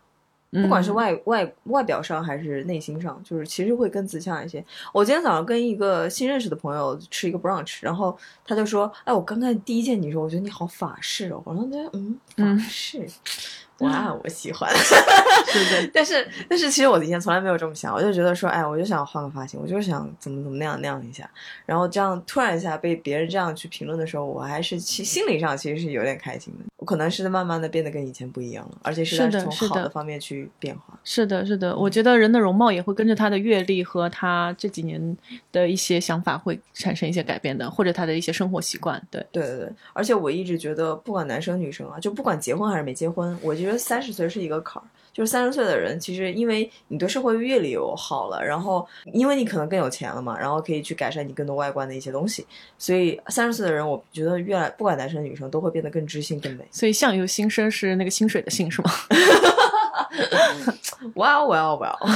[0.62, 4.64] 不管是嗯外外外表上还是内心上，就是其实会更自洽一些。
[4.92, 8.16] 我今天早上跟一个新认识的朋友吃一个 brunch，然后
[8.46, 13.06] 他就说：“哎，我刚看第一见你的时候，我觉得你好法式哦。”我说：“觉得嗯，嗯法式，
[13.78, 14.70] 哇，我喜欢。
[15.46, 21.28] ”是的， 但是但是其实我以前从来没有这么想，我就觉得说，哎，我就想换个发型，我就是想怎么怎么那样那样一下，
[21.66, 26.64] 然后这样突然一下被别人这样去评论的时候，我还是其心理上其实是有点开心的。
[26.76, 30.98] 我可能是慢慢的变得跟以前不一样了，而且是是在从好的方面去变化。
[31.02, 35.16] 是的，是的，我觉得人的容貌也会跟着他的阅历和他这几年
[35.50, 39.00] 的一些想法会产生一些改变的，或者他的一些生活习惯。
[39.10, 44.86] 对，对对对，而且我一直觉得，不管男生女生啊，就不管结婚还是没结婚，我觉得三十岁是一个坎儿。
[45.12, 52.44] 就是三十岁的人，其实因为你对社会阅历有好了，然后因为你可能更有钱了嘛，然后可以去改善你更多外观的一些东西，
[52.76, 56.66] 所以三十岁的人，我觉得越来不管男生女生都会变得更知性、更美。
[56.72, 58.90] 所以相由心生是那个薪水的薪是吗？
[61.14, 62.08] 哇哦哇哦哇哦！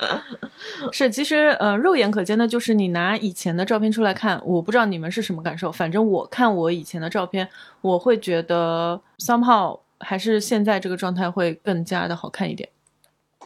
[0.90, 7.46] 是，其实呃，肉眼可见的就是你拿以前的照片出来看，我不知道你们是什么感受，反正我看我以前的照片，
[7.82, 12.68] 我会觉得 somehow 还是现在这个状态会更加的好看一点。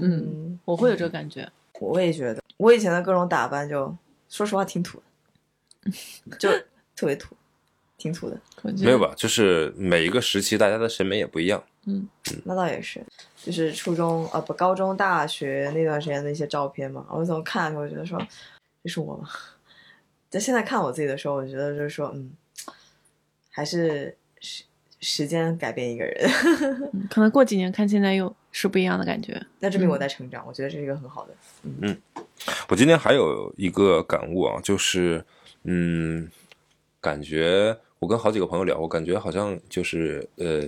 [0.00, 1.50] 嗯，嗯，我会有这个感觉。
[1.80, 3.94] 我也觉得，我以前的各种打扮就，
[4.28, 5.02] 说实话挺土
[6.28, 6.50] 的， 就
[6.94, 7.34] 特别土，
[7.96, 8.38] 挺土的。
[8.62, 8.98] 没有？
[8.98, 9.14] 吧？
[9.16, 11.62] 就是每一个时期大家的审美也不一样。
[11.86, 12.06] 嗯
[12.44, 13.02] 那倒也是，
[13.42, 18.20] 就是初中啊不高中大学那段时间的一些照片嘛，我怎么看的时候，我觉得说
[18.84, 19.28] 这是我吗？
[20.28, 22.30] 在现在看我自己的时候，我觉得就是说，嗯，
[23.50, 24.64] 还是时
[25.00, 26.30] 时间改变一个人，
[26.92, 29.40] 嗯可能过几年看现在又是不一样的感觉。
[29.58, 31.34] 那证明我在成长，我觉得这是一个很好的。
[31.80, 31.96] 嗯
[32.68, 35.24] 我今天还有一个感悟啊，就是
[35.64, 36.30] 嗯，
[37.00, 40.66] 感觉我跟好几个朋友聊，我感觉好像就是呃，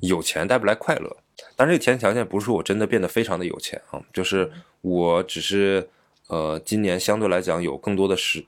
[0.00, 1.16] 有钱带不来快乐。
[1.56, 4.50] 但是这个前提条件不是说我真的变得非常的有钱啊，就是
[4.80, 5.88] 我只是
[6.28, 8.44] 呃，今年相对来讲有更多的时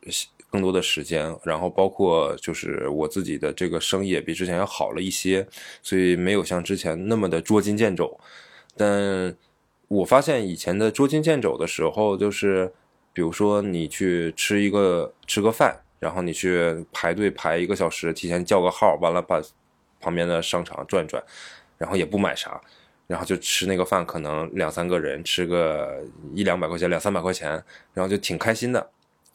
[0.54, 5.44] 更多的时间，然后包括就是我自己的这个生意也比之前要好了一些，
[5.82, 8.16] 所以没有像之前那么的捉襟见肘。
[8.76, 9.36] 但
[9.88, 12.72] 我发现以前的捉襟见肘的时候，就是
[13.12, 19.42] 比如说你去吃一个吃个饭，然后你去排队排一个小时，提前叫个号，完了把
[20.00, 21.20] 旁边的商场转转，
[21.78, 22.60] 然后也不买啥，
[23.08, 26.00] 然后就吃那个饭，可能两三个人吃个
[26.32, 27.50] 一两百块钱，两三百块钱，
[27.92, 28.88] 然后就挺开心的。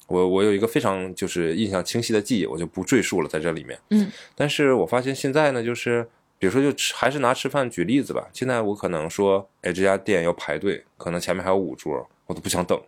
[0.10, 3.80] 我我有一个非常就是印象清晰的记忆，我就不赘述了，在这里面。
[3.92, 6.06] 嗯，但是我发现现在呢，就是
[6.38, 8.28] 比如说就吃，还是拿吃饭举例子吧。
[8.34, 12.82] 现在我可能说，哎，这家店要排队，可能前面还有五桌，我都不想等，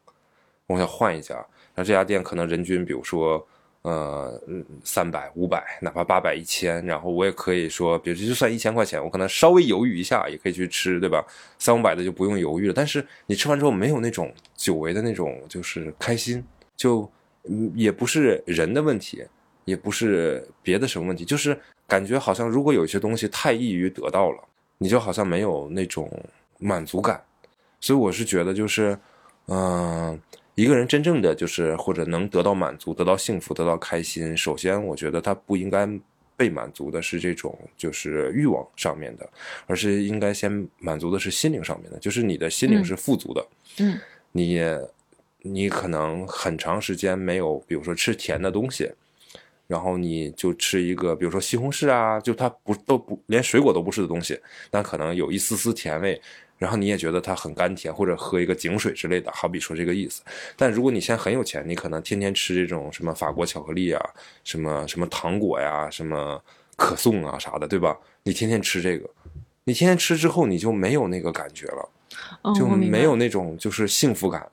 [0.67, 1.35] 我想换一家。
[1.73, 3.47] 然后这家店可能人均，比如说，
[3.83, 4.41] 呃，
[4.83, 11.25] 三百、五百，哪怕八百、一千，然后我也可以说，比如就算一千块钱，我可能稍微犹豫一下也可以去吃，对吧？
[11.57, 12.73] 三五百的就不用犹豫了。
[12.73, 16.43] 但是你吃完之后没有那种久违的那种就是开心，
[16.81, 17.07] 就
[17.43, 19.23] 嗯也不是人的问题，
[19.65, 21.55] 也不是别的什么问题，就是
[21.87, 24.43] 感觉好像如果有一些东西太易于得到了，
[24.79, 26.09] 你就好像没有那种
[26.57, 27.23] 满足感。
[27.79, 28.97] 所以我是觉得，就是，
[29.45, 30.19] 嗯、
[30.55, 35.87] 一个人真正的就是或者能得到满足、得到幸福、得到开心，首先我觉得他不应该
[36.35, 39.29] 被满足的是这种就是欲望上面的，
[39.67, 42.85] 而是应该先满足的是心灵上面的，就是你的心灵嗯。
[42.85, 43.47] 是富足的，
[43.79, 43.99] 嗯。
[44.31, 44.59] 你
[45.41, 48.91] 你可能很长时间没有，比如说吃甜的东西，
[49.67, 54.39] 然后你就吃一个，比如说西红柿啊，就它不都不连水果都不是的东西，
[54.69, 56.21] 但可能有一丝丝甜味，
[56.57, 60.21] 然后你也觉得它很甘甜，或者喝一个井水之类的，好比说这个意思。
[60.55, 64.01] 但如果你现在很有钱，你可能天天吃这种什么法国巧克力啊，
[64.43, 66.41] 什么什么糖果呀，什么
[66.75, 67.97] 可颂啊啥的，对吧？
[68.23, 69.09] 你天天吃这个，
[69.63, 71.89] 你天天吃之后，你就没有那个感觉了。
[72.43, 74.47] 哦，就没有那种就是幸福感，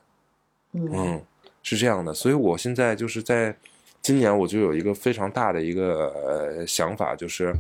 [0.73, 1.23] 嗯，
[1.63, 2.13] 是这样的。
[2.13, 3.57] 所以我现在就是在
[4.01, 7.53] 今年，我就有一个非常大的一个呃想法，就是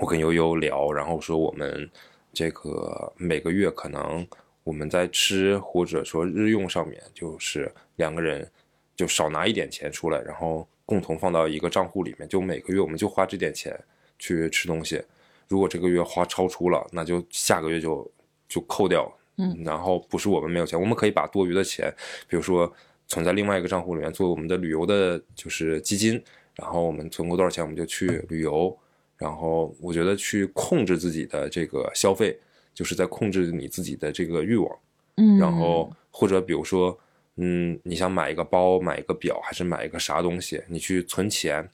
[0.00, 1.88] 我跟悠悠聊，然后说我们
[2.32, 4.26] 这个每个月可能
[4.64, 8.50] 我们在吃或者说日用上面，就是两个人
[8.96, 13.78] 就少拿一点钱出来，然后共同放到一个账户里面，就每个月我们就花这点钱
[14.18, 15.00] 去吃东西。
[15.48, 18.10] 如果这个月花超出了，那就下个月就
[18.48, 19.10] 就扣掉。
[19.38, 21.92] 嗯，然后不是我们没有钱，我们可以把多余的钱，
[22.28, 22.72] 比如说
[23.06, 26.22] 存在另外一个账户里面做我们的旅游的，就是基金。
[26.54, 28.74] 然后我们存够多少钱，我们就去旅游。
[29.18, 32.38] 然后我觉得去控制自己的这个消费，
[32.74, 34.78] 就是在控制你自己的这个欲望。
[35.16, 36.98] 嗯，然后或者比如说，
[37.36, 41.66] 嗯，你想买一个包、买一个表，还是买一个啥东西，你去存钱，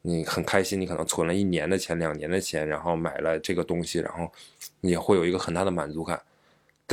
[0.00, 4.30] 你很开心，你可能存了一年的钱、两年的钱，然后买了这个东西，然后
[4.80, 6.18] 你也会有一个很大的满足感。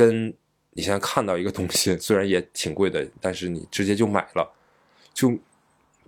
[0.00, 0.32] 跟
[0.72, 4.50] 你现在看到一个东西， 虽然也挺贵的，但是你直接就买了，
[5.12, 5.36] 就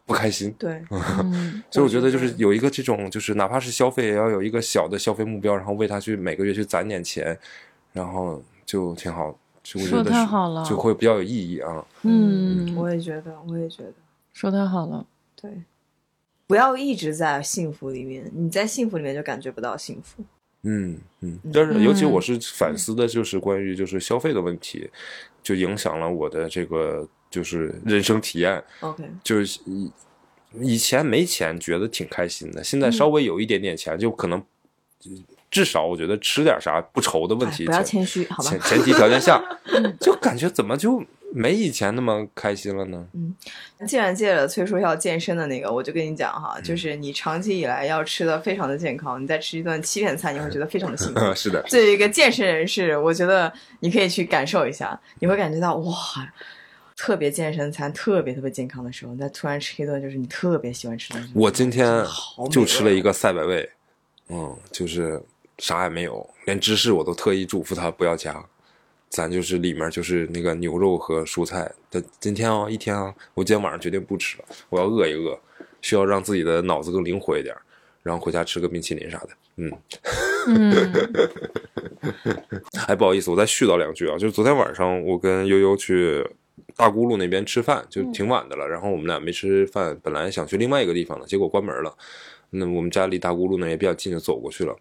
[0.06, 0.50] 不开心。
[0.58, 7.38] 对， 嗯所以我觉得就是有一个这种，就是哪怕是消费，也要有一个小的消费目标，然后为他去每个月去攒点钱，
[7.92, 9.38] 然后就挺好。
[9.62, 11.86] 就我觉说得是太好了就会比较有意义啊。
[12.02, 13.92] 嗯，我也觉得，我也觉得，
[14.32, 15.06] 说太好了。
[15.40, 15.50] 对，
[16.48, 20.24] 不要一直在幸福里面，你在幸福里面就感觉不到幸福。
[20.64, 24.88] 嗯嗯，但是尤其我是反思的，就是关于就是消费的问题，
[25.42, 28.62] 就影响了我的这个就是人生体验。
[28.80, 29.92] OK，就是以
[30.60, 34.40] 以前没钱觉得挺开心的，现在稍微有一点点钱，就可能
[35.50, 38.60] 至少我觉得吃点啥不愁的问题，哎不要谦虚，好吧前？
[38.60, 39.42] 前提条件下，
[40.00, 41.02] 就感觉怎么就
[41.34, 43.06] 没以前那么开心了呢？
[43.14, 43.34] 嗯
[43.86, 51.20] 既然借了崔叔要健身的那个，我就跟你讲哈，嗯就是你长期以来要吃的非常的健康，你再吃一顿欺骗餐，你会觉得非常的幸福。
[51.34, 55.94] 是的，作为一个健身人士，我觉得你可以去感受一下，你会感觉到哇，
[56.96, 61.32] 特别健身餐，特别特别健康的时候，你再突然吃一顿就是你特别喜欢吃的东西。
[61.34, 62.04] 我今天
[62.50, 63.68] 就吃了一个赛百味，
[64.28, 65.20] 嗯，就是
[65.58, 68.44] 啥也没有，连芝士我都特意嘱咐他不要加，
[69.12, 71.70] 咱就是里面就是那个牛肉和蔬菜。
[71.90, 75.38] 但今天哦，一天啊，我今天晚上决定不吃了，我要饿一饿，
[75.82, 77.54] 需要让自己的脑子更灵活一点，
[78.02, 79.28] 然后回家吃个冰淇淋啥的。
[79.56, 79.70] 嗯，
[80.48, 80.72] 嗯
[82.88, 86.26] 哎，不好意思，我再絮叨两句啊，就是昨天晚上我跟悠悠去
[86.74, 91.94] 大咕噜那边吃饭，就挺晚的了，然后我们俩没吃饭，本来想去另外一个地方的，结果关门了。
[92.54, 94.74] 那我们家离大咕噜呢也比较近，就走过去了。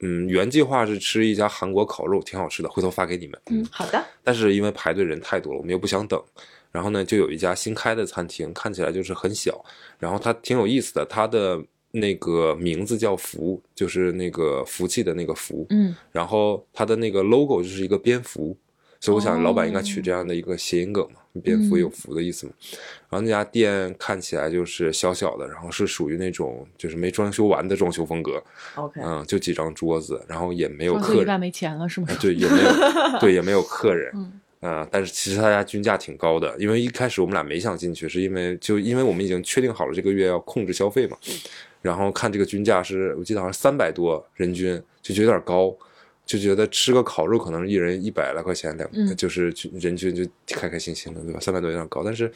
[0.00, 3.40] 嗯，原计划是吃一家韩国烤肉，挺好吃的，回头发给你们。
[3.50, 6.22] 嗯，好的，但是因为排队人太多了，我们又不想等。
[6.72, 9.64] 然后呢，就有一家新开的餐厅，看起来就是很小，
[9.98, 11.60] 然后它挺有意思的，它的
[11.90, 15.66] 那个名字叫福，就是那个福气的那个福。
[15.70, 18.56] 嗯然后它的那个 logo 就是一个蝙蝠，
[19.00, 22.52] 所以我想哦老板应该取这样的一个谐音梗嘛，蝙蝠有福的意思嘛。
[23.08, 28.42] 然后那家店看起来就是小小的，然后是属于那种就是没装修完的装修风格
[28.74, 32.06] ，OK，嗯，就几张桌子，然后也没有客人，一半没钱了是吗？
[32.10, 32.70] 啊对，也没有，
[33.20, 34.10] 对，也没有客人。
[34.14, 41.16] 嗯啊、但是其实他家均价挺高的，因为一开始我们俩没想进去，是因为就因为我们已经确定好了这个月要控制消费嘛，
[41.80, 45.74] 然后看这个均价是我记得好像三百多人均，就觉得有点高，
[46.30, 49.16] 就觉得吃个烤肉可能一人一百来块钱两，嗯。
[49.16, 51.40] 就是人均就开开心心的，对吧？
[51.40, 52.30] 三百多有点高，但是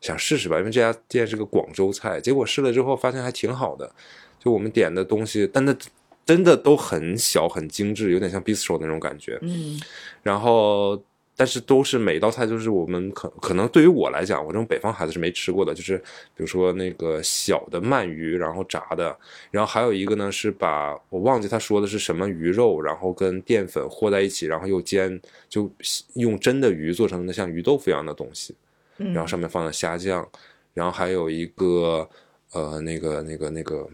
[0.00, 3.92] 想试试吧，因为这家店是个广州菜，结果试了之后发现还挺好的，
[4.38, 5.76] 就我们点的东西，但那
[6.24, 9.80] 真的都很小很精致，有点像 bistro 那种感觉，嗯。
[10.22, 11.02] 然后
[11.40, 19.16] 但是都是每一道菜就是我们可可能对于我来讲，我这种北方孩子是没吃过的，就是比如说那个小的鳗鱼，然后炸的，
[19.50, 25.18] 然后还有一个呢是把我忘记他说的是什么鱼肉，然后跟淀粉和在一起，然后又煎，
[25.48, 25.70] 就
[26.12, 28.54] 用真的鱼做成的像鱼豆腐一样的东西，
[28.98, 30.28] 嗯，然后上面放了虾酱，
[30.74, 32.06] 然后还有一个
[32.52, 33.88] 呃那个那个那个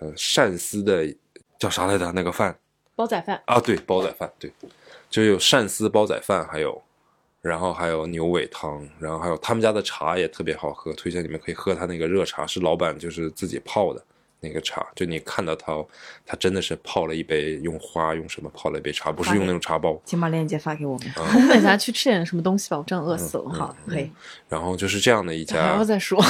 [0.00, 1.06] 呃鳝丝的
[1.60, 2.58] 叫啥来着那个饭。
[2.96, 3.40] 煲仔饭。
[3.46, 4.50] 啊，对，煲仔饭，对，
[5.08, 6.82] 就有鳝丝煲仔饭，还有，
[7.40, 14.02] 然后还有牛尾汤，然后还有他们家的茶也特别好喝，推荐你们可以喝他那个热茶，是老板就是自己泡的
[14.40, 15.72] 那个茶，就你看到他，
[16.26, 21.12] 他真的是泡了一杯，用花用什么泡了一杯茶，不是用那种茶包，请把链接发给我们。
[21.16, 23.48] 我们等下去吃点什么东西吧，我真的饿死了。
[23.50, 24.10] 好，可以。
[24.48, 26.22] 然后就是这样的一还要家， 再说。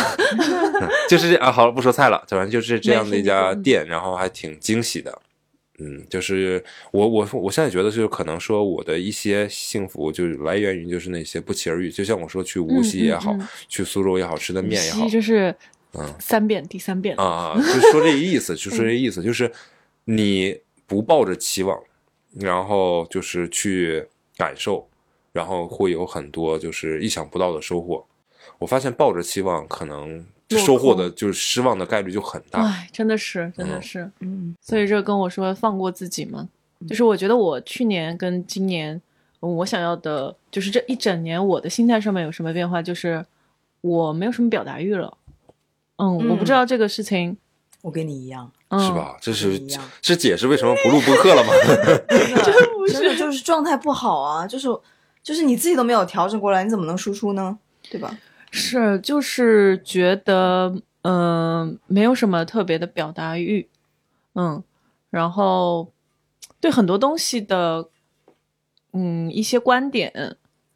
[1.10, 5.18] 就是这啊，好了，不说菜了，反正就是这样的一家店，然后还挺惊喜的。
[5.78, 15.54] 嗯，就是我我我现在觉得就是可能说我的一些幸福就是来源于就是那些不期而遇，就像我说去无锡也好，嗯嗯嗯去苏州也好，吃的面也好西，就是
[15.92, 17.16] 嗯三遍，第三遍。
[17.16, 19.50] 啊，就说这意思， 就说这意思，就是
[20.04, 21.78] 你不抱着期望，
[22.34, 24.88] 然后就是去感受，
[25.32, 28.06] 然后会有很多就是意想不到的收获。
[28.58, 32.62] 我发现抱着期望，可能落收获的就是失望的概率就很大。
[32.62, 34.10] 哎，真的是，真的嗯是。
[34.20, 36.48] 嗯所以这跟我说放过自己嘛，
[36.88, 38.94] 就是我觉得我去年跟今年，
[39.40, 43.24] 嗯我想要的，就是这一整年我的心态上面有什么变化，就是
[43.80, 45.16] 我没有什么表达欲了。
[45.96, 47.36] 嗯，我不知道这个事情，
[47.82, 48.92] 我跟你一样，嗯，是？
[48.92, 49.16] 吧？
[49.20, 49.60] 这是
[50.00, 51.52] 这解释为什么不录播客了吗？
[52.08, 54.68] 真的真的就是状态不好啊，就是
[55.22, 57.58] 就是你自己都没有调整过来，你怎么能输出呢？
[57.90, 58.16] 对吧？
[58.56, 63.68] 是，就是觉得，嗯、没有什么特别的表达欲，
[64.34, 64.64] 嗯，
[65.10, 65.92] 然后
[66.60, 67.88] 对很多东西的，
[68.92, 70.10] 嗯，一些观点，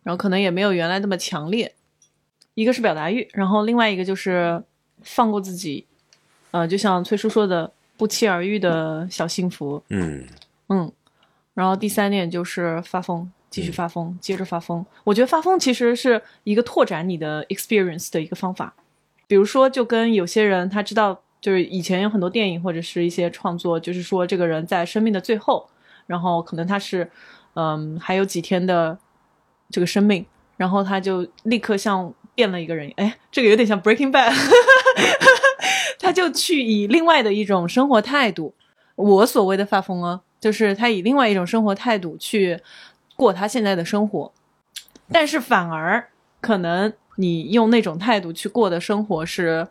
[0.02, 1.74] 然后可能也没有原来那么强烈。
[2.54, 4.62] 一个是表达欲，然后另外一个就是
[5.02, 5.86] 放过自己，
[6.50, 10.26] 呃，就像崔叔说的，不期而遇的小幸福，嗯。
[10.68, 10.92] 嗯，
[11.54, 14.86] 然后第三点就是发疯，继续发疯，接着发疯。
[15.04, 18.72] 我觉得发疯其实是一个拓展你的 experience 的一个方法。
[19.26, 25.68] 比如说，就跟有些人他知道，就是以前有很多电影或者是一些创作，就是说这个人在生命的最后，
[26.06, 27.08] 然后可能他是，
[27.54, 28.98] 嗯，还有几天的
[29.70, 30.24] 这个生命，
[30.56, 32.92] 然后他就立刻像变了一个人。
[32.96, 34.34] 哎，这个有点像 Breaking Bad，
[35.98, 38.54] 他就去以另外的一种生活态度，
[38.96, 42.58] 我所谓的发疯啊，就是他以另外一种生活态度去
[43.20, 44.32] 过他现在的生活，
[45.12, 46.08] 但是反而
[46.40, 46.92] 可能。
[47.16, 49.68] 你用那种态度去过的生活，是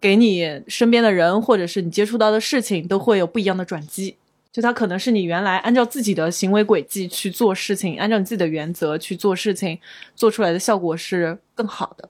[0.00, 4.16] 给你身边的人或者是你接触到的事情都会有不一样的转机。
[4.50, 9.78] 就他可能是你原来按照自己的行为轨迹去做事情，按照你自己的原则去做事情，
[10.16, 12.08] 做出来的效果是更好的。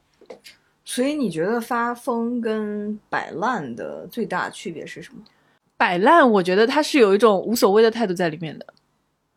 [0.86, 5.20] 所以你觉得发疯跟摆烂的最大区别是什么？
[5.76, 8.64] 摆烂，我觉得它是有一种无所谓的态度在里面的；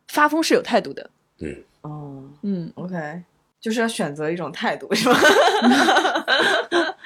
[0.08, 1.10] 发疯是有态度的。
[1.42, 3.22] 嗯，哦，嗯，OK。
[3.60, 5.14] 就是要选择一种态度，是吗？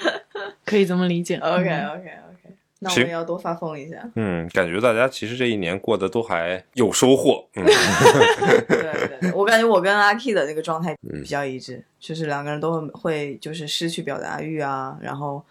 [0.64, 1.36] 可以这么理解。
[1.36, 3.96] OK OK OK，那我们要多发疯一下。
[4.14, 7.46] 嗯，感觉大家其实这一年过得都还有收获。
[7.56, 7.64] 嗯，
[8.66, 15.44] 对对，我感觉我跟阿 K 的那个状态比较一致，就是两个人都会会就是失去表达欲啊，然后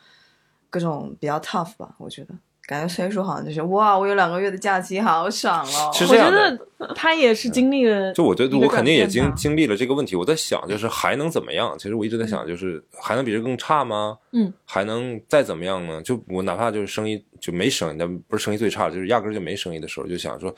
[0.71, 2.33] 各种比较 tough 吧，我觉得。
[2.67, 5.91] 感觉崔叔好像就是哇，我有两个月的假期，好爽哦！
[5.93, 6.59] 是这样的，
[6.95, 8.11] 他也是经历了。
[8.13, 10.15] 就我觉得我肯定也经经历了这个问题。
[10.15, 11.77] 我在想，就是还能怎么样？
[11.77, 14.17] 其实我一直在想，就是还能比这更差吗？
[14.31, 16.01] 嗯，还能再怎么样呢？
[16.01, 20.51] 就我哪怕就是生意就没生意，那不是生意最差，就是压根就没生意的时候，就想说，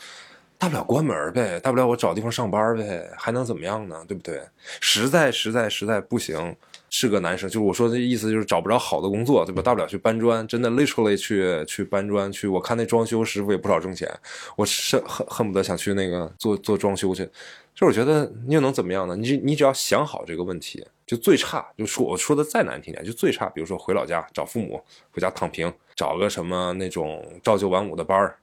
[0.58, 3.98] 大不了关门呗，大不了我找地方上班呗，还能怎么样呢？
[4.08, 4.42] 对不对？
[4.80, 6.56] 实在实在实在不行。
[6.90, 9.62] 是个男生，就是我说的意思，就是找不着好的工作，对吧？
[9.62, 12.48] 大不了去搬砖，真的 literally 去去搬砖去。
[12.48, 14.10] 我看那装修师傅也不少挣钱，
[14.56, 17.30] 我是恨恨不得想去那个做做装修去。
[17.76, 19.16] 就我觉得你又能怎么样呢？
[19.16, 24.82] 你你只要想好这个问题，就最差就说我说的再难听点，就最差，比如说回老家找父母，
[25.12, 28.36] 回家躺平，找个什么那种朝九晚五的班儿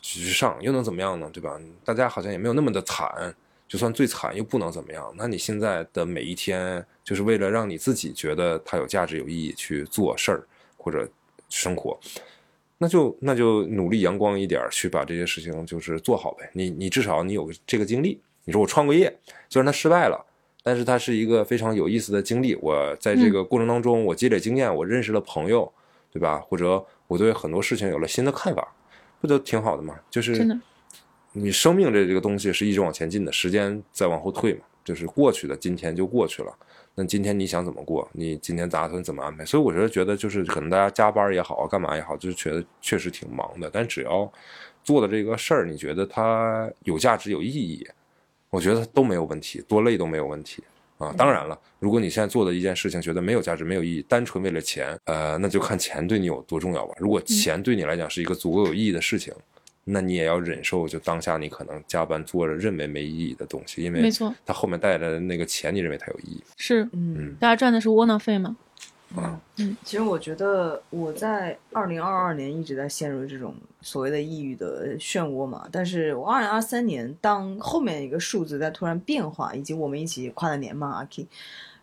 [0.00, 1.30] 去上，又能怎么样呢？
[1.32, 1.56] 对吧？
[1.84, 3.32] 大家好像也没有那么的惨。
[3.72, 10.46] 就算最惨又不能怎么样，那你现在的每一天就是为了让你自己觉得它有价值、有意义去做事儿
[10.76, 11.08] 或者
[11.48, 11.98] 生活，
[12.76, 16.50] 那就那就努力阳光一点去把这些事情就是做好呗。
[16.52, 19.10] 你你至少你有这个经历，你说我创过业，
[19.48, 20.22] 虽然它失败了，
[20.62, 22.54] 但是它是一个非常有意思的经历。
[22.56, 25.72] 我在这个过程当中，我积累经验，我认识了朋友，
[26.12, 26.38] 对吧？
[26.40, 28.70] 或者我对很多事情有了新的看法，
[29.18, 29.98] 不都挺好的吗？
[30.10, 30.60] 就是真的。
[31.32, 36.52] 你生命这这个东西是一直往前进的，时间在往后退嘛，就是过去的今天就过去了。
[36.94, 38.06] 那今天你想怎么过？
[38.12, 39.42] 你今天打算怎么安排？
[39.46, 43.70] 所以我觉得，觉得就是可能大家加班也好啊，干嘛也好，就是觉得确实挺忙的。
[43.72, 44.30] 但只要
[44.84, 47.86] 做的这个事儿，你觉得它有价值、有意义，
[48.50, 50.62] 我觉得都没有问题，多累都没有问题
[50.98, 51.14] 啊。
[51.16, 56.94] 当然了，如果你现在做的一件事情觉得没有价值、没有意义，单纯为了钱，呃，那就看钱对你有多重要吧。
[56.98, 59.32] 如果钱对你来讲是一个足够有意义的事情。
[59.84, 66.42] 那你也要忍受，就当下你可能加班做着认为没意义的东西，因为没错，他后面带来的那个钱，你认为它有意义？
[66.56, 68.56] 是，嗯，大家赚的是窝囊费吗？
[69.16, 81.26] 啊，嗯，其实我觉得我在二零二二年一直在陷入这种所谓的抑郁的漩涡嘛，但是我二零二三年当后面一个数字在突然变化，以及我们一起跨了年嘛，阿 K，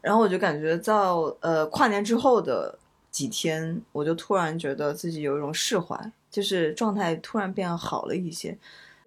[0.02, 2.80] 然后我就感觉到呃跨年之后的
[3.12, 6.12] 几天，我就突然觉得自己有一种释怀。
[6.30, 8.58] 就是状态突然变好了一些，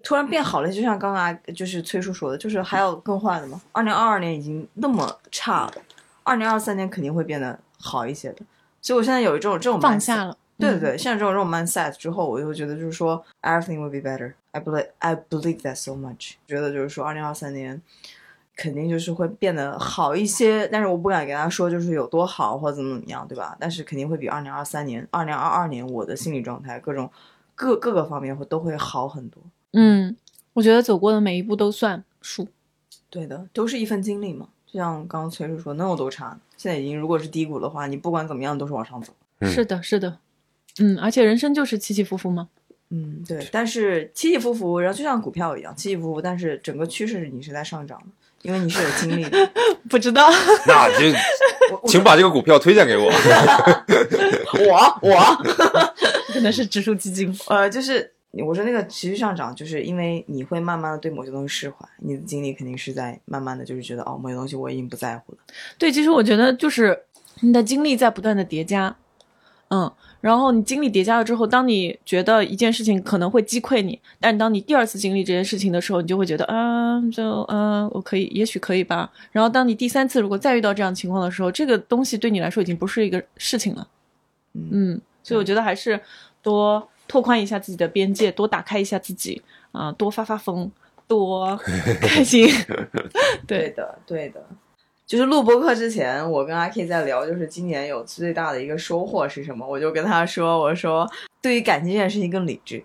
[0.02, 3.60] 突然变好了，就像刚刚就是崔叔说的，就是还有更坏的吗？
[3.72, 5.72] 二零二二年已经那么差了，
[6.22, 8.42] 二零二三年肯定会变得好一些的。
[8.80, 14.32] 所以我现在有一种这种放下了，对对对，现在这种这种 mindset 之后，我就会觉得就是说 everything will be better。
[14.50, 16.34] I believe I believe that so much。
[16.46, 17.80] 觉得就是说二零二三年。
[18.54, 23.56] 肯定就是会变得好一些，但是我不敢跟他说就是有多好或者怎么怎么样，对吧？
[23.58, 27.10] 但是肯定会比二零二三年、二零二二年我的心理状态各种
[27.54, 29.42] 各各个方面会都会好很多。
[29.72, 30.16] 嗯，
[30.52, 32.46] 我觉得走过的每一步都算数。
[33.08, 34.48] 对的，都是一份经历嘛。
[34.66, 36.38] 就像刚刚崔叔说，能有多差？
[36.56, 39.12] 现在已经如果是低谷的话，你不管怎么样都是往上走。
[39.42, 40.18] 是的，是的。
[40.78, 42.48] 嗯，而且人生就是起起伏伏嘛。
[42.90, 43.46] 嗯，对。
[43.50, 48.06] 但是起起伏伏，然后就像股票一样起起伏伏，但是整个趋势你是在上涨的。
[48.42, 49.50] 因为你是有经历的，
[49.88, 50.28] 不知道，
[50.66, 51.16] 那就
[51.86, 53.10] 请把这个股票推荐给我。
[54.66, 55.42] 我 我。
[56.32, 65.38] 可能是指数基金，呃，就是我说那个持续上涨，就是因为你会慢慢的对某些东西释怀，你的经历肯定是在慢慢的就是觉得哦，某些东西我已经不在乎了。
[65.78, 66.98] 对，其实我觉得就是
[67.40, 68.96] 你的经历在不断的叠加，
[69.68, 69.92] 嗯，
[70.22, 79.12] 然后你经历叠加了之后，当你觉得一件事情可能会击溃你，但当你第二次经历这件事情的时候，你就会觉得，啊，就嗯、我可以，也许可以吧。
[79.32, 83.86] 然后当你第三次如果再遇到这样情况的时候，这个东西对你来说已经不是一个事情了。
[84.54, 86.00] 嗯，所以我觉得还是
[86.40, 89.42] 多拓宽一下自己的边界，多打开一下自己
[89.72, 90.70] 啊、多发发疯，
[91.08, 91.58] 多
[92.00, 92.48] 开心。
[93.44, 94.40] 对，的，对的。
[95.06, 99.66] 就是录播课之前，我跟阿 K 在聊，就是今年有最大的一个收获是什么？
[99.66, 101.06] 我就跟他说，我说
[101.42, 102.82] 对于感情这件事情更理智。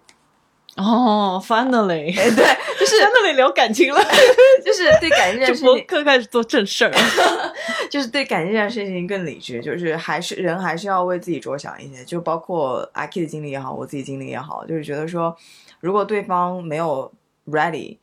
[0.75, 2.45] 哦，finally， 哎，对，
[2.79, 3.99] 就是 finally 聊感情了，
[4.63, 6.91] 就是对感情这件事情，课开始做正事儿。
[7.89, 15.35] 就是对感情这件事情更理智，就是还是人还是要为自己着想一些，就包括阿 K 的经历也好，我自己经历也好，就是觉得说，
[15.79, 17.11] 如果对方没有
[17.47, 17.97] ready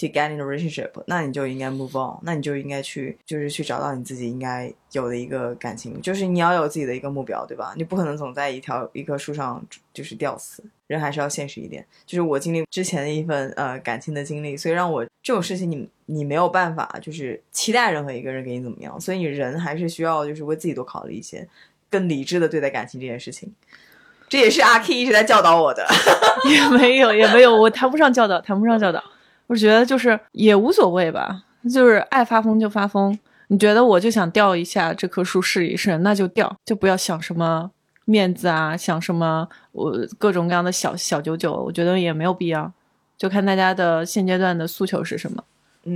[0.00, 7.74] to get in a relationship，那你就应该 move on，那你就应该去就是去找到你自己应该有的一个感情，就是你要有自己的一个目标，对吧？
[7.76, 9.62] 你不可能总在一条一棵树上
[9.92, 11.86] 就是吊死，人还是要现实一点。
[12.06, 21.46] 就是我经历之前的一份呃感情的经历，所以让我这种事情你你没有办法就是期待任何一个人给你怎么样，所以你人还是需要就是为自己多考虑一些，
[21.90, 23.52] 更理智的对待感情这件事情。
[24.28, 25.84] 这也是阿 K 一直在教导我的。
[26.48, 29.02] 也没有，也没有，我谈不上教导，谈不上教导。
[29.50, 33.18] 我觉得就是也无所谓吧，就是爱发疯就发疯。
[33.48, 37.68] 你觉得我就想吊一下这棵树试一试，那就吊，就不要想什么
[38.04, 42.72] 面子啊，想什么我各种各样的小小九九，我觉得也没有必要。
[43.18, 45.42] 就看大家的现阶段的诉求是什么。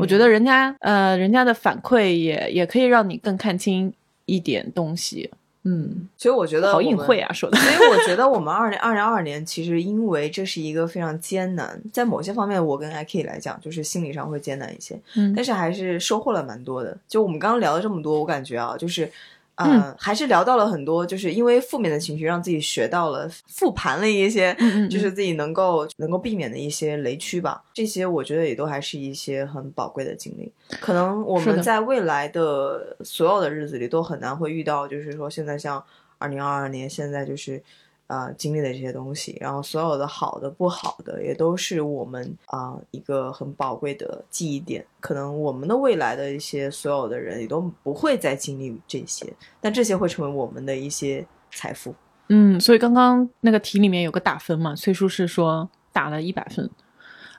[0.01, 3.93] 我觉得人家呃，人家的反馈也也可以让你更看清
[4.25, 5.31] 一点东西。
[5.65, 7.57] 嗯，所以我觉得好隐晦啊，说的。
[7.57, 16.97] 所以我觉得我们二零二零二年其实因为这是一个非常艰难，在某些方面我跟 IK 来讲，就是心理上会艰难一些，嗯但是还是收获了蛮多的。
[17.09, 19.11] 就我们刚刚聊了这么多，我感觉啊，就是。
[19.57, 27.63] 呃，还是聊到了很多，就是因为负面的情绪，让自己学到了复盘了一些，嗯嗯 就是自己能够能够避免的一些雷区吧。
[27.73, 30.53] 这些我觉得也都还是一些很宝贵的经历。
[30.81, 35.83] 可能我们在未来的所有的日子里都很难会遇到，就是说现在像
[36.19, 37.63] 二零二二年，现在就是
[38.07, 44.85] 呃经历的这些东西，然后所有的好的、不好的，也都是我们啊、一个很宝贵的记忆点。
[45.01, 51.95] 可能我们的未来的一些所有的人也都不会再经历这些，但这些会成为我们的一些财富。
[52.29, 56.69] 嗯，所以刚刚那个题里面有个打分嘛，崔叔是说打了一百分。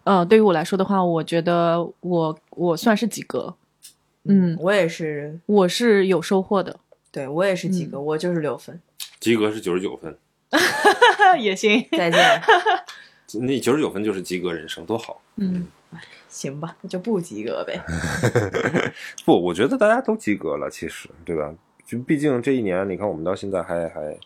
[0.03, 3.55] 呃，对于我来说的话，我觉得我我算是及格，
[4.25, 6.79] 嗯，我也是，我是有收获的，
[7.11, 8.79] 对我也是及格，我就是六分。
[9.19, 10.15] 及格是九十九分，
[11.39, 12.41] 也行， 再见，
[13.41, 15.21] 那九十九分就是及格人生，多好。
[15.37, 15.67] 嗯，
[16.29, 17.81] 行吧，那就不及格呗。
[19.25, 21.53] 不，我觉得大家都及格了，其实对吧？
[21.85, 24.17] 就毕竟这一年，你看我们到现在还还，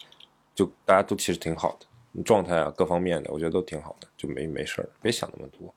[0.55, 5.73] 就大家都其实挺好的，状态啊各方面的，我觉得都挺好的，就没没事儿，别想那么多，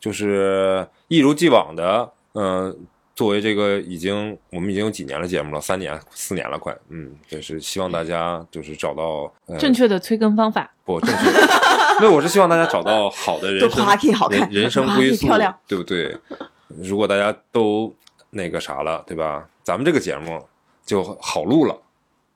[0.00, 2.86] 就是一如既往的，嗯、
[3.18, 11.24] 作为这个已经我们已经有几年的节目了，三年四年了快，嗯，也是希望大家就是找到、呃、正确的催更方法，不正确，
[11.98, 16.16] 没有，我是希望大家找到好的人生都夸好看人人生夸归宿漂亮，对不对？
[16.80, 17.92] 如果大家都
[18.30, 19.48] 那个啥了，对吧？
[19.64, 20.40] 咱们这个节目
[20.86, 21.76] 就好录了。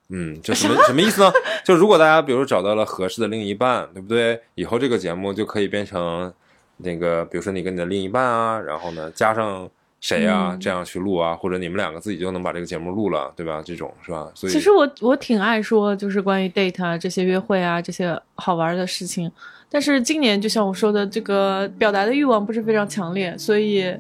[0.08, 1.32] 嗯，就什么 什么意思呢？
[1.64, 4.40] 就如果大家比如找到了合适的另一半，对不对？
[4.56, 6.34] 以后这个节目就可以变成
[6.78, 9.70] 那个，比如说你跟你的另一半啊，然后呢加上
[10.02, 13.62] 谁啊，嗯这样去录啊，或者你们两个自己就能把这个节目录了，对吧？
[13.64, 14.28] 这种是吧？
[14.34, 19.30] 所以其实我我挺爱说，就是关于 date 啊这些约会啊这些好玩的事情，
[19.70, 23.94] 但是今年就像我说的，这个表达的欲望不是非常强烈，所以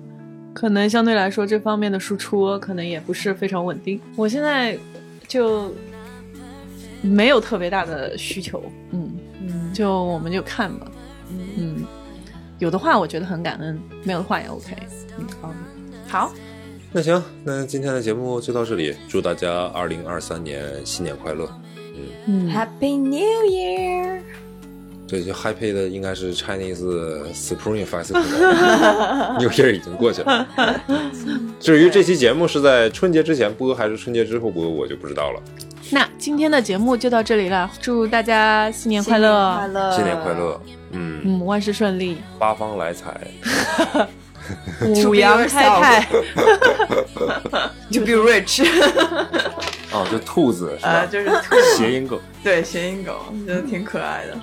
[0.52, 4.00] 可能相对来说这方面的输出可能也不是非常稳定。
[4.16, 4.76] 我现在
[5.28, 5.72] 就
[7.00, 8.60] 没有特别大的需求，
[8.90, 10.90] 嗯，嗯，就我们就看吧，
[11.56, 11.84] 嗯，
[12.58, 14.76] 有的话我觉得很感恩，没有的话也 OK，
[15.16, 15.54] 嗯，好，
[16.12, 16.30] 好，
[16.92, 21.48] 那行，那今天的节目就到这里，祝大家二零二三年新年快乐。
[22.26, 23.16] 嗯，Happy New
[23.48, 24.20] Year！
[25.08, 26.82] 对，就 Happy 的应该是 Chinese
[27.32, 30.46] Spring Festival，New Year 已经过去了。
[31.58, 35.40] 至于这期节目是在春节之前播还是春节之后播，我就不知道了。
[35.90, 40.60] 那今天的节目就到这里了，祝大家新年快乐，快乐，新年快乐，
[40.90, 43.18] 嗯，嗯，万事顺利，八方来财，
[45.06, 46.06] 五羊开泰
[47.90, 48.64] ，To be rich，
[49.92, 52.18] 哦，就兔子是呃，就是兔谐音梗。
[52.42, 53.14] 对谐音梗，
[53.46, 54.36] 觉得挺可爱的。